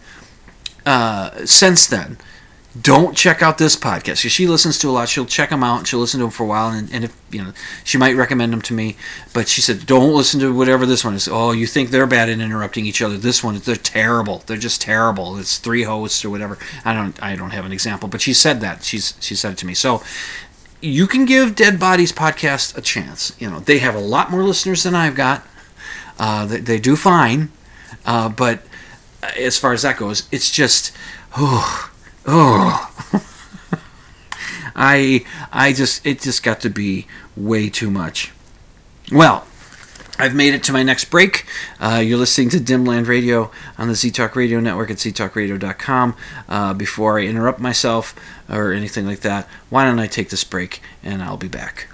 uh, 0.85 1.45
since 1.45 1.85
then, 1.85 2.17
don't 2.79 3.17
check 3.17 3.41
out 3.41 3.57
this 3.57 3.75
podcast 3.75 4.21
because 4.21 4.31
she 4.31 4.47
listens 4.47 4.77
to 4.79 4.89
a 4.89 4.91
lot. 4.91 5.09
She'll 5.09 5.25
check 5.25 5.49
them 5.49 5.63
out 5.63 5.79
and 5.79 5.87
she'll 5.87 5.99
listen 5.99 6.19
to 6.19 6.25
them 6.25 6.31
for 6.31 6.43
a 6.43 6.47
while, 6.47 6.69
and, 6.69 6.91
and 6.93 7.03
if 7.03 7.17
you 7.29 7.43
know, 7.43 7.53
she 7.83 7.97
might 7.97 8.15
recommend 8.15 8.53
them 8.53 8.61
to 8.63 8.73
me. 8.73 8.95
But 9.33 9.47
she 9.47 9.61
said, 9.61 9.85
don't 9.85 10.13
listen 10.13 10.39
to 10.39 10.53
whatever 10.53 10.85
this 10.85 11.03
one 11.03 11.13
is. 11.13 11.27
Oh, 11.27 11.51
you 11.51 11.67
think 11.67 11.89
they're 11.89 12.07
bad 12.07 12.29
at 12.29 12.39
interrupting 12.39 12.85
each 12.85 13.01
other? 13.01 13.17
This 13.17 13.43
one, 13.43 13.57
they're 13.57 13.75
terrible. 13.75 14.43
They're 14.45 14.57
just 14.57 14.81
terrible. 14.81 15.37
It's 15.37 15.57
three 15.57 15.83
hosts 15.83 16.23
or 16.23 16.29
whatever. 16.29 16.57
I 16.85 16.93
don't, 16.93 17.21
I 17.21 17.35
don't 17.35 17.51
have 17.51 17.65
an 17.65 17.71
example, 17.71 18.07
but 18.07 18.21
she 18.21 18.33
said 18.33 18.61
that. 18.61 18.83
She's, 18.83 19.15
she 19.19 19.35
said 19.35 19.53
it 19.53 19.57
to 19.59 19.65
me. 19.65 19.73
So 19.73 20.03
you 20.81 21.07
can 21.07 21.25
give 21.25 21.55
Dead 21.55 21.79
Bodies 21.79 22.11
podcast 22.11 22.77
a 22.77 22.81
chance. 22.81 23.35
You 23.39 23.49
know, 23.49 23.59
they 23.59 23.79
have 23.79 23.95
a 23.95 23.99
lot 23.99 24.31
more 24.31 24.43
listeners 24.43 24.83
than 24.83 24.95
I've 24.95 25.15
got. 25.15 25.45
Uh, 26.19 26.45
they, 26.45 26.59
they 26.59 26.79
do 26.79 26.95
fine, 26.95 27.51
uh, 28.05 28.29
but 28.29 28.63
as 29.37 29.57
far 29.57 29.73
as 29.73 29.83
that 29.83 29.97
goes, 29.97 30.27
it's 30.31 30.49
just, 30.49 30.95
oh, 31.35 31.91
oh. 32.25 32.91
I, 34.75 35.25
I 35.51 35.73
just, 35.73 36.05
it 36.05 36.21
just 36.21 36.43
got 36.43 36.59
to 36.61 36.69
be 36.69 37.07
way 37.35 37.69
too 37.69 37.91
much. 37.91 38.31
Well, 39.11 39.47
I've 40.19 40.33
made 40.33 40.53
it 40.53 40.63
to 40.63 40.73
my 40.73 40.83
next 40.83 41.05
break. 41.05 41.45
Uh, 41.79 42.01
you're 42.03 42.17
listening 42.17 42.49
to 42.49 42.57
Dimland 42.57 43.07
Radio 43.07 43.51
on 43.77 43.87
the 43.87 43.95
Z 43.95 44.11
Talk 44.11 44.35
Radio 44.35 44.59
Network 44.59 44.89
at 44.89 44.97
ztalkradio.com. 44.97 46.15
Uh, 46.49 46.73
before 46.73 47.19
I 47.19 47.23
interrupt 47.25 47.59
myself 47.59 48.15
or 48.49 48.71
anything 48.73 49.05
like 49.05 49.19
that, 49.21 49.47
why 49.69 49.85
don't 49.85 49.99
I 49.99 50.07
take 50.07 50.29
this 50.29 50.43
break 50.43 50.81
and 51.03 51.21
I'll 51.21 51.37
be 51.37 51.47
back. 51.47 51.87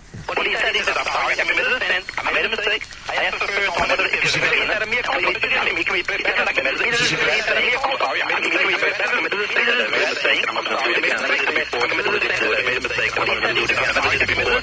Hey, 14.53 14.61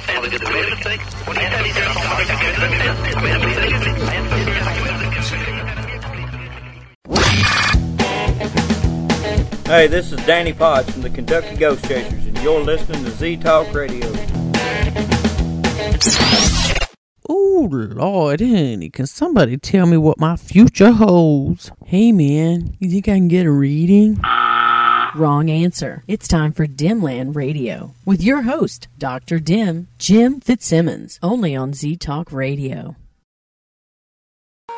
this 9.89 10.13
is 10.13 10.25
Danny 10.27 10.53
Potts 10.53 10.93
from 10.93 11.03
the 11.03 11.11
Kentucky 11.11 11.57
Ghost 11.57 11.85
Chasers, 11.89 12.25
and 12.25 12.39
you're 12.39 12.61
listening 12.61 13.03
to 13.03 13.11
Z 13.11 13.39
Talk 13.39 13.75
Radio. 13.75 14.07
Oh 17.29 17.69
Lord, 17.69 18.41
honey, 18.41 18.91
can 18.91 19.07
somebody 19.07 19.57
tell 19.57 19.87
me 19.87 19.97
what 19.97 20.21
my 20.21 20.37
future 20.37 20.93
holds? 20.93 21.73
Hey 21.85 22.13
man, 22.13 22.77
you 22.79 22.89
think 22.89 23.09
I 23.09 23.17
can 23.17 23.27
get 23.27 23.45
a 23.45 23.51
reading? 23.51 24.21
Wrong 25.15 25.51
answer. 25.51 26.05
It's 26.07 26.29
time 26.29 26.53
for 26.53 26.67
Dimland 26.67 27.35
Radio 27.35 27.95
with 28.05 28.23
your 28.23 28.43
host, 28.43 28.87
Dr. 28.97 29.41
Dim, 29.41 29.89
Jim 29.99 30.41
Fitzsimmons, 30.41 31.19
only 31.21 31.57
on 31.57 31.73
Z 31.73 31.97
Talk 31.97 32.31
Radio. 32.31 32.97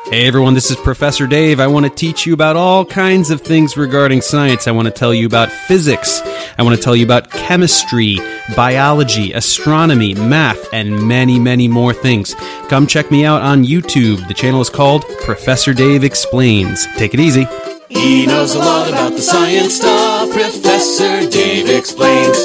Hey 0.05 0.27
everyone, 0.27 0.53
this 0.53 0.69
is 0.71 0.75
Professor 0.77 1.27
Dave. 1.27 1.59
I 1.59 1.67
want 1.67 1.85
to 1.85 1.91
teach 1.91 2.25
you 2.25 2.33
about 2.33 2.55
all 2.55 2.83
kinds 2.83 3.29
of 3.29 3.41
things 3.41 3.77
regarding 3.77 4.21
science. 4.21 4.67
I 4.67 4.71
want 4.71 4.87
to 4.87 4.91
tell 4.91 5.13
you 5.13 5.27
about 5.27 5.49
physics. 5.49 6.21
I 6.57 6.63
want 6.63 6.75
to 6.75 6.81
tell 6.81 6.95
you 6.95 7.05
about 7.05 7.29
chemistry, 7.29 8.17
biology, 8.55 9.33
astronomy, 9.33 10.13
math, 10.15 10.67
and 10.73 11.07
many, 11.07 11.39
many 11.39 11.67
more 11.67 11.93
things. 11.93 12.33
Come 12.69 12.87
check 12.87 13.11
me 13.11 13.23
out 13.23 13.43
on 13.43 13.63
YouTube. 13.65 14.27
The 14.27 14.33
channel 14.33 14.61
is 14.61 14.69
called 14.69 15.05
Professor 15.21 15.73
Dave 15.73 16.03
Explains. 16.03 16.87
Take 16.97 17.13
it 17.13 17.19
easy. 17.19 17.47
He 17.87 18.25
knows 18.25 18.55
a 18.55 18.59
lot 18.59 18.89
about 18.89 19.11
the 19.11 19.21
science 19.21 19.75
stuff. 19.75 20.12
Professor 20.33 21.29
Dave 21.29 21.69
explains. 21.69 22.35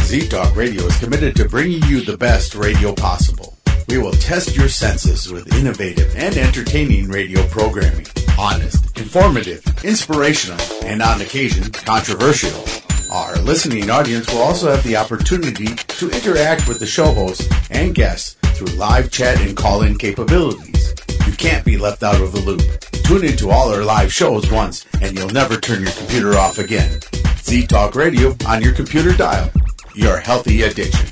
Z 0.00 0.28
Talk 0.28 0.54
Radio 0.54 0.84
is 0.84 0.98
committed 0.98 1.34
to 1.36 1.48
bringing 1.48 1.82
you 1.84 2.02
the 2.02 2.18
best 2.18 2.54
radio 2.54 2.92
possible. 2.92 3.56
We 3.88 3.96
will 3.96 4.12
test 4.12 4.54
your 4.54 4.68
senses 4.68 5.32
with 5.32 5.50
innovative 5.54 6.14
and 6.14 6.36
entertaining 6.36 7.08
radio 7.08 7.42
programming. 7.46 8.06
Honest, 8.38 8.98
informative, 8.98 9.64
inspirational, 9.82 10.60
and 10.84 11.00
on 11.00 11.22
occasion 11.22 11.72
controversial. 11.72 12.62
Our 13.10 13.38
listening 13.38 13.88
audience 13.88 14.30
will 14.30 14.42
also 14.42 14.70
have 14.70 14.84
the 14.84 14.96
opportunity 14.96 15.74
to 15.74 16.10
interact 16.10 16.68
with 16.68 16.80
the 16.80 16.86
show 16.86 17.14
hosts 17.14 17.48
and 17.70 17.94
guests 17.94 18.36
through 18.66 18.76
live 18.76 19.10
chat 19.10 19.40
and 19.40 19.56
call-in 19.56 19.98
capabilities. 19.98 20.94
You 21.26 21.32
can't 21.32 21.64
be 21.64 21.76
left 21.76 22.02
out 22.02 22.20
of 22.20 22.32
the 22.32 22.40
loop. 22.40 22.62
Tune 23.04 23.24
into 23.24 23.50
all 23.50 23.72
our 23.72 23.84
live 23.84 24.12
shows 24.12 24.50
once 24.50 24.86
and 25.00 25.16
you'll 25.16 25.30
never 25.30 25.56
turn 25.56 25.82
your 25.82 25.92
computer 25.92 26.34
off 26.36 26.58
again. 26.58 27.00
Z 27.38 27.66
Talk 27.66 27.94
Radio 27.94 28.36
on 28.46 28.62
your 28.62 28.74
computer 28.74 29.12
dial. 29.16 29.50
Your 29.94 30.18
healthy 30.18 30.62
addiction. 30.62 31.08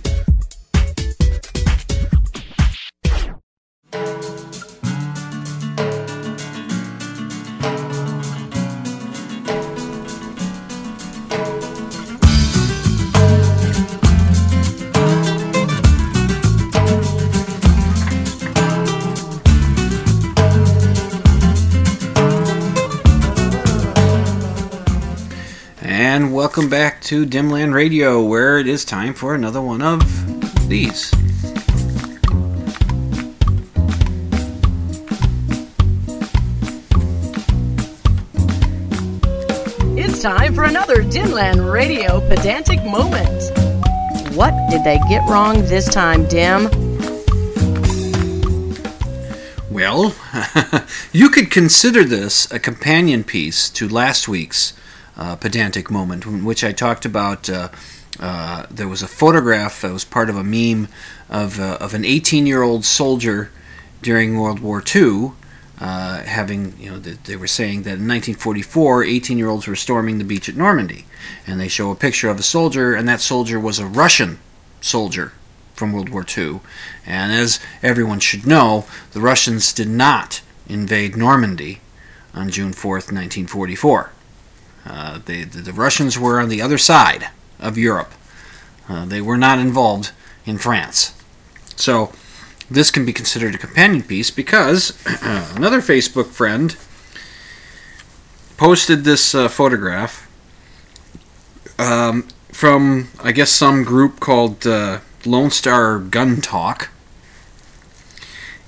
Welcome 26.51 26.69
back 26.69 27.01
to 27.01 27.25
Dimland 27.25 27.73
Radio, 27.73 28.21
where 28.21 28.59
it 28.59 28.67
is 28.67 28.85
time 28.85 29.15
for 29.15 29.37
another 29.37 29.63
one 29.63 29.81
of 29.81 30.03
these. 30.69 31.13
It's 39.97 40.21
time 40.21 40.53
for 40.53 40.65
another 40.65 41.05
Dimland 41.05 41.73
Radio 41.73 42.19
pedantic 42.29 42.83
moment. 42.85 43.57
What 44.35 44.53
did 44.71 44.83
they 44.83 44.99
get 45.09 45.23
wrong 45.31 45.63
this 45.67 45.87
time, 45.87 46.27
Dim? 46.27 46.65
Well, 49.71 50.17
you 51.13 51.31
could 51.31 51.53
consider 51.53 52.03
this 52.03 52.51
a 52.51 52.59
companion 52.59 53.23
piece 53.23 53.71
to 53.71 53.89
last 53.89 54.27
week's 54.27 54.73
uh, 55.21 55.37
pedantic 55.37 55.91
moment, 55.91 56.25
in 56.25 56.45
which 56.45 56.65
I 56.65 56.73
talked 56.73 57.05
about. 57.05 57.49
Uh, 57.49 57.69
uh, 58.19 58.67
there 58.71 58.89
was 58.89 59.03
a 59.03 59.09
photograph 59.09 59.83
that 59.83 59.93
was 59.93 60.05
part 60.05 60.29
of 60.29 60.37
a 60.37 60.43
meme 60.43 60.89
of, 61.29 61.61
uh, 61.61 61.79
of 61.81 61.95
an 61.95 62.05
18 62.05 62.47
year 62.47 62.63
old 62.63 62.85
soldier 62.85 63.51
during 64.03 64.39
World 64.39 64.61
War 64.61 64.83
II. 64.95 65.33
Uh, 65.79 66.23
having, 66.25 66.75
you 66.79 66.91
know, 66.91 66.99
they 66.99 67.37
were 67.37 67.47
saying 67.47 67.83
that 67.83 67.97
in 67.99 68.09
1944, 68.09 69.05
18 69.05 69.39
year 69.39 69.49
olds 69.49 69.67
were 69.67 69.77
storming 69.77 70.19
the 70.19 70.25
beach 70.25 70.49
at 70.49 70.57
Normandy. 70.57 71.07
And 71.47 71.61
they 71.61 71.69
show 71.69 71.91
a 71.91 71.97
picture 71.97 72.29
of 72.29 72.39
a 72.39 72.43
soldier, 72.43 72.95
and 72.95 73.09
that 73.09 73.21
soldier 73.21 73.61
was 73.61 73.79
a 73.79 73.87
Russian 73.87 74.39
soldier 74.81 75.33
from 75.75 75.93
World 75.93 76.11
War 76.11 76.27
II. 76.37 76.61
And 77.07 77.33
as 77.33 77.61
everyone 77.83 78.21
should 78.21 78.47
know, 78.47 78.85
the 79.13 79.21
Russians 79.21 79.73
did 79.73 79.89
not 79.89 80.43
invade 80.69 81.17
Normandy 81.17 81.81
on 82.35 82.51
June 82.51 82.73
4th, 82.73 83.11
1944. 83.11 84.13
Uh, 84.85 85.21
they, 85.25 85.45
the, 85.45 85.73
Russians 85.73 86.19
were 86.19 86.41
on 86.41 86.49
the 86.49 86.63
other 86.63 86.79
side 86.79 87.29
of 87.59 87.77
Europe. 87.77 88.13
Uh, 88.89 89.05
they 89.05 89.21
were 89.21 89.37
not 89.37 89.59
involved 89.59 90.13
in 90.47 90.59
France. 90.59 91.15
So 91.77 92.13
this 92.71 92.91
can 92.91 93.05
be 93.05 93.13
considered 93.13 93.55
a 93.55 93.59
companion 93.59 94.03
piece 94.03 94.31
because 94.31 94.97
another 95.57 95.81
Facebook 95.81 96.29
friend 96.29 96.77
posted 98.57 99.05
this 99.05 99.35
uh, 99.35 99.49
photograph 99.49 100.29
um, 101.79 102.29
from, 102.53 103.09
I 103.23 103.33
guess, 103.33 103.51
some 103.51 103.85
group 103.85 104.21
called 104.21 104.67
uh, 104.67 105.01
Lone 105.25 105.51
Star 105.51 105.99
Gun 105.99 106.41
Talk. 106.41 106.91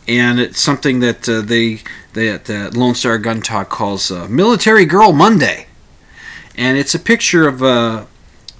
And 0.08 0.40
it's 0.40 0.60
something 0.60 1.00
that 1.00 1.28
uh, 1.28 1.42
they 1.42 1.80
that 2.14 2.50
uh, 2.50 2.70
Lone 2.76 2.94
Star 2.94 3.18
Gun 3.18 3.40
Talk 3.40 3.68
calls 3.68 4.10
Military 4.28 4.84
Girl 4.84 5.12
Monday, 5.12 5.66
and 6.56 6.78
it's 6.78 6.94
a 6.94 6.98
picture 6.98 7.48
of 7.48 7.62
a 7.62 8.06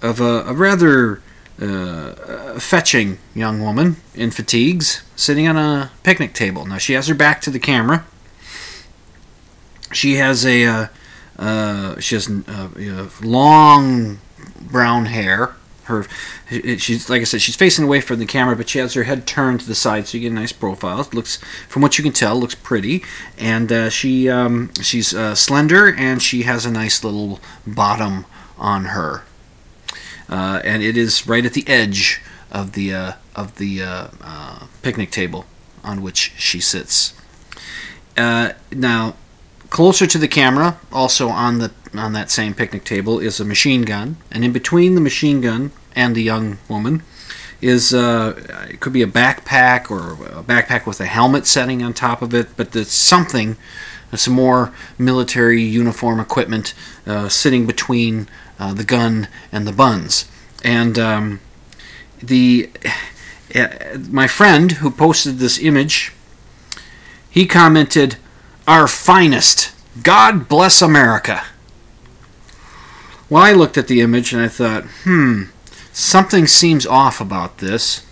of 0.01 0.21
a, 0.21 0.45
a 0.47 0.53
rather 0.53 1.23
uh, 1.61 2.59
fetching 2.59 3.19
young 3.35 3.61
woman 3.61 3.97
in 4.15 4.31
fatigues 4.31 5.03
sitting 5.15 5.47
on 5.47 5.57
a 5.57 5.91
picnic 6.03 6.35
table. 6.35 6.67
Now 6.67 6.79
she 6.79 6.95
has 6.95 7.07
her 7.09 7.15
back 7.15 7.41
to 7.43 7.51
the 7.51 7.59
camera. 7.59 8.05
She 9.93 10.17
has 10.17 10.45
a 10.45 10.65
uh, 10.65 10.87
uh, 11.39 12.01
she 12.01 12.15
has 12.15 12.29
uh, 12.29 12.69
know, 12.77 13.11
long 13.23 14.19
brown 14.61 15.07
hair. 15.07 15.55
Her 15.85 16.07
she's 16.49 17.11
like 17.11 17.23
I 17.23 17.25
said 17.25 17.43
she's 17.43 17.57
facing 17.57 17.85
away 17.85 18.01
from 18.01 18.19
the 18.19 18.27
camera, 18.27 18.57
but 18.57 18.69
she 18.69 18.79
has 18.79 18.95
her 18.95 19.05
head 19.05 19.27
turned 19.27 19.61
to 19.61 19.67
the 19.67 19.75
side, 19.75 20.07
so 20.07 20.17
you 20.17 20.23
get 20.23 20.33
a 20.33 20.41
nice 20.41 20.53
profile. 20.53 21.01
It 21.01 21.15
looks 21.15 21.39
from 21.69 21.83
what 21.83 21.99
you 21.99 22.05
can 22.05 22.13
tell 22.13 22.37
looks 22.37 22.55
pretty, 22.55 23.03
and 23.37 23.71
uh, 23.73 23.91
she 23.91 24.29
um, 24.29 24.71
she's 24.81 25.15
uh, 25.15 25.35
slender 25.35 25.93
and 25.93 26.23
she 26.23 26.43
has 26.43 26.65
a 26.65 26.71
nice 26.71 27.03
little 27.03 27.41
bottom 27.67 28.27
on 28.59 28.87
her 28.87 29.25
uh, 30.33 30.63
and 30.65 30.83
it 30.83 30.97
is 30.97 31.27
right 31.27 31.45
at 31.45 31.53
the 31.53 31.69
edge 31.69 32.23
of 32.51 32.73
the 32.73 32.95
uh, 32.95 33.13
of 33.37 33.57
the 33.57 33.83
uh, 33.83 34.09
uh 34.23 34.67
picnic 34.81 35.11
table 35.11 35.45
on 35.85 36.03
which 36.03 36.33
she 36.39 36.59
sits. 36.59 37.13
Now, 38.17 39.15
closer 39.73 40.07
to 40.07 40.19
the 40.19 40.29
camera, 40.29 40.79
also 40.93 41.31
on 41.31 41.59
the 41.59 41.71
on 41.95 42.13
that 42.13 42.31
same 42.31 42.53
picnic 42.53 42.85
table, 42.85 43.19
is 43.19 43.41
a 43.41 43.45
machine 43.45 43.83
gun, 43.83 44.17
and 44.31 44.45
in 44.45 44.53
between 44.53 44.95
the 44.95 45.01
machine 45.01 45.41
gun 45.41 45.73
and 45.97 46.15
the 46.15 46.23
young 46.23 46.59
woman 46.69 47.03
is 47.63 47.95
uh, 47.95 48.67
it 48.69 48.81
could 48.81 48.93
be 48.93 49.03
a 49.03 49.07
backpack 49.07 49.91
or 49.91 50.13
a 50.41 50.43
backpack 50.43 50.85
with 50.85 51.01
a 51.01 51.07
helmet 51.07 51.47
setting 51.47 51.83
on 51.83 51.95
top 51.95 52.21
of 52.21 52.35
it, 52.35 52.49
but 52.57 52.77
it's 52.77 52.93
something, 52.93 53.57
some 54.15 54.35
more 54.35 54.75
military 54.99 55.63
uniform 55.63 56.21
equipment 56.21 56.75
sitting 57.29 57.67
between 57.67 58.29
uh, 58.59 58.75
the 58.75 58.85
gun 58.85 59.27
and 59.51 59.67
the 59.67 59.73
buns. 59.73 60.27
And 60.63 60.99
um, 60.99 61.41
the 62.23 62.71
uh, 63.55 63.69
my 64.11 64.27
friend 64.27 64.73
who 64.73 64.91
posted 64.91 65.39
this 65.39 65.59
image, 65.59 66.13
he 67.31 67.47
commented, 67.47 68.17
"Our 68.67 68.89
finest. 68.89 69.73
God 70.03 70.49
bless 70.49 70.83
America." 70.83 71.45
Well, 73.33 73.43
I 73.43 73.53
looked 73.53 73.79
at 73.79 73.89
the 73.89 74.03
image 74.03 74.35
and 74.35 74.43
I 74.43 74.49
thought, 74.49 74.85
hmm, 75.05 75.45
something 75.91 76.47
seems 76.47 76.87
off 76.87 77.19
about 77.19 77.59
this. 77.59 78.05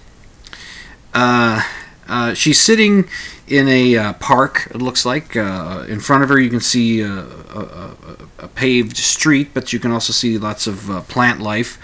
Uh, 1.12 1.60
uh, 2.08 2.32
she's 2.32 2.58
sitting 2.58 3.06
in 3.46 3.68
a 3.68 3.98
uh, 3.98 4.12
park, 4.14 4.68
it 4.70 4.80
looks 4.80 5.04
like. 5.04 5.36
Uh, 5.36 5.84
in 5.86 6.00
front 6.00 6.22
of 6.22 6.30
her, 6.30 6.40
you 6.40 6.48
can 6.48 6.60
see 6.60 7.04
uh, 7.04 7.24
a, 7.54 7.60
a, 7.60 7.96
a, 8.38 8.48
paved 8.48 8.96
street, 8.96 9.50
but 9.52 9.74
you 9.74 9.78
can 9.78 9.92
also 9.92 10.14
see 10.14 10.38
lots 10.38 10.66
of 10.66 10.90
uh, 10.90 11.02
plant 11.02 11.38
life. 11.38 11.78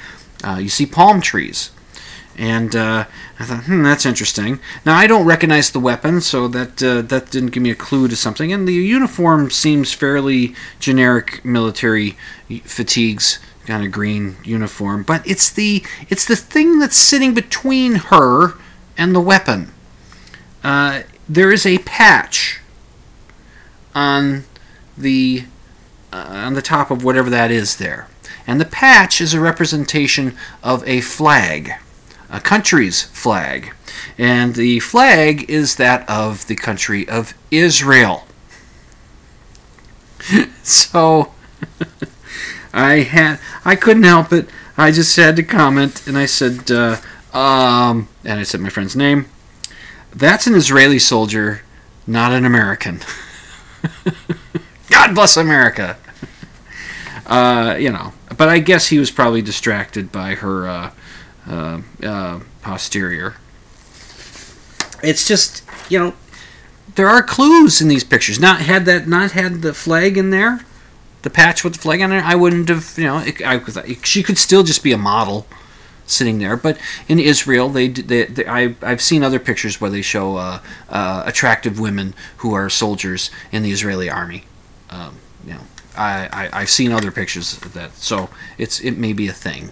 You 0.59 0.71
see 0.71 0.87
palm 0.87 1.21
trees. 1.21 1.73
And 2.39 2.75
I 3.39 3.45
thought, 3.45 3.65
hmm, 3.65 3.83
that's 3.83 4.07
interesting. 4.07 4.61
Now, 4.85 4.97
I 4.97 5.07
don't 5.07 5.27
recognize 5.27 5.71
the 5.71 5.81
weapon, 5.81 6.23
so 6.23 6.49
that, 6.49 6.79
that 6.79 7.31
didn't 7.31 7.51
give 7.51 7.63
me 7.63 7.71
a 7.71 7.75
clue 7.75 8.09
to 8.09 8.17
something. 8.17 8.51
And 8.53 8.67
the 8.67 8.73
uniform 8.73 9.51
seems 9.51 9.93
fairly 9.93 10.55
generic 10.81 11.45
military 11.45 12.17
fatigues 12.65 13.39
kind 13.67 13.85
of 13.85 13.91
green 13.91 14.37
uniform 14.45 15.03
but 15.03 15.27
it's 15.27 15.51
the 15.51 15.85
it's 16.09 16.25
the 16.25 16.37
thing 16.37 16.79
that's 16.79 16.97
sitting 16.97 17.35
between 17.35 17.97
her 17.97 18.53
and 18.97 19.13
the 19.13 19.19
weapon 19.19 19.73
uh, 20.63 21.03
there 21.29 21.53
is 21.53 21.67
a 21.67 21.79
patch 21.79 22.61
on 23.95 24.45
the 24.97 25.45
uh, 26.13 26.27
on 26.29 26.55
the 26.55 26.63
top 26.63 26.91
of 26.91 27.05
whatever 27.05 27.31
that 27.31 27.51
is 27.51 27.77
there. 27.77 28.09
And 28.47 28.61
the 28.61 28.65
patch 28.65 29.21
is 29.21 29.35
a 29.35 29.41
representation 29.41 30.37
of 30.63 30.87
a 30.89 31.01
flag, 31.01 31.75
a 32.31 32.41
country's 32.41 33.03
flag. 33.03 33.73
And 34.19 34.55
the 34.55 34.81
flag 34.81 35.49
is 35.51 35.77
that 35.77 36.09
of 36.09 36.47
the 36.47 36.57
country 36.57 37.09
of 37.09 37.35
Israel. 37.51 38.25
so 40.63 41.33
I 42.73 43.01
had 43.01 43.39
I 43.65 43.77
couldn't 43.77 44.03
help 44.03 44.33
it. 44.33 44.49
I 44.77 44.91
just 44.91 45.17
had 45.17 45.37
to 45.37 45.43
comment 45.43 46.07
and 46.07 46.19
I 46.19 46.27
said 46.27 46.71
uh, 46.71 46.97
um 47.33 48.09
and 48.25 48.41
I 48.41 48.43
said 48.43 48.61
my 48.61 48.69
friend's 48.69 48.97
name 48.97 49.27
that's 50.17 50.47
an 50.47 50.55
Israeli 50.55 50.99
soldier, 50.99 51.61
not 52.07 52.33
an 52.33 52.47
American. 52.47 53.01
God 54.91 55.15
bless 55.15 55.37
America. 55.37 55.99
Uh, 57.27 57.77
you 57.79 57.91
know, 57.91 58.15
but 58.37 58.49
I 58.49 58.61
guess 58.61 58.87
he 58.87 58.99
was 58.99 59.11
probably 59.11 59.43
distracted 59.43 60.11
by 60.11 60.37
her 60.37 60.67
uh, 60.67 60.91
uh, 61.49 61.81
uh, 62.03 62.41
posterior. 62.63 63.37
It's 65.03 65.27
just, 65.27 65.63
you 65.89 65.99
know, 65.99 66.15
there 66.95 67.09
are 67.09 67.23
clues 67.23 67.81
in 67.81 67.89
these 67.89 68.05
pictures. 68.05 68.41
Not 68.41 68.61
had 68.61 68.85
that, 68.87 69.07
not 69.07 69.33
had 69.33 69.63
the 69.63 69.75
flag 69.75 70.17
in 70.17 70.31
there, 70.31 70.61
the 71.23 71.31
patch 71.31 71.63
with 71.63 71.75
the 71.75 71.79
flag 71.79 72.01
on 72.01 72.11
there. 72.11 72.23
I 72.23 72.35
wouldn't 72.35 72.69
have, 72.69 72.95
you 72.97 73.05
know, 73.05 73.19
it, 73.19 73.43
I, 73.43 73.61
she 74.03 74.23
could 74.23 74.39
still 74.39 74.63
just 74.63 74.83
be 74.83 74.93
a 74.93 74.99
model 74.99 75.47
sitting 76.07 76.39
there. 76.39 76.57
But 76.57 76.79
in 77.09 77.19
Israel, 77.19 77.69
they, 77.69 77.89
they, 77.89 78.25
they 78.25 78.47
I, 78.47 78.75
I've 78.83 79.03
seen 79.03 79.23
other 79.23 79.39
pictures 79.39 79.81
where 79.81 79.91
they 79.91 80.03
show 80.03 80.37
uh, 80.37 80.61
uh, 80.89 81.23
attractive 81.27 81.79
women 81.79 82.15
who 82.39 82.55
are 82.55 82.71
soldiers 82.71 83.31
in 83.53 83.63
the 83.63 83.71
Israeli 83.71 84.09
army. 84.09 84.45
Um, 84.91 85.17
you 85.45 85.55
know, 85.55 85.61
I, 85.97 86.49
I 86.53 86.61
have 86.61 86.71
seen 86.71 86.93
other 86.93 87.11
pictures 87.11 87.57
of 87.63 87.73
that, 87.75 87.97
so 87.97 88.31
it's 88.59 88.81
it 88.81 88.93
may 88.93 89.13
be 89.13 89.29
a 89.29 89.33
thing. 89.33 89.71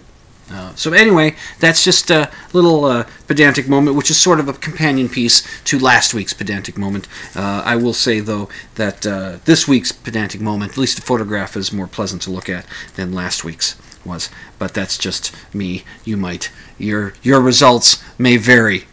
Uh, 0.51 0.75
so 0.75 0.93
anyway, 0.93 1.35
that's 1.59 1.83
just 1.83 2.11
a 2.11 2.29
little 2.53 2.85
uh, 2.85 3.05
pedantic 3.27 3.67
moment, 3.67 3.97
which 3.97 4.11
is 4.11 4.17
sort 4.17 4.39
of 4.39 4.47
a 4.47 4.53
companion 4.53 5.09
piece 5.09 5.41
to 5.63 5.79
last 5.79 6.13
week's 6.13 6.33
pedantic 6.33 6.77
moment. 6.77 7.07
Uh, 7.35 7.63
I 7.65 7.75
will 7.75 7.93
say 7.93 8.19
though 8.19 8.49
that 8.75 9.05
uh, 9.07 9.37
this 9.45 9.67
week's 9.67 9.91
pedantic 9.91 10.41
moment, 10.41 10.73
at 10.73 10.77
least 10.77 10.97
the 10.97 11.01
photograph, 11.01 11.57
is 11.57 11.73
more 11.73 11.87
pleasant 11.87 12.21
to 12.23 12.31
look 12.31 12.47
at 12.47 12.65
than 12.95 13.13
last 13.13 13.43
week's 13.43 13.75
was. 14.05 14.29
But 14.59 14.75
that's 14.75 14.99
just 14.99 15.35
me. 15.53 15.83
You 16.03 16.15
might 16.15 16.51
your 16.77 17.13
your 17.23 17.41
results 17.41 18.03
may 18.19 18.37
vary. 18.37 18.85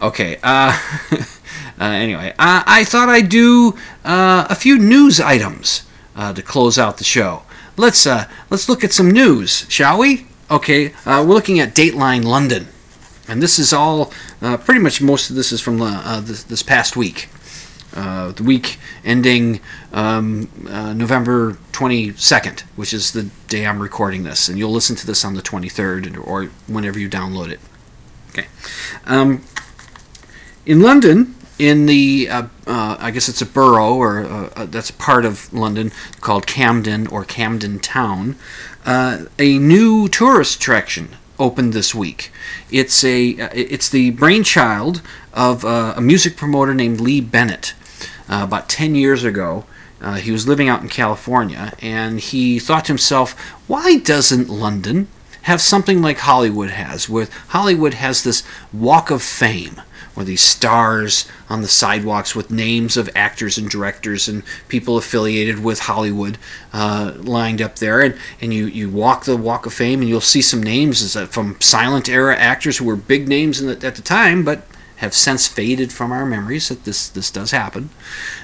Okay. 0.00 0.38
Uh, 0.40 0.78
anyway, 1.80 2.32
I 2.38 2.84
thought 2.84 3.08
I'd 3.08 3.28
do 3.28 3.76
a 4.04 4.54
few 4.54 4.78
news 4.78 5.20
items 5.20 5.82
to 6.16 6.42
close 6.42 6.78
out 6.78 6.98
the 6.98 7.04
show. 7.04 7.42
Let's 7.76 8.06
let's 8.06 8.68
look 8.68 8.84
at 8.84 8.92
some 8.92 9.10
news, 9.10 9.66
shall 9.68 9.98
we? 9.98 10.26
Okay. 10.54 10.92
we're 11.06 11.22
looking 11.22 11.60
at 11.60 11.74
Dateline 11.74 12.24
London, 12.24 12.68
and 13.28 13.42
this 13.42 13.58
is 13.58 13.72
all 13.72 14.12
pretty 14.40 14.80
much 14.80 15.00
most 15.00 15.30
of 15.30 15.36
this 15.36 15.52
is 15.52 15.60
from 15.60 15.78
this, 15.78 16.44
this 16.44 16.62
past 16.62 16.96
week 16.96 17.28
uh, 17.94 18.32
the 18.32 18.42
week 18.42 18.78
ending 19.04 19.60
um, 19.92 20.48
uh, 20.68 20.92
November 20.92 21.52
22nd, 21.72 22.60
which 22.76 22.92
is 22.92 23.12
the 23.12 23.30
day 23.48 23.66
I'm 23.66 23.80
recording 23.80 24.24
this. 24.24 24.48
And 24.48 24.58
you'll 24.58 24.72
listen 24.72 24.96
to 24.96 25.06
this 25.06 25.24
on 25.24 25.34
the 25.34 25.42
23rd 25.42 26.26
or 26.26 26.46
whenever 26.66 26.98
you 26.98 27.08
download 27.08 27.50
it. 27.50 27.60
Okay. 28.30 28.48
Um, 29.06 29.44
in 30.66 30.80
London, 30.80 31.36
in 31.58 31.86
the, 31.86 32.28
uh, 32.28 32.42
uh 32.66 32.96
I 32.98 33.12
guess 33.12 33.28
it's 33.28 33.42
a 33.42 33.46
borough, 33.46 33.94
or 33.94 34.24
uh, 34.24 34.50
uh, 34.56 34.66
that's 34.66 34.90
part 34.90 35.24
of 35.24 35.52
London 35.52 35.92
called 36.20 36.46
Camden 36.46 37.06
or 37.06 37.24
Camden 37.24 37.78
Town, 37.78 38.34
a 38.86 39.58
new 39.58 40.08
tourist 40.08 40.56
attraction 40.56 41.16
opened 41.38 41.72
this 41.72 41.94
week. 41.94 42.30
It's 42.70 43.02
a 43.04 43.30
it's 43.52 43.88
the 43.88 44.10
brainchild 44.10 45.02
of 45.32 45.64
uh, 45.64 45.94
a 45.96 46.00
music 46.00 46.36
promoter 46.36 46.74
named 46.74 47.00
Lee 47.00 47.20
Bennett, 47.20 47.74
uh, 48.28 48.40
about 48.44 48.68
10 48.68 48.94
years 48.94 49.24
ago. 49.24 49.64
Uh, 50.00 50.14
he 50.14 50.30
was 50.30 50.46
living 50.46 50.68
out 50.68 50.82
in 50.82 50.88
California, 50.88 51.72
and 51.80 52.20
he 52.20 52.58
thought 52.58 52.84
to 52.84 52.92
himself, 52.92 53.32
why 53.66 53.96
doesn't 53.96 54.50
London 54.50 55.08
have 55.42 55.60
something 55.60 56.02
like 56.02 56.18
Hollywood 56.18 56.70
has, 56.70 57.08
where 57.08 57.28
Hollywood 57.48 57.94
has 57.94 58.22
this 58.22 58.42
walk 58.72 59.10
of 59.10 59.22
fame, 59.22 59.80
where 60.14 60.24
these 60.24 60.40
stars 60.42 61.28
on 61.48 61.62
the 61.62 61.68
sidewalks 61.68 62.34
with 62.34 62.50
names 62.50 62.96
of 62.96 63.10
actors 63.14 63.58
and 63.58 63.68
directors 63.68 64.28
and 64.28 64.42
people 64.68 64.96
affiliated 64.96 65.62
with 65.62 65.80
Hollywood 65.80 66.38
uh, 66.72 67.12
lined 67.16 67.60
up 67.60 67.76
there, 67.76 68.00
and, 68.00 68.16
and 68.40 68.54
you, 68.54 68.66
you 68.66 68.88
walk 68.88 69.24
the 69.24 69.36
walk 69.36 69.66
of 69.66 69.74
fame, 69.74 70.00
and 70.00 70.08
you'll 70.08 70.20
see 70.20 70.42
some 70.42 70.62
names 70.62 71.16
from 71.30 71.60
silent 71.60 72.08
era 72.08 72.36
actors 72.36 72.78
who 72.78 72.84
were 72.84 72.96
big 72.96 73.28
names 73.28 73.60
the, 73.60 73.86
at 73.86 73.96
the 73.96 74.02
time, 74.02 74.44
but 74.44 74.66
have 74.96 75.14
since 75.14 75.48
faded 75.48 75.92
from 75.92 76.12
our 76.12 76.24
memories. 76.24 76.68
That 76.68 76.84
this 76.84 77.08
this 77.08 77.30
does 77.30 77.50
happen. 77.50 77.90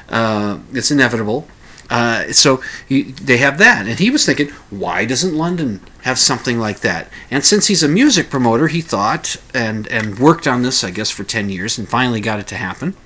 Uh, 0.08 0.58
it's 0.72 0.90
inevitable. 0.90 1.46
Uh, 1.90 2.32
so 2.32 2.62
he, 2.88 3.02
they 3.02 3.38
have 3.38 3.58
that, 3.58 3.86
and 3.88 3.98
he 3.98 4.10
was 4.10 4.24
thinking, 4.24 4.48
why 4.70 5.04
doesn't 5.04 5.36
London 5.36 5.80
have 6.02 6.18
something 6.18 6.58
like 6.58 6.80
that? 6.80 7.08
And 7.32 7.44
since 7.44 7.66
he's 7.66 7.82
a 7.82 7.88
music 7.88 8.30
promoter, 8.30 8.68
he 8.68 8.80
thought 8.80 9.36
and 9.52 9.88
and 9.88 10.18
worked 10.18 10.46
on 10.46 10.62
this, 10.62 10.84
I 10.84 10.92
guess, 10.92 11.10
for 11.10 11.24
ten 11.24 11.50
years, 11.50 11.78
and 11.78 11.88
finally 11.88 12.20
got 12.20 12.38
it 12.38 12.46
to 12.48 12.56
happen. 12.56 12.96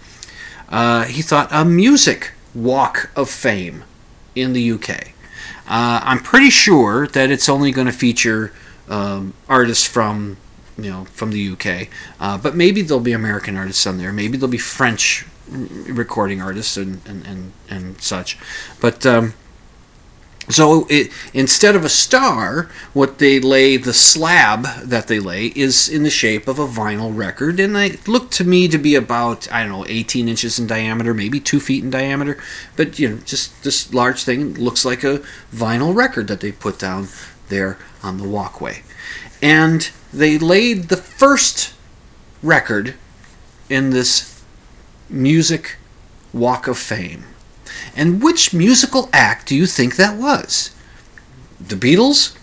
Uh, 0.69 1.05
he 1.05 1.23
thought 1.23 1.49
a 1.51 1.65
music 1.65 2.33
walk 2.55 3.11
of 3.17 3.31
fame 3.31 3.85
in 4.35 4.53
the 4.53 4.73
UK. 4.73 5.13
Uh, 5.67 6.01
I'm 6.03 6.19
pretty 6.19 6.51
sure 6.51 7.07
that 7.09 7.31
it's 7.31 7.49
only 7.49 7.73
going 7.73 7.87
to 7.87 7.93
feature 7.93 8.53
um, 8.89 9.33
artists 9.49 9.87
from 9.87 10.37
you 10.77 10.91
know 10.91 11.07
from 11.07 11.31
the 11.31 11.49
UK, 11.49 11.89
uh, 12.21 12.37
but 12.37 12.55
maybe 12.55 12.83
there'll 12.83 13.03
be 13.03 13.13
American 13.13 13.57
artists 13.57 13.87
on 13.87 13.97
there. 13.97 14.13
Maybe 14.13 14.37
there'll 14.37 14.51
be 14.51 14.59
French 14.59 15.25
recording 15.49 16.41
artists 16.41 16.77
and 16.77 17.01
and 17.07 17.27
and, 17.27 17.53
and 17.69 18.01
such. 18.01 18.39
But 18.81 19.05
um, 19.07 19.35
so 20.49 20.87
it, 20.91 21.11
instead 21.33 21.75
of 21.75 21.85
a 21.85 21.89
star, 21.89 22.71
what 22.93 23.19
they 23.19 23.41
lay 23.41 23.77
the 23.77 23.95
slab 23.95 24.65
that 24.83 25.07
they 25.07 25.19
lay 25.19 25.47
is 25.47 25.89
in 25.89 26.03
the 26.03 26.11
shape 26.11 26.47
of 26.47 26.59
a 26.59 26.67
vinyl 26.67 27.17
record, 27.17 27.59
and 27.59 27.77
it 27.77 28.07
looked 28.07 28.33
to 28.35 28.45
me 28.45 28.69
to 28.69 28.77
be 28.77 28.95
about 28.95 29.51
I 29.51 29.63
don't 29.63 29.73
know 29.73 29.87
18 29.89 30.29
inches 30.29 30.59
in 30.59 30.67
diameter, 30.67 31.15
maybe 31.15 31.41
two 31.41 31.61
feet 31.61 31.83
in 31.83 31.91
diameter. 31.91 32.37
But 32.77 32.99
you 32.99 33.09
know, 33.09 33.17
just 33.25 33.63
this 33.65 33.93
large 33.95 34.23
thing 34.25 34.55
looks 34.55 34.85
like 34.85 35.03
a 35.03 35.23
vinyl 35.53 35.95
record 35.95 36.29
that 36.29 36.41
they 36.41 36.53
put 36.53 36.79
down 36.79 37.09
there 37.49 37.79
on 38.03 38.19
the 38.19 38.29
walkway, 38.29 38.83
and 39.41 39.91
they 40.13 40.37
laid 40.37 40.85
the 40.85 40.97
first 40.99 41.73
record 42.43 42.95
in 43.71 43.91
this 43.91 44.34
music 45.09 45.77
walk 46.33 46.67
of 46.67 46.79
fame. 46.79 47.25
And 47.97 48.23
which 48.23 48.53
musical 48.53 49.09
act 49.13 49.49
do 49.49 49.57
you 49.57 49.67
think 49.67 49.97
that 49.97 50.17
was? 50.19 50.75
The 51.61 51.77
Beatles? 51.77 52.37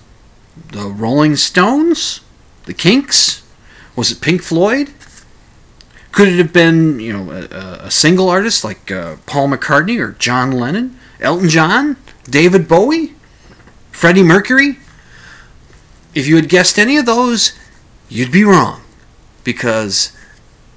The 0.71 0.87
Rolling 0.87 1.35
Stones? 1.35 2.21
The 2.65 2.73
Kinks? 2.73 3.43
Was 3.95 4.11
it 4.11 4.21
Pink 4.21 4.41
Floyd? 4.41 4.93
Could 6.11 6.27
it 6.27 6.37
have 6.37 6.53
been, 6.53 6.99
you 6.99 7.13
know, 7.13 7.31
a, 7.31 7.85
a 7.85 7.91
single 7.91 8.29
artist 8.29 8.63
like 8.63 8.91
uh, 8.91 9.17
Paul 9.25 9.49
McCartney 9.49 9.99
or 9.99 10.11
John 10.13 10.51
Lennon? 10.51 10.99
Elton 11.19 11.49
John? 11.49 11.97
David 12.25 12.67
Bowie? 12.67 13.13
Freddie 13.91 14.23
Mercury? 14.23 14.79
If 16.13 16.27
you 16.27 16.35
had 16.35 16.49
guessed 16.49 16.77
any 16.77 16.97
of 16.97 17.05
those, 17.05 17.57
you'd 18.09 18.31
be 18.31 18.43
wrong. 18.43 18.81
Because 19.43 20.15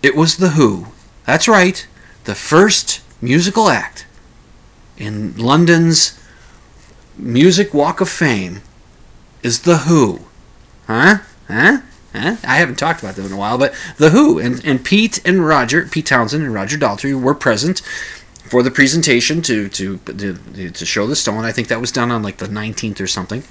it 0.03 0.14
was 0.14 0.37
The 0.37 0.51
Who. 0.51 0.87
That's 1.27 1.49
right, 1.49 1.87
the 2.25 2.35
first 2.35 3.01
musical 3.22 3.68
act 3.68 4.07
in 4.97 5.37
London's 5.37 6.20
Music 7.16 7.72
Walk 7.72 8.01
of 8.01 8.09
Fame 8.09 8.61
is 9.43 9.62
The 9.62 9.79
Who. 9.79 10.20
Huh? 10.87 11.18
Huh? 11.49 11.79
Huh? 12.12 12.37
I 12.45 12.57
haven't 12.57 12.79
talked 12.79 13.03
about 13.03 13.16
them 13.16 13.27
in 13.27 13.33
a 13.33 13.37
while, 13.37 13.57
but 13.57 13.75
The 13.97 14.11
Who 14.11 14.39
and, 14.39 14.64
and 14.64 14.85
Pete 14.85 15.20
and 15.27 15.47
Roger, 15.47 15.87
Pete 15.87 16.07
Townshend 16.07 16.43
and 16.43 16.53
Roger 16.53 16.77
Daltrey 16.77 17.18
were 17.20 17.35
present 17.35 17.81
for 18.45 18.62
the 18.62 18.70
presentation 18.70 19.40
to, 19.40 19.68
to 19.70 19.97
to 19.99 20.70
to 20.70 20.86
show 20.86 21.07
the 21.07 21.16
stone. 21.16 21.45
I 21.45 21.53
think 21.53 21.68
that 21.68 21.80
was 21.80 21.90
done 21.90 22.11
on 22.11 22.22
like 22.22 22.36
the 22.36 22.47
19th 22.47 23.01
or 23.01 23.07
something, 23.07 23.42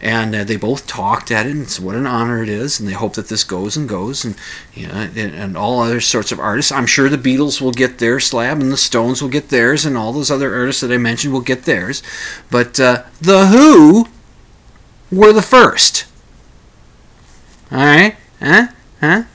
and 0.00 0.34
uh, 0.34 0.44
they 0.44 0.56
both 0.56 0.86
talked 0.86 1.30
at 1.30 1.46
it. 1.46 1.52
And 1.52 1.62
it's 1.62 1.78
what 1.78 1.94
an 1.94 2.06
honor 2.06 2.42
it 2.42 2.48
is, 2.48 2.80
and 2.80 2.88
they 2.88 2.94
hope 2.94 3.14
that 3.14 3.28
this 3.28 3.44
goes 3.44 3.76
and 3.76 3.88
goes, 3.88 4.24
and 4.24 4.36
you 4.72 4.86
know, 4.88 4.94
and, 4.94 5.16
and 5.16 5.56
all 5.56 5.80
other 5.80 6.00
sorts 6.00 6.32
of 6.32 6.40
artists. 6.40 6.72
I'm 6.72 6.86
sure 6.86 7.10
the 7.10 7.18
Beatles 7.18 7.60
will 7.60 7.72
get 7.72 7.98
their 7.98 8.18
slab, 8.18 8.60
and 8.60 8.72
the 8.72 8.78
Stones 8.78 9.20
will 9.20 9.28
get 9.28 9.50
theirs, 9.50 9.84
and 9.84 9.98
all 9.98 10.12
those 10.12 10.30
other 10.30 10.54
artists 10.54 10.80
that 10.80 10.92
I 10.92 10.98
mentioned 10.98 11.34
will 11.34 11.42
get 11.42 11.64
theirs. 11.64 12.02
But 12.50 12.80
uh, 12.80 13.04
the 13.20 13.48
Who 13.48 14.08
were 15.12 15.34
the 15.34 15.42
first. 15.42 16.06
All 17.70 17.78
right, 17.78 18.16
huh, 18.40 18.68
huh? 19.00 19.22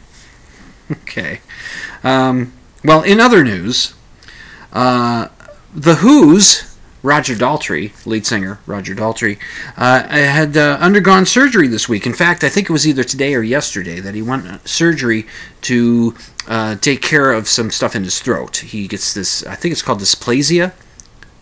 Okay. 0.91 1.41
Um, 2.03 2.51
well, 2.83 3.03
in 3.03 3.19
other 3.19 3.43
news. 3.43 3.93
Uh, 4.73 5.27
the 5.73 5.95
Who's 5.95 6.73
Roger 7.03 7.35
Daltrey, 7.35 7.91
lead 8.05 8.25
singer 8.25 8.59
Roger 8.65 8.95
Daltrey, 8.95 9.37
uh, 9.77 10.07
had 10.07 10.57
uh, 10.57 10.77
undergone 10.79 11.25
surgery 11.25 11.67
this 11.67 11.87
week. 11.89 12.05
In 12.05 12.13
fact, 12.13 12.43
I 12.43 12.49
think 12.49 12.69
it 12.69 12.73
was 12.73 12.87
either 12.87 13.03
today 13.03 13.35
or 13.35 13.43
yesterday 13.43 13.99
that 13.99 14.15
he 14.15 14.21
went 14.21 14.67
surgery 14.67 15.27
to 15.61 16.15
uh, 16.47 16.75
take 16.75 17.01
care 17.01 17.31
of 17.31 17.47
some 17.47 17.71
stuff 17.71 17.95
in 17.95 18.03
his 18.03 18.19
throat. 18.19 18.57
He 18.57 18.87
gets 18.87 19.13
this, 19.13 19.45
I 19.45 19.55
think 19.55 19.73
it's 19.73 19.81
called 19.81 19.99
dysplasia, 19.99 20.71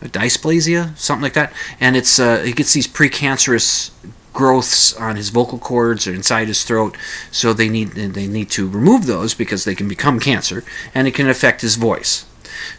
dysplasia, 0.02 0.98
something 0.98 1.24
like 1.24 1.34
that, 1.34 1.54
and 1.80 1.96
it's 1.96 2.20
uh, 2.20 2.42
he 2.42 2.54
gets 2.54 2.74
these 2.74 2.88
precancerous 2.88 3.92
growths 4.34 4.96
on 4.96 5.16
his 5.16 5.30
vocal 5.30 5.60
cords 5.60 6.08
or 6.08 6.14
inside 6.14 6.48
his 6.48 6.64
throat 6.64 6.96
so 7.32 7.52
they 7.52 7.68
need 7.68 7.90
they 7.90 8.28
need 8.28 8.50
to 8.50 8.66
remove 8.66 9.06
those 9.06 9.34
because 9.34 9.66
they 9.66 9.76
can 9.76 9.90
become 9.90 10.22
cancer 10.22 10.64
and 10.96 11.06
it 11.06 11.14
can 11.14 11.28
affect 11.28 11.60
his 11.60 11.76
voice 11.76 12.26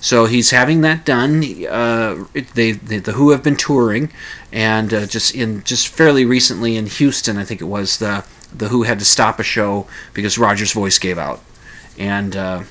so 0.02 0.24
he's 0.24 0.50
having 0.50 0.80
that 0.80 1.04
done. 1.04 1.44
Uh, 1.64 2.24
they, 2.34 2.72
they, 2.72 2.98
the 2.98 3.12
Who 3.12 3.30
have 3.30 3.44
been 3.44 3.54
touring, 3.54 4.12
and 4.50 4.92
uh, 4.92 5.06
just 5.06 5.32
in 5.32 5.62
just 5.62 5.86
fairly 5.86 6.24
recently 6.24 6.76
in 6.76 6.86
Houston, 6.86 7.38
I 7.38 7.44
think 7.44 7.60
it 7.60 7.66
was 7.66 7.98
the 7.98 8.24
the 8.52 8.68
Who 8.68 8.82
had 8.82 8.98
to 8.98 9.04
stop 9.04 9.38
a 9.38 9.44
show 9.44 9.86
because 10.12 10.36
Roger's 10.38 10.72
voice 10.72 10.98
gave 10.98 11.18
out, 11.18 11.40
and 11.96 12.34
uh, 12.34 12.64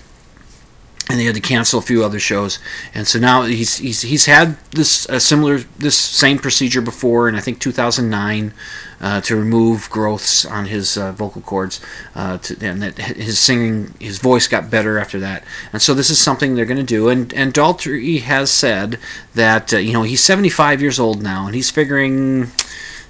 and 1.09 1.19
they 1.19 1.23
had 1.23 1.35
to 1.35 1.41
cancel 1.41 1.79
a 1.79 1.81
few 1.81 2.03
other 2.03 2.19
shows. 2.19 2.59
And 2.93 3.07
so 3.07 3.17
now 3.17 3.43
he's 3.43 3.77
he's 3.77 4.01
he's 4.01 4.25
had 4.25 4.57
this 4.71 5.07
similar 5.19 5.59
this 5.79 5.97
same 5.97 6.37
procedure 6.37 6.81
before, 6.81 7.29
in 7.29 7.35
I 7.35 7.39
think 7.39 7.61
2009, 7.61 8.53
uh, 9.01 9.19
to 9.21 9.35
remove 9.35 9.89
growths 9.89 10.45
on 10.45 10.65
his 10.65 10.97
uh, 10.97 11.11
vocal 11.11 11.41
cords, 11.41 11.81
uh, 12.15 12.37
to, 12.37 12.55
and 12.65 12.81
that 12.81 12.97
his 12.97 13.39
singing 13.39 13.93
his 13.99 14.19
voice 14.19 14.47
got 14.47 14.69
better 14.69 14.99
after 14.99 15.19
that. 15.19 15.43
And 15.73 15.81
so 15.81 15.93
this 15.93 16.09
is 16.09 16.19
something 16.19 16.55
they're 16.55 16.65
going 16.65 16.77
to 16.77 16.83
do. 16.83 17.09
And 17.09 17.33
and 17.33 17.53
Daltrey 17.53 18.21
has 18.21 18.51
said 18.51 18.99
that 19.33 19.73
uh, 19.73 19.77
you 19.77 19.93
know 19.93 20.03
he's 20.03 20.23
75 20.23 20.81
years 20.81 20.99
old 20.99 21.21
now, 21.21 21.47
and 21.47 21.55
he's 21.55 21.71
figuring 21.71 22.51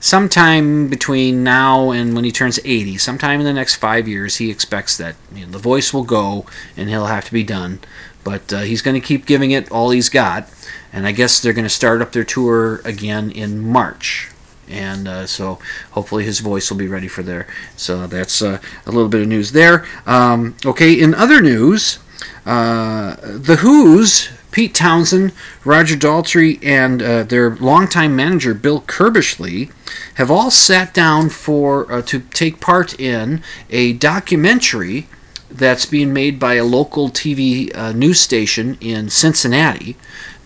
sometime 0.02 0.88
between 0.88 1.44
now 1.44 1.92
and 1.92 2.16
when 2.16 2.24
he 2.24 2.32
turns 2.32 2.60
80, 2.66 2.98
sometime 2.98 3.40
in 3.40 3.46
the 3.46 3.54
next 3.54 3.76
five 3.76 4.08
years, 4.08 4.38
he 4.38 4.50
expects 4.50 4.98
that 4.98 5.16
you 5.34 5.46
know, 5.46 5.52
the 5.52 5.60
voice 5.60 5.94
will 5.94 6.04
go 6.04 6.46
and 6.76 6.90
he'll 6.90 7.06
have 7.06 7.26
to 7.26 7.32
be 7.32 7.44
done. 7.44 7.80
But 8.24 8.52
uh, 8.52 8.60
he's 8.62 8.82
going 8.82 9.00
to 9.00 9.06
keep 9.06 9.26
giving 9.26 9.52
it 9.52 9.72
all 9.72 9.92
he's 9.92 10.10
got. 10.10 10.50
And 10.92 11.08
I 11.08 11.12
guess 11.12 11.40
they're 11.40 11.54
going 11.54 11.66
to 11.66 11.70
start 11.70 12.02
up 12.02 12.12
their 12.12 12.24
tour 12.24 12.82
again 12.84 13.32
in 13.32 13.60
March. 13.62 14.31
And 14.72 15.08
uh, 15.08 15.28
so 15.28 15.60
hopefully 15.92 16.24
his 16.24 16.40
voice 16.40 16.72
will 16.72 16.78
be 16.78 16.88
ready 16.88 17.08
for 17.08 17.24
there. 17.24 17.48
So 17.76 18.08
that's 18.08 18.42
uh, 18.42 18.60
a 18.86 18.92
little 18.92 19.10
bit 19.10 19.22
of 19.22 19.28
news 19.28 19.52
there. 19.52 19.86
Um, 20.06 20.56
okay, 20.66 20.94
in 20.94 21.14
other 21.14 21.42
news, 21.42 22.00
uh, 22.46 23.16
The 23.22 23.58
Who's 23.58 24.30
Pete 24.52 24.76
Townshend, 24.76 25.32
Roger 25.64 25.96
Daltrey, 25.96 26.64
and 26.64 27.02
uh, 27.02 27.24
their 27.24 27.56
longtime 27.56 28.16
manager 28.16 28.54
Bill 28.54 28.82
Curbishley 28.82 29.72
have 30.16 30.30
all 30.30 30.52
sat 30.52 30.94
down 30.94 31.30
for 31.30 31.92
uh, 31.92 32.02
to 32.04 32.20
take 32.20 32.60
part 32.60 33.00
in 33.00 33.42
a 33.70 33.94
documentary 33.94 35.08
that's 35.52 35.86
being 35.86 36.14
made 36.14 36.40
by 36.40 36.56
a 36.56 36.64
local 36.64 37.10
TV 37.10 37.76
uh, 37.76 37.92
news 37.92 38.20
station 38.20 38.78
in 38.82 39.10
Cincinnati. 39.10 39.96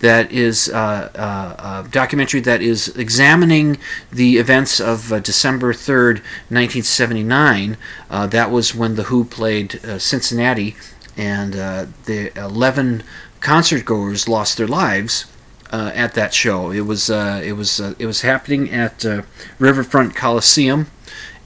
That 0.00 0.30
is 0.30 0.68
uh, 0.68 1.10
uh, 1.14 1.84
a 1.86 1.88
documentary 1.88 2.40
that 2.40 2.60
is 2.60 2.88
examining 2.96 3.78
the 4.12 4.36
events 4.36 4.78
of 4.78 5.12
uh, 5.12 5.20
December 5.20 5.72
3rd, 5.72 6.20
1979. 6.50 7.76
that 8.10 8.50
was 8.50 8.74
when 8.74 8.96
The 8.96 9.04
Who 9.04 9.24
played 9.24 9.80
Cincinnati, 9.98 10.76
and 11.16 11.54
the 11.54 12.30
11 12.36 13.04
concert 13.40 13.84
goers 13.84 14.28
lost 14.28 14.58
their 14.58 14.66
lives 14.66 15.26
uh, 15.72 15.90
at 15.94 16.14
that 16.14 16.34
show. 16.34 16.70
It 16.70 16.82
was 16.82 17.10
uh, 17.10 17.40
it 17.44 17.52
was 17.52 17.80
uh, 17.80 17.94
it 17.98 18.06
was 18.06 18.22
happening 18.22 18.70
at 18.70 19.04
uh, 19.04 19.22
Riverfront 19.58 20.14
Coliseum, 20.14 20.86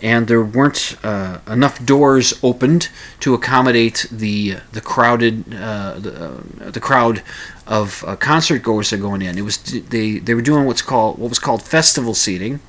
and 0.03 0.29
there 0.29 0.43
weren't 0.43 0.97
uh, 1.03 1.39
enough 1.47 1.85
doors 1.85 2.39
opened 2.43 2.89
to 3.21 3.35
accommodate 3.35 4.07
the 4.11 4.57
the 4.73 4.81
crowded 4.81 5.55
uh, 5.55 5.95
the, 5.99 6.71
the 6.71 6.81
crowd 6.81 7.23
of 7.67 8.05
concert 8.19 8.63
goers 8.63 8.91
that 8.91 8.97
are 8.97 9.03
going 9.03 9.23
in. 9.23 9.39
It 9.39 9.43
was 9.43 9.59
they 9.59 10.19
they 10.19 10.35
were 10.35 10.43
doing 10.43 10.65
what's 10.67 10.83
called 10.83 11.19
what 11.19 11.29
was 11.29 11.39
called 11.39 11.63
festival 11.63 12.15
seating, 12.15 12.61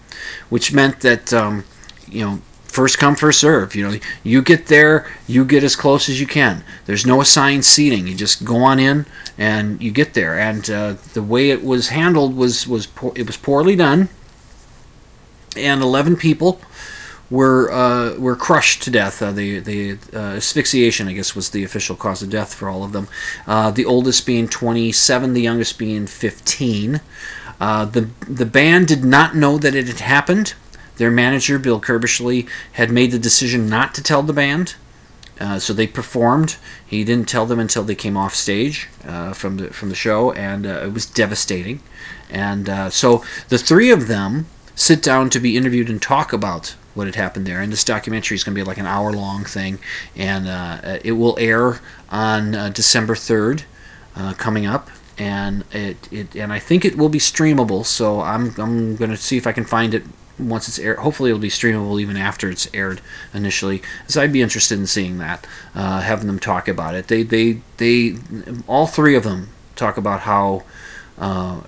which 0.49 0.73
meant 0.73 1.01
that 1.01 1.33
um, 1.33 1.63
you 2.07 2.25
know 2.25 2.41
first 2.71 2.97
come 2.97 3.15
first 3.15 3.39
serve. 3.39 3.75
You 3.75 3.89
know, 3.89 3.97
you 4.23 4.41
get 4.41 4.67
there, 4.67 5.09
you 5.27 5.43
get 5.43 5.63
as 5.63 5.75
close 5.75 6.07
as 6.07 6.19
you 6.19 6.27
can. 6.27 6.63
There's 6.85 7.05
no 7.05 7.21
assigned 7.21 7.65
seating. 7.65 8.07
You 8.07 8.15
just 8.15 8.45
go 8.45 8.57
on 8.57 8.79
in 8.79 9.05
and 9.37 9.81
you 9.81 9.91
get 9.91 10.13
there. 10.13 10.39
And 10.39 10.69
uh, 10.69 10.95
the 11.13 11.21
way 11.21 11.49
it 11.49 11.63
was 11.63 11.89
handled 11.89 12.35
was 12.35 12.67
was 12.67 12.87
it 13.15 13.27
was 13.27 13.37
poorly 13.37 13.75
done. 13.75 14.09
And 15.57 15.81
11 15.81 16.15
people 16.15 16.61
were 17.31 17.71
uh, 17.71 18.19
were 18.19 18.35
crushed 18.35 18.83
to 18.83 18.91
death. 18.91 19.21
Uh, 19.21 19.31
the 19.31 19.59
the 19.59 19.97
uh, 20.13 20.35
asphyxiation, 20.35 21.07
I 21.07 21.13
guess, 21.13 21.33
was 21.35 21.49
the 21.49 21.63
official 21.63 21.95
cause 21.95 22.21
of 22.21 22.29
death 22.29 22.53
for 22.53 22.69
all 22.69 22.83
of 22.83 22.91
them. 22.91 23.07
Uh, 23.47 23.71
the 23.71 23.85
oldest 23.85 24.25
being 24.25 24.47
27, 24.47 25.33
the 25.33 25.41
youngest 25.41 25.79
being 25.79 26.05
15. 26.05 26.99
Uh, 27.59 27.85
the 27.85 28.09
the 28.27 28.45
band 28.45 28.87
did 28.87 29.05
not 29.05 29.35
know 29.35 29.57
that 29.57 29.73
it 29.73 29.87
had 29.87 30.01
happened. 30.01 30.53
Their 30.97 31.09
manager, 31.09 31.57
Bill 31.57 31.79
Curbishley, 31.79 32.47
had 32.73 32.91
made 32.91 33.11
the 33.11 33.17
decision 33.17 33.67
not 33.67 33.95
to 33.95 34.03
tell 34.03 34.21
the 34.21 34.33
band. 34.33 34.75
Uh, 35.39 35.57
so 35.57 35.73
they 35.73 35.87
performed. 35.87 36.57
He 36.85 37.03
didn't 37.03 37.27
tell 37.27 37.47
them 37.47 37.59
until 37.59 37.83
they 37.83 37.95
came 37.95 38.15
off 38.15 38.35
stage 38.35 38.89
from 39.33 39.57
the 39.57 39.67
from 39.69 39.89
the 39.89 39.95
show, 39.95 40.33
and 40.33 40.65
it 40.65 40.93
was 40.93 41.05
devastating. 41.05 41.81
And 42.29 42.93
so 42.93 43.23
the 43.49 43.57
three 43.57 43.89
of 43.89 44.07
them 44.07 44.47
sit 44.75 45.01
down 45.01 45.29
to 45.31 45.39
be 45.39 45.57
interviewed 45.57 45.89
and 45.89 46.01
talk 46.01 46.33
about 46.33 46.75
what 46.93 47.07
had 47.07 47.15
happened 47.15 47.45
there. 47.45 47.61
And 47.61 47.71
this 47.71 47.83
documentary 47.83 48.35
is 48.35 48.43
going 48.43 48.55
to 48.55 48.61
be 48.61 48.67
like 48.67 48.77
an 48.77 48.85
hour 48.85 49.11
long 49.11 49.43
thing, 49.45 49.79
and 50.15 50.47
uh, 50.47 50.99
it 51.03 51.13
will 51.13 51.37
air 51.39 51.79
on 52.09 52.55
uh, 52.55 52.69
December 52.69 53.15
third, 53.15 53.63
coming 54.37 54.65
up. 54.65 54.89
And 55.17 55.65
it, 55.71 56.11
it 56.11 56.35
and 56.35 56.51
I 56.51 56.59
think 56.59 56.83
it 56.83 56.97
will 56.97 57.09
be 57.09 57.19
streamable. 57.19 57.85
So 57.85 58.21
I'm 58.21 58.55
I'm 58.57 58.95
going 58.95 59.11
to 59.11 59.17
see 59.17 59.37
if 59.37 59.45
I 59.45 59.51
can 59.51 59.65
find 59.65 59.93
it 59.93 60.03
once 60.39 60.67
it's 60.67 60.79
aired. 60.79 60.99
Hopefully, 60.99 61.29
it'll 61.29 61.39
be 61.39 61.49
streamable 61.49 62.01
even 62.01 62.17
after 62.17 62.49
it's 62.49 62.67
aired 62.73 63.01
initially. 63.33 63.81
So 64.07 64.21
I'd 64.21 64.33
be 64.33 64.41
interested 64.41 64.79
in 64.79 64.87
seeing 64.87 65.19
that, 65.19 65.45
uh, 65.75 66.01
having 66.01 66.27
them 66.27 66.39
talk 66.39 66.67
about 66.67 66.95
it. 66.95 67.07
They, 67.07 67.23
they, 67.23 67.61
they, 67.77 68.15
all 68.67 68.87
three 68.87 69.15
of 69.15 69.23
them 69.23 69.49
talk 69.75 69.97
about 69.97 70.21
how 70.21 70.63
uh, 71.17 71.61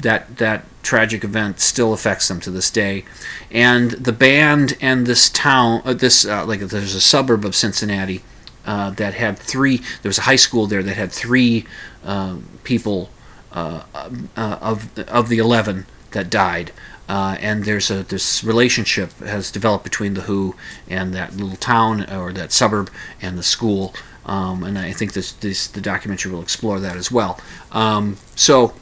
that 0.00 0.36
that 0.38 0.64
tragic 0.84 1.24
event 1.24 1.58
still 1.60 1.92
affects 1.92 2.28
them 2.28 2.40
to 2.40 2.50
this 2.50 2.70
day, 2.70 3.04
and 3.50 3.90
the 3.92 4.12
band 4.12 4.76
and 4.80 5.06
this 5.06 5.28
town, 5.28 5.82
uh, 5.84 5.94
this 5.94 6.24
uh, 6.24 6.46
like 6.46 6.60
there's 6.60 6.94
a 6.94 7.00
suburb 7.00 7.44
of 7.44 7.54
Cincinnati. 7.54 8.22
Uh, 8.66 8.88
that 8.88 9.12
had 9.12 9.38
three. 9.38 9.76
There 10.00 10.08
was 10.08 10.16
a 10.16 10.22
high 10.22 10.40
school 10.40 10.66
there 10.66 10.82
that 10.82 10.96
had 10.96 11.12
three 11.12 11.66
uh, 12.02 12.38
people 12.62 13.10
of 13.52 14.98
of 15.06 15.28
the 15.28 15.38
eleven 15.38 15.84
that 16.12 16.30
died. 16.30 16.72
Uh, 17.08 17.36
and 17.40 17.64
there's 17.64 17.90
a 17.90 18.02
this 18.04 18.42
relationship 18.42 19.12
has 19.18 19.50
developed 19.50 19.84
between 19.84 20.14
the 20.14 20.22
Who 20.22 20.56
and 20.88 21.12
that 21.12 21.36
little 21.36 21.56
town 21.56 22.10
or 22.10 22.32
that 22.32 22.52
suburb 22.52 22.90
and 23.20 23.36
the 23.36 23.42
school, 23.42 23.94
um, 24.24 24.64
and 24.64 24.78
I 24.78 24.92
think 24.92 25.12
this, 25.12 25.32
this 25.32 25.66
the 25.66 25.82
documentary 25.82 26.32
will 26.32 26.40
explore 26.40 26.80
that 26.80 26.96
as 26.96 27.12
well. 27.12 27.38
Um, 27.72 28.16
so 28.34 28.72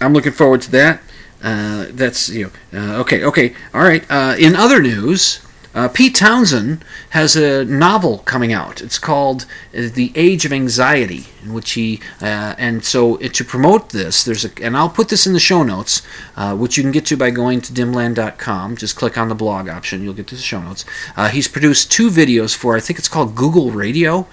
I'm 0.00 0.14
looking 0.14 0.32
forward 0.32 0.62
to 0.62 0.70
that. 0.70 1.02
Uh, 1.44 1.86
that's 1.90 2.30
you 2.30 2.50
know 2.72 2.80
uh, 2.80 3.00
okay 3.00 3.22
okay 3.22 3.54
all 3.74 3.82
right. 3.82 4.04
Uh, 4.10 4.34
in 4.38 4.56
other 4.56 4.80
news. 4.80 5.40
Uh, 5.74 5.88
Pete 5.88 6.14
Townshend 6.14 6.84
has 7.10 7.34
a 7.34 7.64
novel 7.64 8.18
coming 8.18 8.52
out. 8.52 8.80
It's 8.80 8.98
called 8.98 9.44
uh, 9.76 9.88
The 9.92 10.12
Age 10.14 10.44
of 10.44 10.52
Anxiety, 10.52 11.24
in 11.42 11.52
which 11.52 11.72
he 11.72 12.00
uh, 12.22 12.54
and 12.58 12.84
so 12.84 13.16
uh, 13.16 13.28
to 13.28 13.44
promote 13.44 13.88
this, 13.90 14.22
there's 14.22 14.44
a 14.44 14.50
and 14.62 14.76
I'll 14.76 14.88
put 14.88 15.08
this 15.08 15.26
in 15.26 15.32
the 15.32 15.40
show 15.40 15.64
notes, 15.64 16.02
uh, 16.36 16.56
which 16.56 16.76
you 16.76 16.84
can 16.84 16.92
get 16.92 17.06
to 17.06 17.16
by 17.16 17.30
going 17.30 17.60
to 17.62 17.72
dimland.com. 17.72 18.76
Just 18.76 18.94
click 18.94 19.18
on 19.18 19.28
the 19.28 19.34
blog 19.34 19.68
option, 19.68 20.04
you'll 20.04 20.14
get 20.14 20.28
to 20.28 20.36
the 20.36 20.42
show 20.42 20.62
notes. 20.62 20.84
Uh, 21.16 21.28
he's 21.28 21.48
produced 21.48 21.90
two 21.90 22.08
videos 22.08 22.54
for 22.54 22.76
I 22.76 22.80
think 22.80 23.00
it's 23.00 23.08
called 23.08 23.34
Google 23.34 23.72
Radio. 23.72 24.28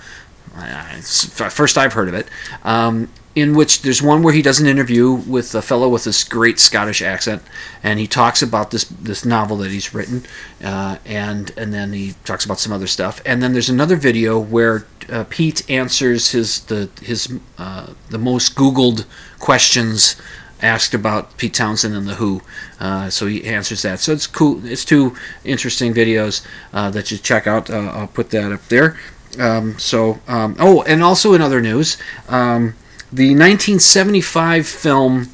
first 1.01 1.75
I've 1.75 1.93
heard 1.93 2.07
of 2.07 2.13
it. 2.13 2.27
Um, 2.63 3.09
in 3.33 3.55
which 3.55 3.81
there's 3.81 4.01
one 4.01 4.23
where 4.23 4.33
he 4.33 4.41
does 4.41 4.59
an 4.59 4.67
interview 4.67 5.11
with 5.11 5.55
a 5.55 5.61
fellow 5.61 5.87
with 5.87 6.03
this 6.03 6.23
great 6.23 6.59
Scottish 6.59 7.01
accent, 7.01 7.41
and 7.81 7.99
he 7.99 8.07
talks 8.07 8.41
about 8.41 8.71
this 8.71 8.83
this 8.85 9.23
novel 9.23 9.57
that 9.57 9.71
he's 9.71 9.93
written, 9.93 10.23
uh, 10.63 10.97
and 11.05 11.51
and 11.57 11.73
then 11.73 11.93
he 11.93 12.15
talks 12.25 12.45
about 12.45 12.59
some 12.59 12.73
other 12.73 12.87
stuff, 12.87 13.21
and 13.25 13.41
then 13.41 13.53
there's 13.53 13.69
another 13.69 13.95
video 13.95 14.39
where 14.39 14.85
uh, 15.09 15.23
Pete 15.29 15.69
answers 15.69 16.31
his 16.31 16.61
the 16.65 16.89
his 17.01 17.39
uh, 17.57 17.93
the 18.09 18.17
most 18.17 18.55
Googled 18.55 19.05
questions 19.39 20.15
asked 20.61 20.93
about 20.93 21.37
Pete 21.37 21.53
Townshend 21.53 21.95
and 21.95 22.07
the 22.07 22.15
Who. 22.15 22.41
Uh, 22.79 23.09
so 23.09 23.25
he 23.27 23.45
answers 23.45 23.81
that. 23.81 23.99
So 23.99 24.11
it's 24.11 24.27
cool. 24.27 24.63
It's 24.65 24.85
two 24.85 25.15
interesting 25.43 25.93
videos 25.93 26.45
uh, 26.71 26.91
that 26.91 27.11
you 27.11 27.17
check 27.17 27.47
out. 27.47 27.69
Uh, 27.69 27.91
I'll 27.93 28.07
put 28.07 28.29
that 28.31 28.51
up 28.51 28.67
there. 28.67 28.97
Um, 29.39 29.79
so 29.79 30.19
um, 30.27 30.55
oh, 30.59 30.83
and 30.83 31.01
also 31.01 31.33
in 31.33 31.41
other 31.41 31.61
news. 31.61 31.97
Um, 32.27 32.75
the 33.11 33.29
1975 33.29 34.67
film 34.67 35.29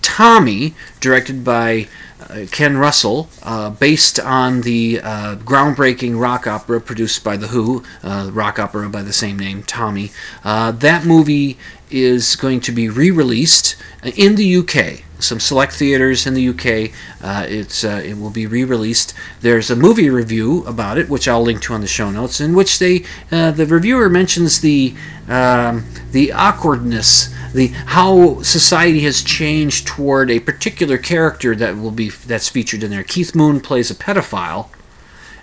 Tommy, 0.00 0.74
directed 1.00 1.44
by 1.44 1.86
uh, 2.20 2.46
Ken 2.50 2.76
Russell, 2.76 3.28
uh, 3.42 3.70
based 3.70 4.18
on 4.18 4.62
the 4.62 5.00
uh, 5.02 5.36
groundbreaking 5.36 6.18
rock 6.18 6.46
opera 6.46 6.80
produced 6.80 7.22
by 7.22 7.36
The 7.36 7.48
Who, 7.48 7.84
uh, 8.02 8.30
rock 8.32 8.58
opera 8.58 8.88
by 8.88 9.02
the 9.02 9.12
same 9.12 9.38
name, 9.38 9.62
Tommy. 9.62 10.10
Uh, 10.44 10.72
that 10.72 11.04
movie 11.04 11.58
is 11.90 12.36
going 12.36 12.60
to 12.60 12.72
be 12.72 12.88
re 12.88 13.10
released 13.10 13.76
in 14.16 14.36
the 14.36 14.56
UK. 14.56 15.04
Some 15.20 15.40
select 15.40 15.72
theaters 15.72 16.26
in 16.26 16.34
the 16.34 16.48
UK, 16.48 16.92
uh, 17.22 17.44
it's 17.48 17.82
it 17.82 18.18
will 18.18 18.30
be 18.30 18.46
re-released. 18.46 19.14
There's 19.40 19.70
a 19.70 19.76
movie 19.76 20.10
review 20.10 20.64
about 20.64 20.96
it, 20.96 21.08
which 21.08 21.26
I'll 21.26 21.42
link 21.42 21.60
to 21.62 21.74
on 21.74 21.80
the 21.80 21.88
show 21.88 22.10
notes, 22.10 22.40
in 22.40 22.54
which 22.54 22.78
they 22.78 23.04
the 23.30 23.66
reviewer 23.68 24.08
mentions 24.08 24.60
the 24.60 24.94
um, 25.28 25.84
the 26.12 26.32
awkwardness, 26.32 27.34
the 27.52 27.68
how 27.68 28.42
society 28.42 29.00
has 29.00 29.22
changed 29.22 29.86
toward 29.86 30.30
a 30.30 30.40
particular 30.40 30.98
character 30.98 31.54
that 31.56 31.76
will 31.76 31.90
be 31.90 32.10
that's 32.10 32.48
featured 32.48 32.82
in 32.82 32.90
there. 32.90 33.04
Keith 33.04 33.34
Moon 33.34 33.60
plays 33.60 33.90
a 33.90 33.94
pedophile. 33.94 34.68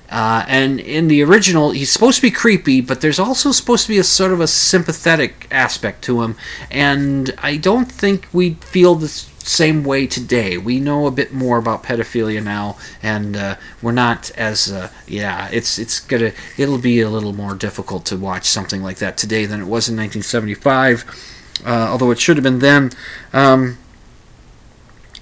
Uh, 0.09 0.45
and 0.47 0.79
in 0.79 1.07
the 1.07 1.23
original, 1.23 1.71
he's 1.71 1.91
supposed 1.91 2.17
to 2.17 2.21
be 2.21 2.31
creepy, 2.31 2.81
but 2.81 3.01
there's 3.01 3.19
also 3.19 3.51
supposed 3.51 3.83
to 3.85 3.89
be 3.91 3.97
a 3.97 4.03
sort 4.03 4.31
of 4.31 4.39
a 4.39 4.47
sympathetic 4.47 5.47
aspect 5.51 6.03
to 6.03 6.21
him. 6.21 6.35
And 6.69 7.33
I 7.41 7.57
don't 7.57 7.91
think 7.91 8.27
we 8.31 8.53
feel 8.55 8.95
the 8.95 9.07
same 9.07 9.83
way 9.83 10.07
today. 10.07 10.57
We 10.57 10.79
know 10.79 11.07
a 11.07 11.11
bit 11.11 11.33
more 11.33 11.57
about 11.57 11.83
pedophilia 11.83 12.43
now, 12.43 12.77
and 13.01 13.35
uh, 13.35 13.55
we're 13.81 13.91
not 13.91 14.31
as 14.31 14.71
uh, 14.71 14.89
yeah. 15.07 15.49
It's 15.51 15.77
it's 15.77 15.99
gonna 15.99 16.31
it'll 16.57 16.77
be 16.77 17.01
a 17.01 17.09
little 17.09 17.33
more 17.33 17.55
difficult 17.55 18.05
to 18.07 18.17
watch 18.17 18.45
something 18.45 18.81
like 18.81 18.97
that 18.97 19.17
today 19.17 19.45
than 19.45 19.61
it 19.61 19.65
was 19.65 19.87
in 19.87 19.95
1975. 19.95 21.05
Uh, 21.65 21.87
although 21.89 22.11
it 22.11 22.19
should 22.19 22.37
have 22.37 22.43
been 22.43 22.59
then. 22.59 22.91
Um, 23.33 23.77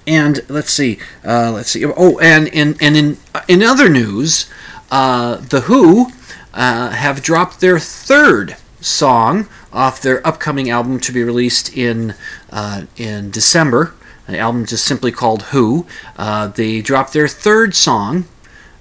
and 0.06 0.44
let's 0.48 0.70
see, 0.70 0.98
uh, 1.24 1.50
let's 1.52 1.70
see. 1.70 1.84
Oh, 1.84 2.18
and 2.18 2.48
and 2.54 2.76
and 2.80 2.96
in 2.96 3.18
in 3.48 3.62
other 3.62 3.88
news, 3.88 4.50
uh, 4.90 5.36
the 5.36 5.62
Who 5.62 6.10
uh, 6.52 6.90
have 6.90 7.22
dropped 7.22 7.60
their 7.60 7.78
third 7.78 8.56
song 8.80 9.48
off 9.72 10.00
their 10.00 10.24
upcoming 10.26 10.70
album 10.70 11.00
to 11.00 11.12
be 11.12 11.22
released 11.22 11.76
in 11.76 12.14
uh, 12.50 12.84
in 12.96 13.30
December. 13.30 13.94
The 14.26 14.38
album 14.38 14.64
just 14.64 14.84
simply 14.84 15.12
called 15.12 15.42
Who. 15.44 15.86
Uh, 16.16 16.46
they 16.48 16.80
dropped 16.80 17.12
their 17.12 17.28
third 17.28 17.74
song 17.74 18.24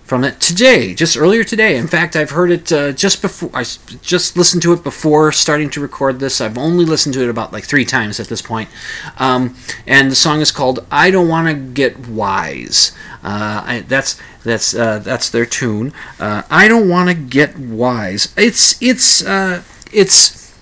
from 0.03 0.23
it 0.23 0.39
today, 0.39 0.93
just 0.93 1.17
earlier 1.17 1.43
today. 1.43 1.77
In 1.77 1.87
fact, 1.87 2.15
I've 2.15 2.31
heard 2.31 2.51
it 2.51 2.71
uh, 2.71 2.91
just 2.91 3.21
before. 3.21 3.49
I 3.53 3.63
just 3.63 4.37
listened 4.37 4.61
to 4.63 4.73
it 4.73 4.83
before 4.83 5.31
starting 5.31 5.69
to 5.71 5.81
record 5.81 6.19
this. 6.19 6.39
I've 6.39 6.57
only 6.57 6.85
listened 6.85 7.13
to 7.15 7.23
it 7.23 7.29
about 7.29 7.51
like 7.53 7.63
three 7.63 7.85
times 7.85 8.19
at 8.19 8.27
this 8.27 8.41
point. 8.41 8.69
Um, 9.17 9.55
and 9.87 10.11
the 10.11 10.15
song 10.15 10.41
is 10.41 10.51
called 10.51 10.85
"I 10.91 11.09
Don't 11.09 11.27
Want 11.27 11.47
to 11.47 11.53
Get 11.53 12.07
Wise." 12.07 12.91
Uh, 13.23 13.63
I, 13.65 13.79
that's 13.87 14.19
that's 14.43 14.75
uh, 14.75 14.99
that's 14.99 15.29
their 15.29 15.45
tune. 15.45 15.93
Uh, 16.19 16.43
I 16.49 16.67
don't 16.67 16.89
want 16.89 17.09
to 17.09 17.15
get 17.15 17.57
wise. 17.57 18.33
It's 18.35 18.81
it's 18.81 19.25
uh, 19.25 19.63
it's 19.93 20.53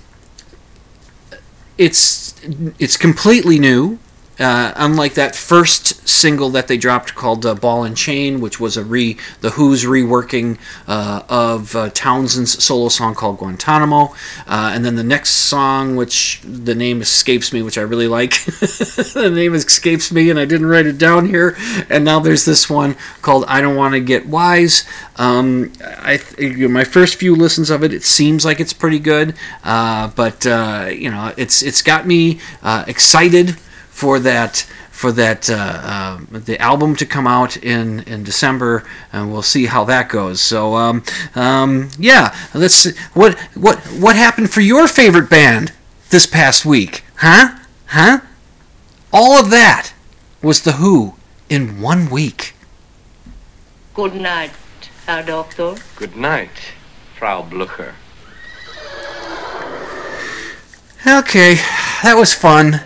it's 1.77 2.35
it's 2.77 2.97
completely 2.97 3.57
new. 3.59 3.97
Uh, 4.41 4.73
unlike 4.75 5.13
that 5.13 5.35
first 5.35 6.07
single 6.07 6.49
that 6.49 6.67
they 6.67 6.75
dropped 6.75 7.13
called 7.13 7.45
uh, 7.45 7.53
"Ball 7.53 7.83
and 7.83 7.95
Chain," 7.95 8.41
which 8.41 8.59
was 8.59 8.75
a 8.75 8.83
re 8.83 9.15
the 9.41 9.51
Who's 9.51 9.83
reworking 9.83 10.57
uh, 10.87 11.21
of 11.29 11.75
uh, 11.75 11.91
Townshend's 11.91 12.63
solo 12.63 12.89
song 12.89 13.13
called 13.13 13.37
"Guantanamo," 13.37 14.15
uh, 14.47 14.71
and 14.73 14.83
then 14.83 14.95
the 14.95 15.03
next 15.03 15.29
song, 15.29 15.95
which 15.95 16.41
the 16.43 16.73
name 16.73 17.01
escapes 17.01 17.53
me, 17.53 17.61
which 17.61 17.77
I 17.77 17.81
really 17.81 18.07
like. 18.07 18.43
the 18.45 19.31
name 19.31 19.53
escapes 19.53 20.11
me, 20.11 20.31
and 20.31 20.39
I 20.39 20.45
didn't 20.45 20.65
write 20.65 20.87
it 20.87 20.97
down 20.97 21.27
here. 21.27 21.55
And 21.87 22.03
now 22.03 22.19
there's 22.19 22.45
this 22.45 22.67
one 22.67 22.95
called 23.21 23.45
"I 23.47 23.61
Don't 23.61 23.75
Want 23.75 23.93
to 23.93 23.99
Get 23.99 24.25
Wise." 24.25 24.85
Um, 25.17 25.71
I 25.83 26.19
my 26.67 26.83
first 26.83 27.15
few 27.15 27.35
listens 27.35 27.69
of 27.69 27.83
it, 27.83 27.93
it 27.93 28.03
seems 28.03 28.43
like 28.43 28.59
it's 28.59 28.73
pretty 28.73 28.99
good, 28.99 29.35
uh, 29.63 30.07
but 30.07 30.45
you 30.45 31.11
know, 31.11 31.31
it's 31.37 31.61
it's 31.61 31.83
got 31.83 32.07
me 32.07 32.39
excited 32.63 33.55
for 34.01 34.17
that 34.17 34.65
for 34.89 35.11
that 35.11 35.47
uh, 35.47 35.55
uh, 35.93 36.19
the 36.31 36.59
album 36.59 36.95
to 36.95 37.05
come 37.05 37.27
out 37.27 37.55
in 37.55 37.99
in 38.13 38.23
December, 38.23 38.83
and 39.13 39.31
we'll 39.31 39.43
see 39.55 39.67
how 39.67 39.83
that 39.83 40.09
goes. 40.09 40.41
So 40.41 40.73
um, 40.73 41.03
um, 41.35 41.89
yeah, 41.99 42.35
let's 42.55 42.73
see. 42.73 42.93
what 43.13 43.37
what 43.53 43.77
what 44.05 44.15
happened 44.15 44.49
for 44.49 44.61
your 44.61 44.87
favorite 44.87 45.29
band 45.29 45.71
this 46.09 46.25
past 46.25 46.65
week, 46.65 47.03
huh? 47.17 47.59
Huh? 47.97 48.21
All 49.13 49.33
of 49.39 49.51
that 49.51 49.93
was 50.41 50.61
the 50.61 50.73
Who 50.81 51.13
in 51.47 51.79
one 51.79 52.09
week. 52.09 52.55
Good 53.93 54.15
night, 54.15 54.53
Herr 55.05 55.21
Doctor. 55.21 55.75
Good 55.95 56.15
night, 56.15 56.73
Frau 57.19 57.43
Blucher. 57.43 57.93
Okay, 61.05 61.55
that 62.01 62.15
was 62.17 62.33
fun. 62.33 62.81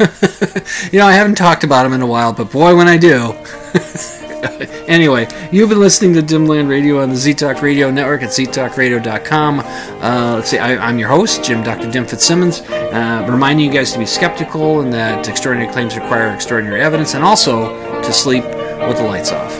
you 0.92 0.98
know, 0.98 1.06
I 1.06 1.12
haven't 1.12 1.34
talked 1.34 1.62
about 1.62 1.82
them 1.82 1.92
in 1.92 2.00
a 2.00 2.06
while, 2.06 2.32
but 2.32 2.50
boy, 2.50 2.74
when 2.74 2.88
I 2.88 2.96
do. 2.96 3.32
anyway, 4.88 5.28
you've 5.52 5.68
been 5.68 5.78
listening 5.78 6.14
to 6.14 6.22
Dimland 6.22 6.70
Radio 6.70 7.02
on 7.02 7.10
the 7.10 7.16
ZTalk 7.16 7.60
Radio 7.60 7.90
Network 7.90 8.22
at 8.22 8.30
ztalkradio.com. 8.30 9.60
Uh, 9.60 10.34
let's 10.36 10.48
see, 10.48 10.58
I, 10.58 10.88
am 10.88 10.98
your 10.98 11.08
host, 11.08 11.44
Jim 11.44 11.62
Dr. 11.62 11.90
Dim 11.90 12.06
Fitzsimmons, 12.06 12.60
uh, 12.62 13.26
reminding 13.28 13.66
you 13.66 13.72
guys 13.72 13.92
to 13.92 13.98
be 13.98 14.06
skeptical 14.06 14.80
and 14.80 14.90
that 14.94 15.28
extraordinary 15.28 15.70
claims 15.70 15.94
require 15.96 16.32
extraordinary 16.32 16.80
evidence, 16.80 17.14
and 17.14 17.22
also 17.22 17.68
to 18.02 18.12
sleep 18.12 18.44
with 18.44 18.96
the 18.96 19.04
lights 19.04 19.32
off. 19.32 19.59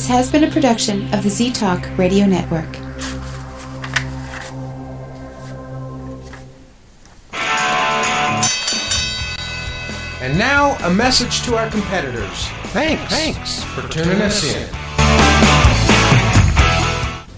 This 0.00 0.08
has 0.08 0.32
been 0.32 0.44
a 0.44 0.50
production 0.50 1.12
of 1.12 1.22
the 1.22 1.28
Z 1.28 1.52
Talk 1.52 1.86
Radio 1.98 2.24
Network. 2.24 2.74
And 10.22 10.38
now, 10.38 10.78
a 10.86 10.90
message 10.90 11.42
to 11.42 11.58
our 11.58 11.68
competitors. 11.68 12.48
Thanks. 12.72 13.12
Thanks 13.12 13.62
for 13.62 13.86
tuning 13.88 14.22
us 14.22 14.42
in. 14.42 14.70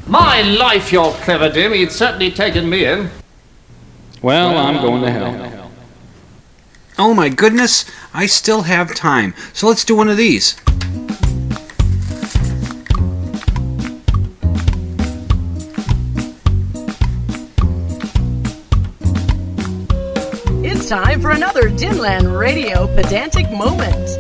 My 0.06 0.42
life, 0.42 0.92
you're 0.92 1.10
clever, 1.14 1.50
Dim. 1.50 1.74
You'd 1.74 1.90
certainly 1.90 2.30
taken 2.30 2.70
me 2.70 2.84
in. 2.84 3.10
Well, 4.22 4.56
I'm 4.56 4.80
going 4.80 5.02
to 5.02 5.10
hell. 5.10 5.72
Oh 6.96 7.12
my 7.12 7.28
goodness, 7.28 7.86
I 8.14 8.26
still 8.26 8.62
have 8.62 8.94
time. 8.94 9.34
So 9.52 9.66
let's 9.66 9.84
do 9.84 9.96
one 9.96 10.08
of 10.08 10.16
these. 10.16 10.54
For 21.22 21.30
another 21.30 21.70
Dimland 21.70 22.36
Radio 22.36 22.88
pedantic 22.96 23.48
moment. 23.52 24.18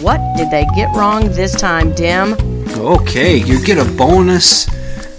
What 0.00 0.20
did 0.36 0.52
they 0.52 0.64
get 0.76 0.94
wrong 0.94 1.32
this 1.32 1.52
time, 1.52 1.92
Dim? 1.96 2.34
Okay, 2.78 3.36
you 3.36 3.60
get 3.64 3.76
a 3.76 3.84
bonus 3.96 4.66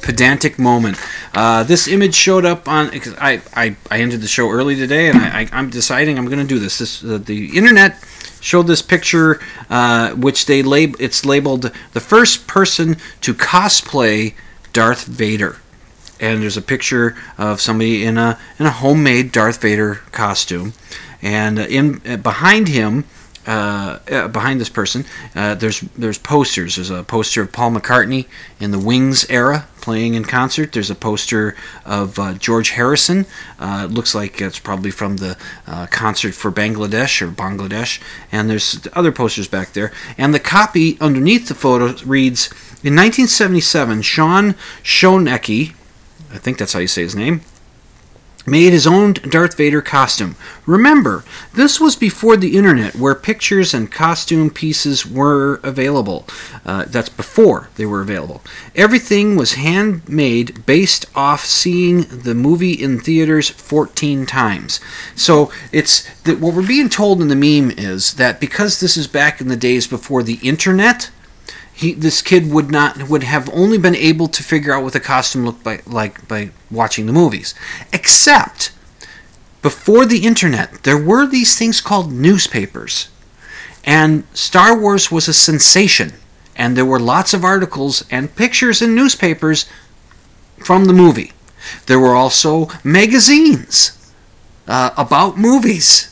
pedantic 0.01 0.58
moment. 0.58 0.97
Uh, 1.34 1.64
this 1.64 1.89
image 1.89 2.16
showed 2.16 2.45
up 2.45 2.70
on. 2.70 2.89
I, 3.20 3.41
I 3.54 3.76
I 3.91 3.99
ended 3.99 4.22
the 4.22 4.28
show 4.28 4.49
early 4.49 4.78
today, 4.78 5.10
and 5.10 5.18
I, 5.18 5.49
am 5.51 5.70
deciding 5.70 6.18
I'm 6.18 6.28
going 6.28 6.39
to 6.39 6.47
do 6.47 6.58
this. 6.58 6.78
This 6.78 7.04
uh, 7.04 7.18
the 7.18 7.58
internet 7.58 8.01
showed 8.39 8.68
this 8.68 8.82
picture, 8.82 9.41
uh, 9.70 10.12
which 10.12 10.45
they 10.45 10.64
lab 10.64 10.95
it's 10.99 11.26
labeled 11.26 11.70
the 11.91 11.99
first 11.99 12.47
person 12.47 12.95
to 13.20 13.34
cosplay 13.34 14.36
Darth 14.72 15.04
Vader. 15.04 15.58
And 16.24 16.41
there's 16.41 16.57
a 16.57 16.61
picture 16.61 17.15
of 17.38 17.59
somebody 17.59 18.05
in 18.05 18.17
a 18.17 18.39
in 18.57 18.65
a 18.65 18.71
homemade 18.71 19.32
Darth 19.34 19.61
Vader 19.61 19.95
costume, 20.11 20.74
and 21.21 21.59
in 21.59 21.99
behind 22.21 22.69
him 22.69 23.03
uh, 23.45 23.99
uh, 24.09 24.28
behind 24.30 24.61
this 24.61 24.69
person, 24.69 25.03
uh, 25.36 25.53
there's 25.55 25.82
there's 25.82 26.17
posters. 26.17 26.76
There's 26.76 26.89
a 26.89 27.03
poster 27.03 27.41
of 27.41 27.51
Paul 27.51 27.71
McCartney 27.71 28.28
in 28.57 28.71
the 28.71 28.80
Wings 28.80 29.30
era 29.30 29.67
playing 29.82 30.13
in 30.13 30.24
concert. 30.24 30.71
There's 30.71 30.89
a 30.89 30.95
poster 30.95 31.57
of 31.86 32.17
uh, 32.17 32.36
George 32.36 32.69
Harrison. 32.69 33.26
Uh, 33.59 33.88
it 33.89 33.93
looks 33.93 34.15
like 34.15 34.39
it's 34.39 34.59
probably 34.59 34.91
from 34.91 35.17
the 35.17 35.38
uh, 35.67 35.88
concert 35.88 36.36
for 36.36 36.53
Bangladesh 36.53 37.21
or 37.21 37.28
Bangladesh. 37.28 38.01
And 38.32 38.49
there's 38.49 38.88
other 38.93 39.11
posters 39.11 39.49
back 39.49 39.74
there. 39.74 39.91
And 40.17 40.34
the 40.34 40.39
copy 40.39 40.97
underneath 41.01 41.49
the 41.49 41.53
photo 41.53 41.88
reads, 42.05 42.47
in 42.82 42.95
1977, 42.95 44.03
Sean 44.03 44.53
Schonecki, 44.84 45.74
I 46.34 46.38
think 46.38 46.57
that's 46.57 46.73
how 46.73 46.79
you 46.79 46.88
say 46.88 47.03
his 47.03 47.15
name, 47.15 47.41
made 48.45 48.73
his 48.73 48.88
own 48.88 49.13
Darth 49.13 49.55
Vader 49.55 49.81
costume. 49.81 50.36
Remember, 50.65 51.23
this 51.53 51.79
was 51.79 51.95
before 51.95 52.36
the 52.36 52.57
internet 52.57 52.95
where 52.95 53.15
pictures 53.15 53.73
and 53.73 53.91
costume 53.91 54.49
pieces 54.49 55.05
were 55.05 55.61
available. 55.63 56.25
Uh, 56.65 56.86
that's 56.88 57.09
before 57.09 57.69
they 57.75 57.86
were 57.86 58.01
available. 58.01 58.41
Everything 58.75 59.36
was 59.36 59.53
handmade 59.53 60.65
based 60.65 61.05
off 61.15 61.45
seeing 61.45 62.01
the 62.01 62.34
movie 62.36 62.73
in 62.73 62.99
theaters 62.99 63.49
14 63.49 64.25
times. 64.25 64.79
So 65.15 65.51
it's 65.71 66.07
what 66.25 66.53
we're 66.55 66.67
being 66.67 66.89
told 66.89 67.21
in 67.21 67.27
the 67.27 67.36
meme 67.36 67.71
is 67.77 68.15
that 68.15 68.39
because 68.39 68.79
this 68.79 68.97
is 68.97 69.07
back 69.07 69.39
in 69.39 69.47
the 69.47 69.55
days 69.55 69.88
before 69.88 70.23
the 70.23 70.39
internet, 70.41 71.11
he 71.84 71.93
this 71.93 72.21
kid 72.21 72.51
would 72.51 72.71
not 72.71 73.09
would 73.09 73.23
have 73.23 73.49
only 73.53 73.77
been 73.77 73.95
able 73.95 74.27
to 74.29 74.41
figure 74.41 74.73
out 74.73 74.84
what 74.84 74.93
the 74.93 74.99
costume 74.99 75.45
looked 75.45 75.63
by, 75.63 75.81
like 75.86 76.27
by 76.27 76.49
watching 76.71 77.05
the 77.05 77.13
movies. 77.13 77.53
Except 77.91 78.71
before 79.61 80.05
the 80.05 80.25
internet 80.25 80.84
there 80.84 80.97
were 80.97 81.27
these 81.27 81.57
things 81.57 81.81
called 81.81 82.11
newspapers. 82.11 83.09
And 83.84 84.23
Star 84.34 84.77
Wars 84.79 85.11
was 85.11 85.27
a 85.27 85.34
sensation. 85.34 86.13
And 86.55 86.77
there 86.77 86.86
were 86.86 86.99
lots 86.99 87.34
of 87.34 87.43
articles 87.43 88.05
and 88.09 88.36
pictures 88.36 88.81
in 88.81 88.95
newspapers 88.95 89.65
from 90.59 90.86
the 90.86 90.93
movie. 90.93 91.34
There 91.88 91.99
were 91.99 92.15
also 92.15 92.69
magazines 92.84 94.13
uh, 94.67 94.91
about 94.95 95.38
movies 95.38 96.09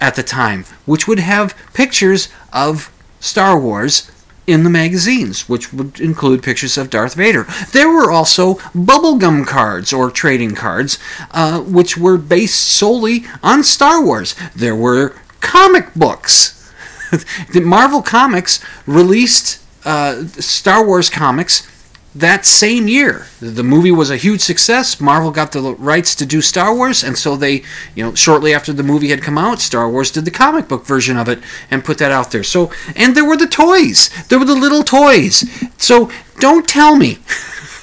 at 0.00 0.16
the 0.16 0.22
time 0.22 0.64
which 0.84 1.08
would 1.08 1.20
have 1.20 1.56
pictures 1.72 2.28
of 2.52 2.92
Star 3.20 3.58
Wars 3.58 4.10
in 4.46 4.64
the 4.64 4.70
magazines, 4.70 5.48
which 5.48 5.72
would 5.72 6.00
include 6.00 6.42
pictures 6.42 6.76
of 6.76 6.90
Darth 6.90 7.14
Vader. 7.14 7.46
There 7.72 7.88
were 7.88 8.10
also 8.10 8.54
bubblegum 8.74 9.46
cards 9.46 9.92
or 9.92 10.10
trading 10.10 10.54
cards, 10.54 10.98
uh, 11.30 11.60
which 11.60 11.96
were 11.96 12.18
based 12.18 12.60
solely 12.60 13.24
on 13.42 13.62
Star 13.62 14.04
Wars. 14.04 14.34
There 14.54 14.76
were 14.76 15.16
comic 15.40 15.94
books. 15.94 16.72
the 17.52 17.60
Marvel 17.60 18.02
Comics 18.02 18.62
released 18.86 19.62
uh, 19.84 20.26
Star 20.26 20.84
Wars 20.86 21.10
comics 21.10 21.68
that 22.14 22.44
same 22.44 22.86
year. 22.86 23.26
The 23.40 23.64
movie 23.64 23.90
was 23.90 24.10
a 24.10 24.16
huge 24.16 24.40
success. 24.40 25.00
Marvel 25.00 25.30
got 25.30 25.52
the 25.52 25.74
rights 25.74 26.14
to 26.16 26.26
do 26.26 26.40
Star 26.40 26.74
Wars, 26.74 27.02
and 27.02 27.18
so 27.18 27.36
they, 27.36 27.62
you 27.94 28.04
know, 28.04 28.14
shortly 28.14 28.54
after 28.54 28.72
the 28.72 28.82
movie 28.82 29.08
had 29.08 29.22
come 29.22 29.36
out, 29.36 29.60
Star 29.60 29.90
Wars 29.90 30.10
did 30.10 30.24
the 30.24 30.30
comic 30.30 30.68
book 30.68 30.86
version 30.86 31.16
of 31.16 31.28
it 31.28 31.40
and 31.70 31.84
put 31.84 31.98
that 31.98 32.12
out 32.12 32.30
there. 32.30 32.44
So, 32.44 32.70
and 32.94 33.16
there 33.16 33.24
were 33.24 33.36
the 33.36 33.46
toys. 33.46 34.10
There 34.28 34.38
were 34.38 34.44
the 34.44 34.54
little 34.54 34.84
toys. 34.84 35.44
So, 35.76 36.10
don't 36.38 36.68
tell 36.68 36.96
me. 36.96 37.18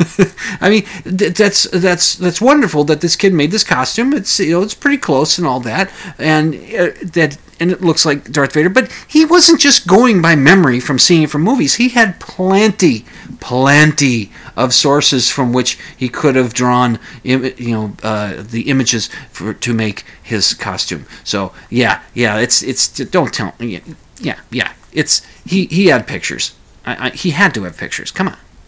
I 0.62 0.70
mean, 0.70 0.84
th- 1.04 1.34
that's 1.34 1.64
that's 1.72 2.16
that's 2.16 2.42
wonderful 2.42 2.84
that 2.86 3.02
this 3.02 3.16
kid 3.16 3.34
made 3.34 3.52
this 3.52 3.64
costume. 3.64 4.14
It's 4.14 4.40
you 4.40 4.52
know 4.52 4.62
it's 4.62 4.74
pretty 4.74 4.98
close 4.98 5.38
and 5.38 5.48
all 5.48 5.60
that, 5.62 5.92
and 6.18 6.56
uh, 6.56 6.92
that 7.14 7.38
and 7.62 7.72
it 7.72 7.82
looks 7.82 8.06
like 8.06 8.32
Darth 8.32 8.54
Vader. 8.54 8.70
But 8.70 8.92
he 9.08 9.24
wasn't 9.24 9.60
just 9.60 9.88
going 9.88 10.22
by 10.22 10.36
memory 10.36 10.80
from 10.80 10.98
seeing 10.98 11.24
it 11.24 11.30
from 11.30 11.44
movies. 11.44 11.76
He 11.76 11.90
had 11.90 12.20
plenty, 12.20 13.06
plenty 13.40 14.32
of 14.58 14.74
sources 14.74 15.30
from 15.30 15.54
which 15.54 15.78
he 15.96 16.10
could 16.10 16.36
have 16.36 16.54
drawn, 16.54 17.00
you 17.24 17.54
know, 17.72 17.94
uh, 18.02 18.42
the 18.42 18.64
images 18.70 19.08
for 19.30 19.54
to 19.54 19.74
make 19.74 20.04
his 20.22 20.54
costume. 20.56 21.06
So 21.24 21.54
yeah, 21.70 22.02
yeah, 22.14 22.40
it's 22.40 22.64
it's 22.64 22.88
don't 22.88 23.34
tell 23.34 23.54
me. 23.60 23.82
Yeah, 24.20 24.40
yeah, 24.50 24.74
it's 24.92 25.26
he 25.46 25.66
he 25.68 25.88
had 25.88 26.08
pictures. 26.08 26.56
I, 26.84 27.08
I, 27.08 27.10
he 27.12 27.30
had 27.30 27.54
to 27.54 27.64
have 27.64 27.78
pictures. 27.78 28.10
Come 28.10 28.28
on, 28.30 28.38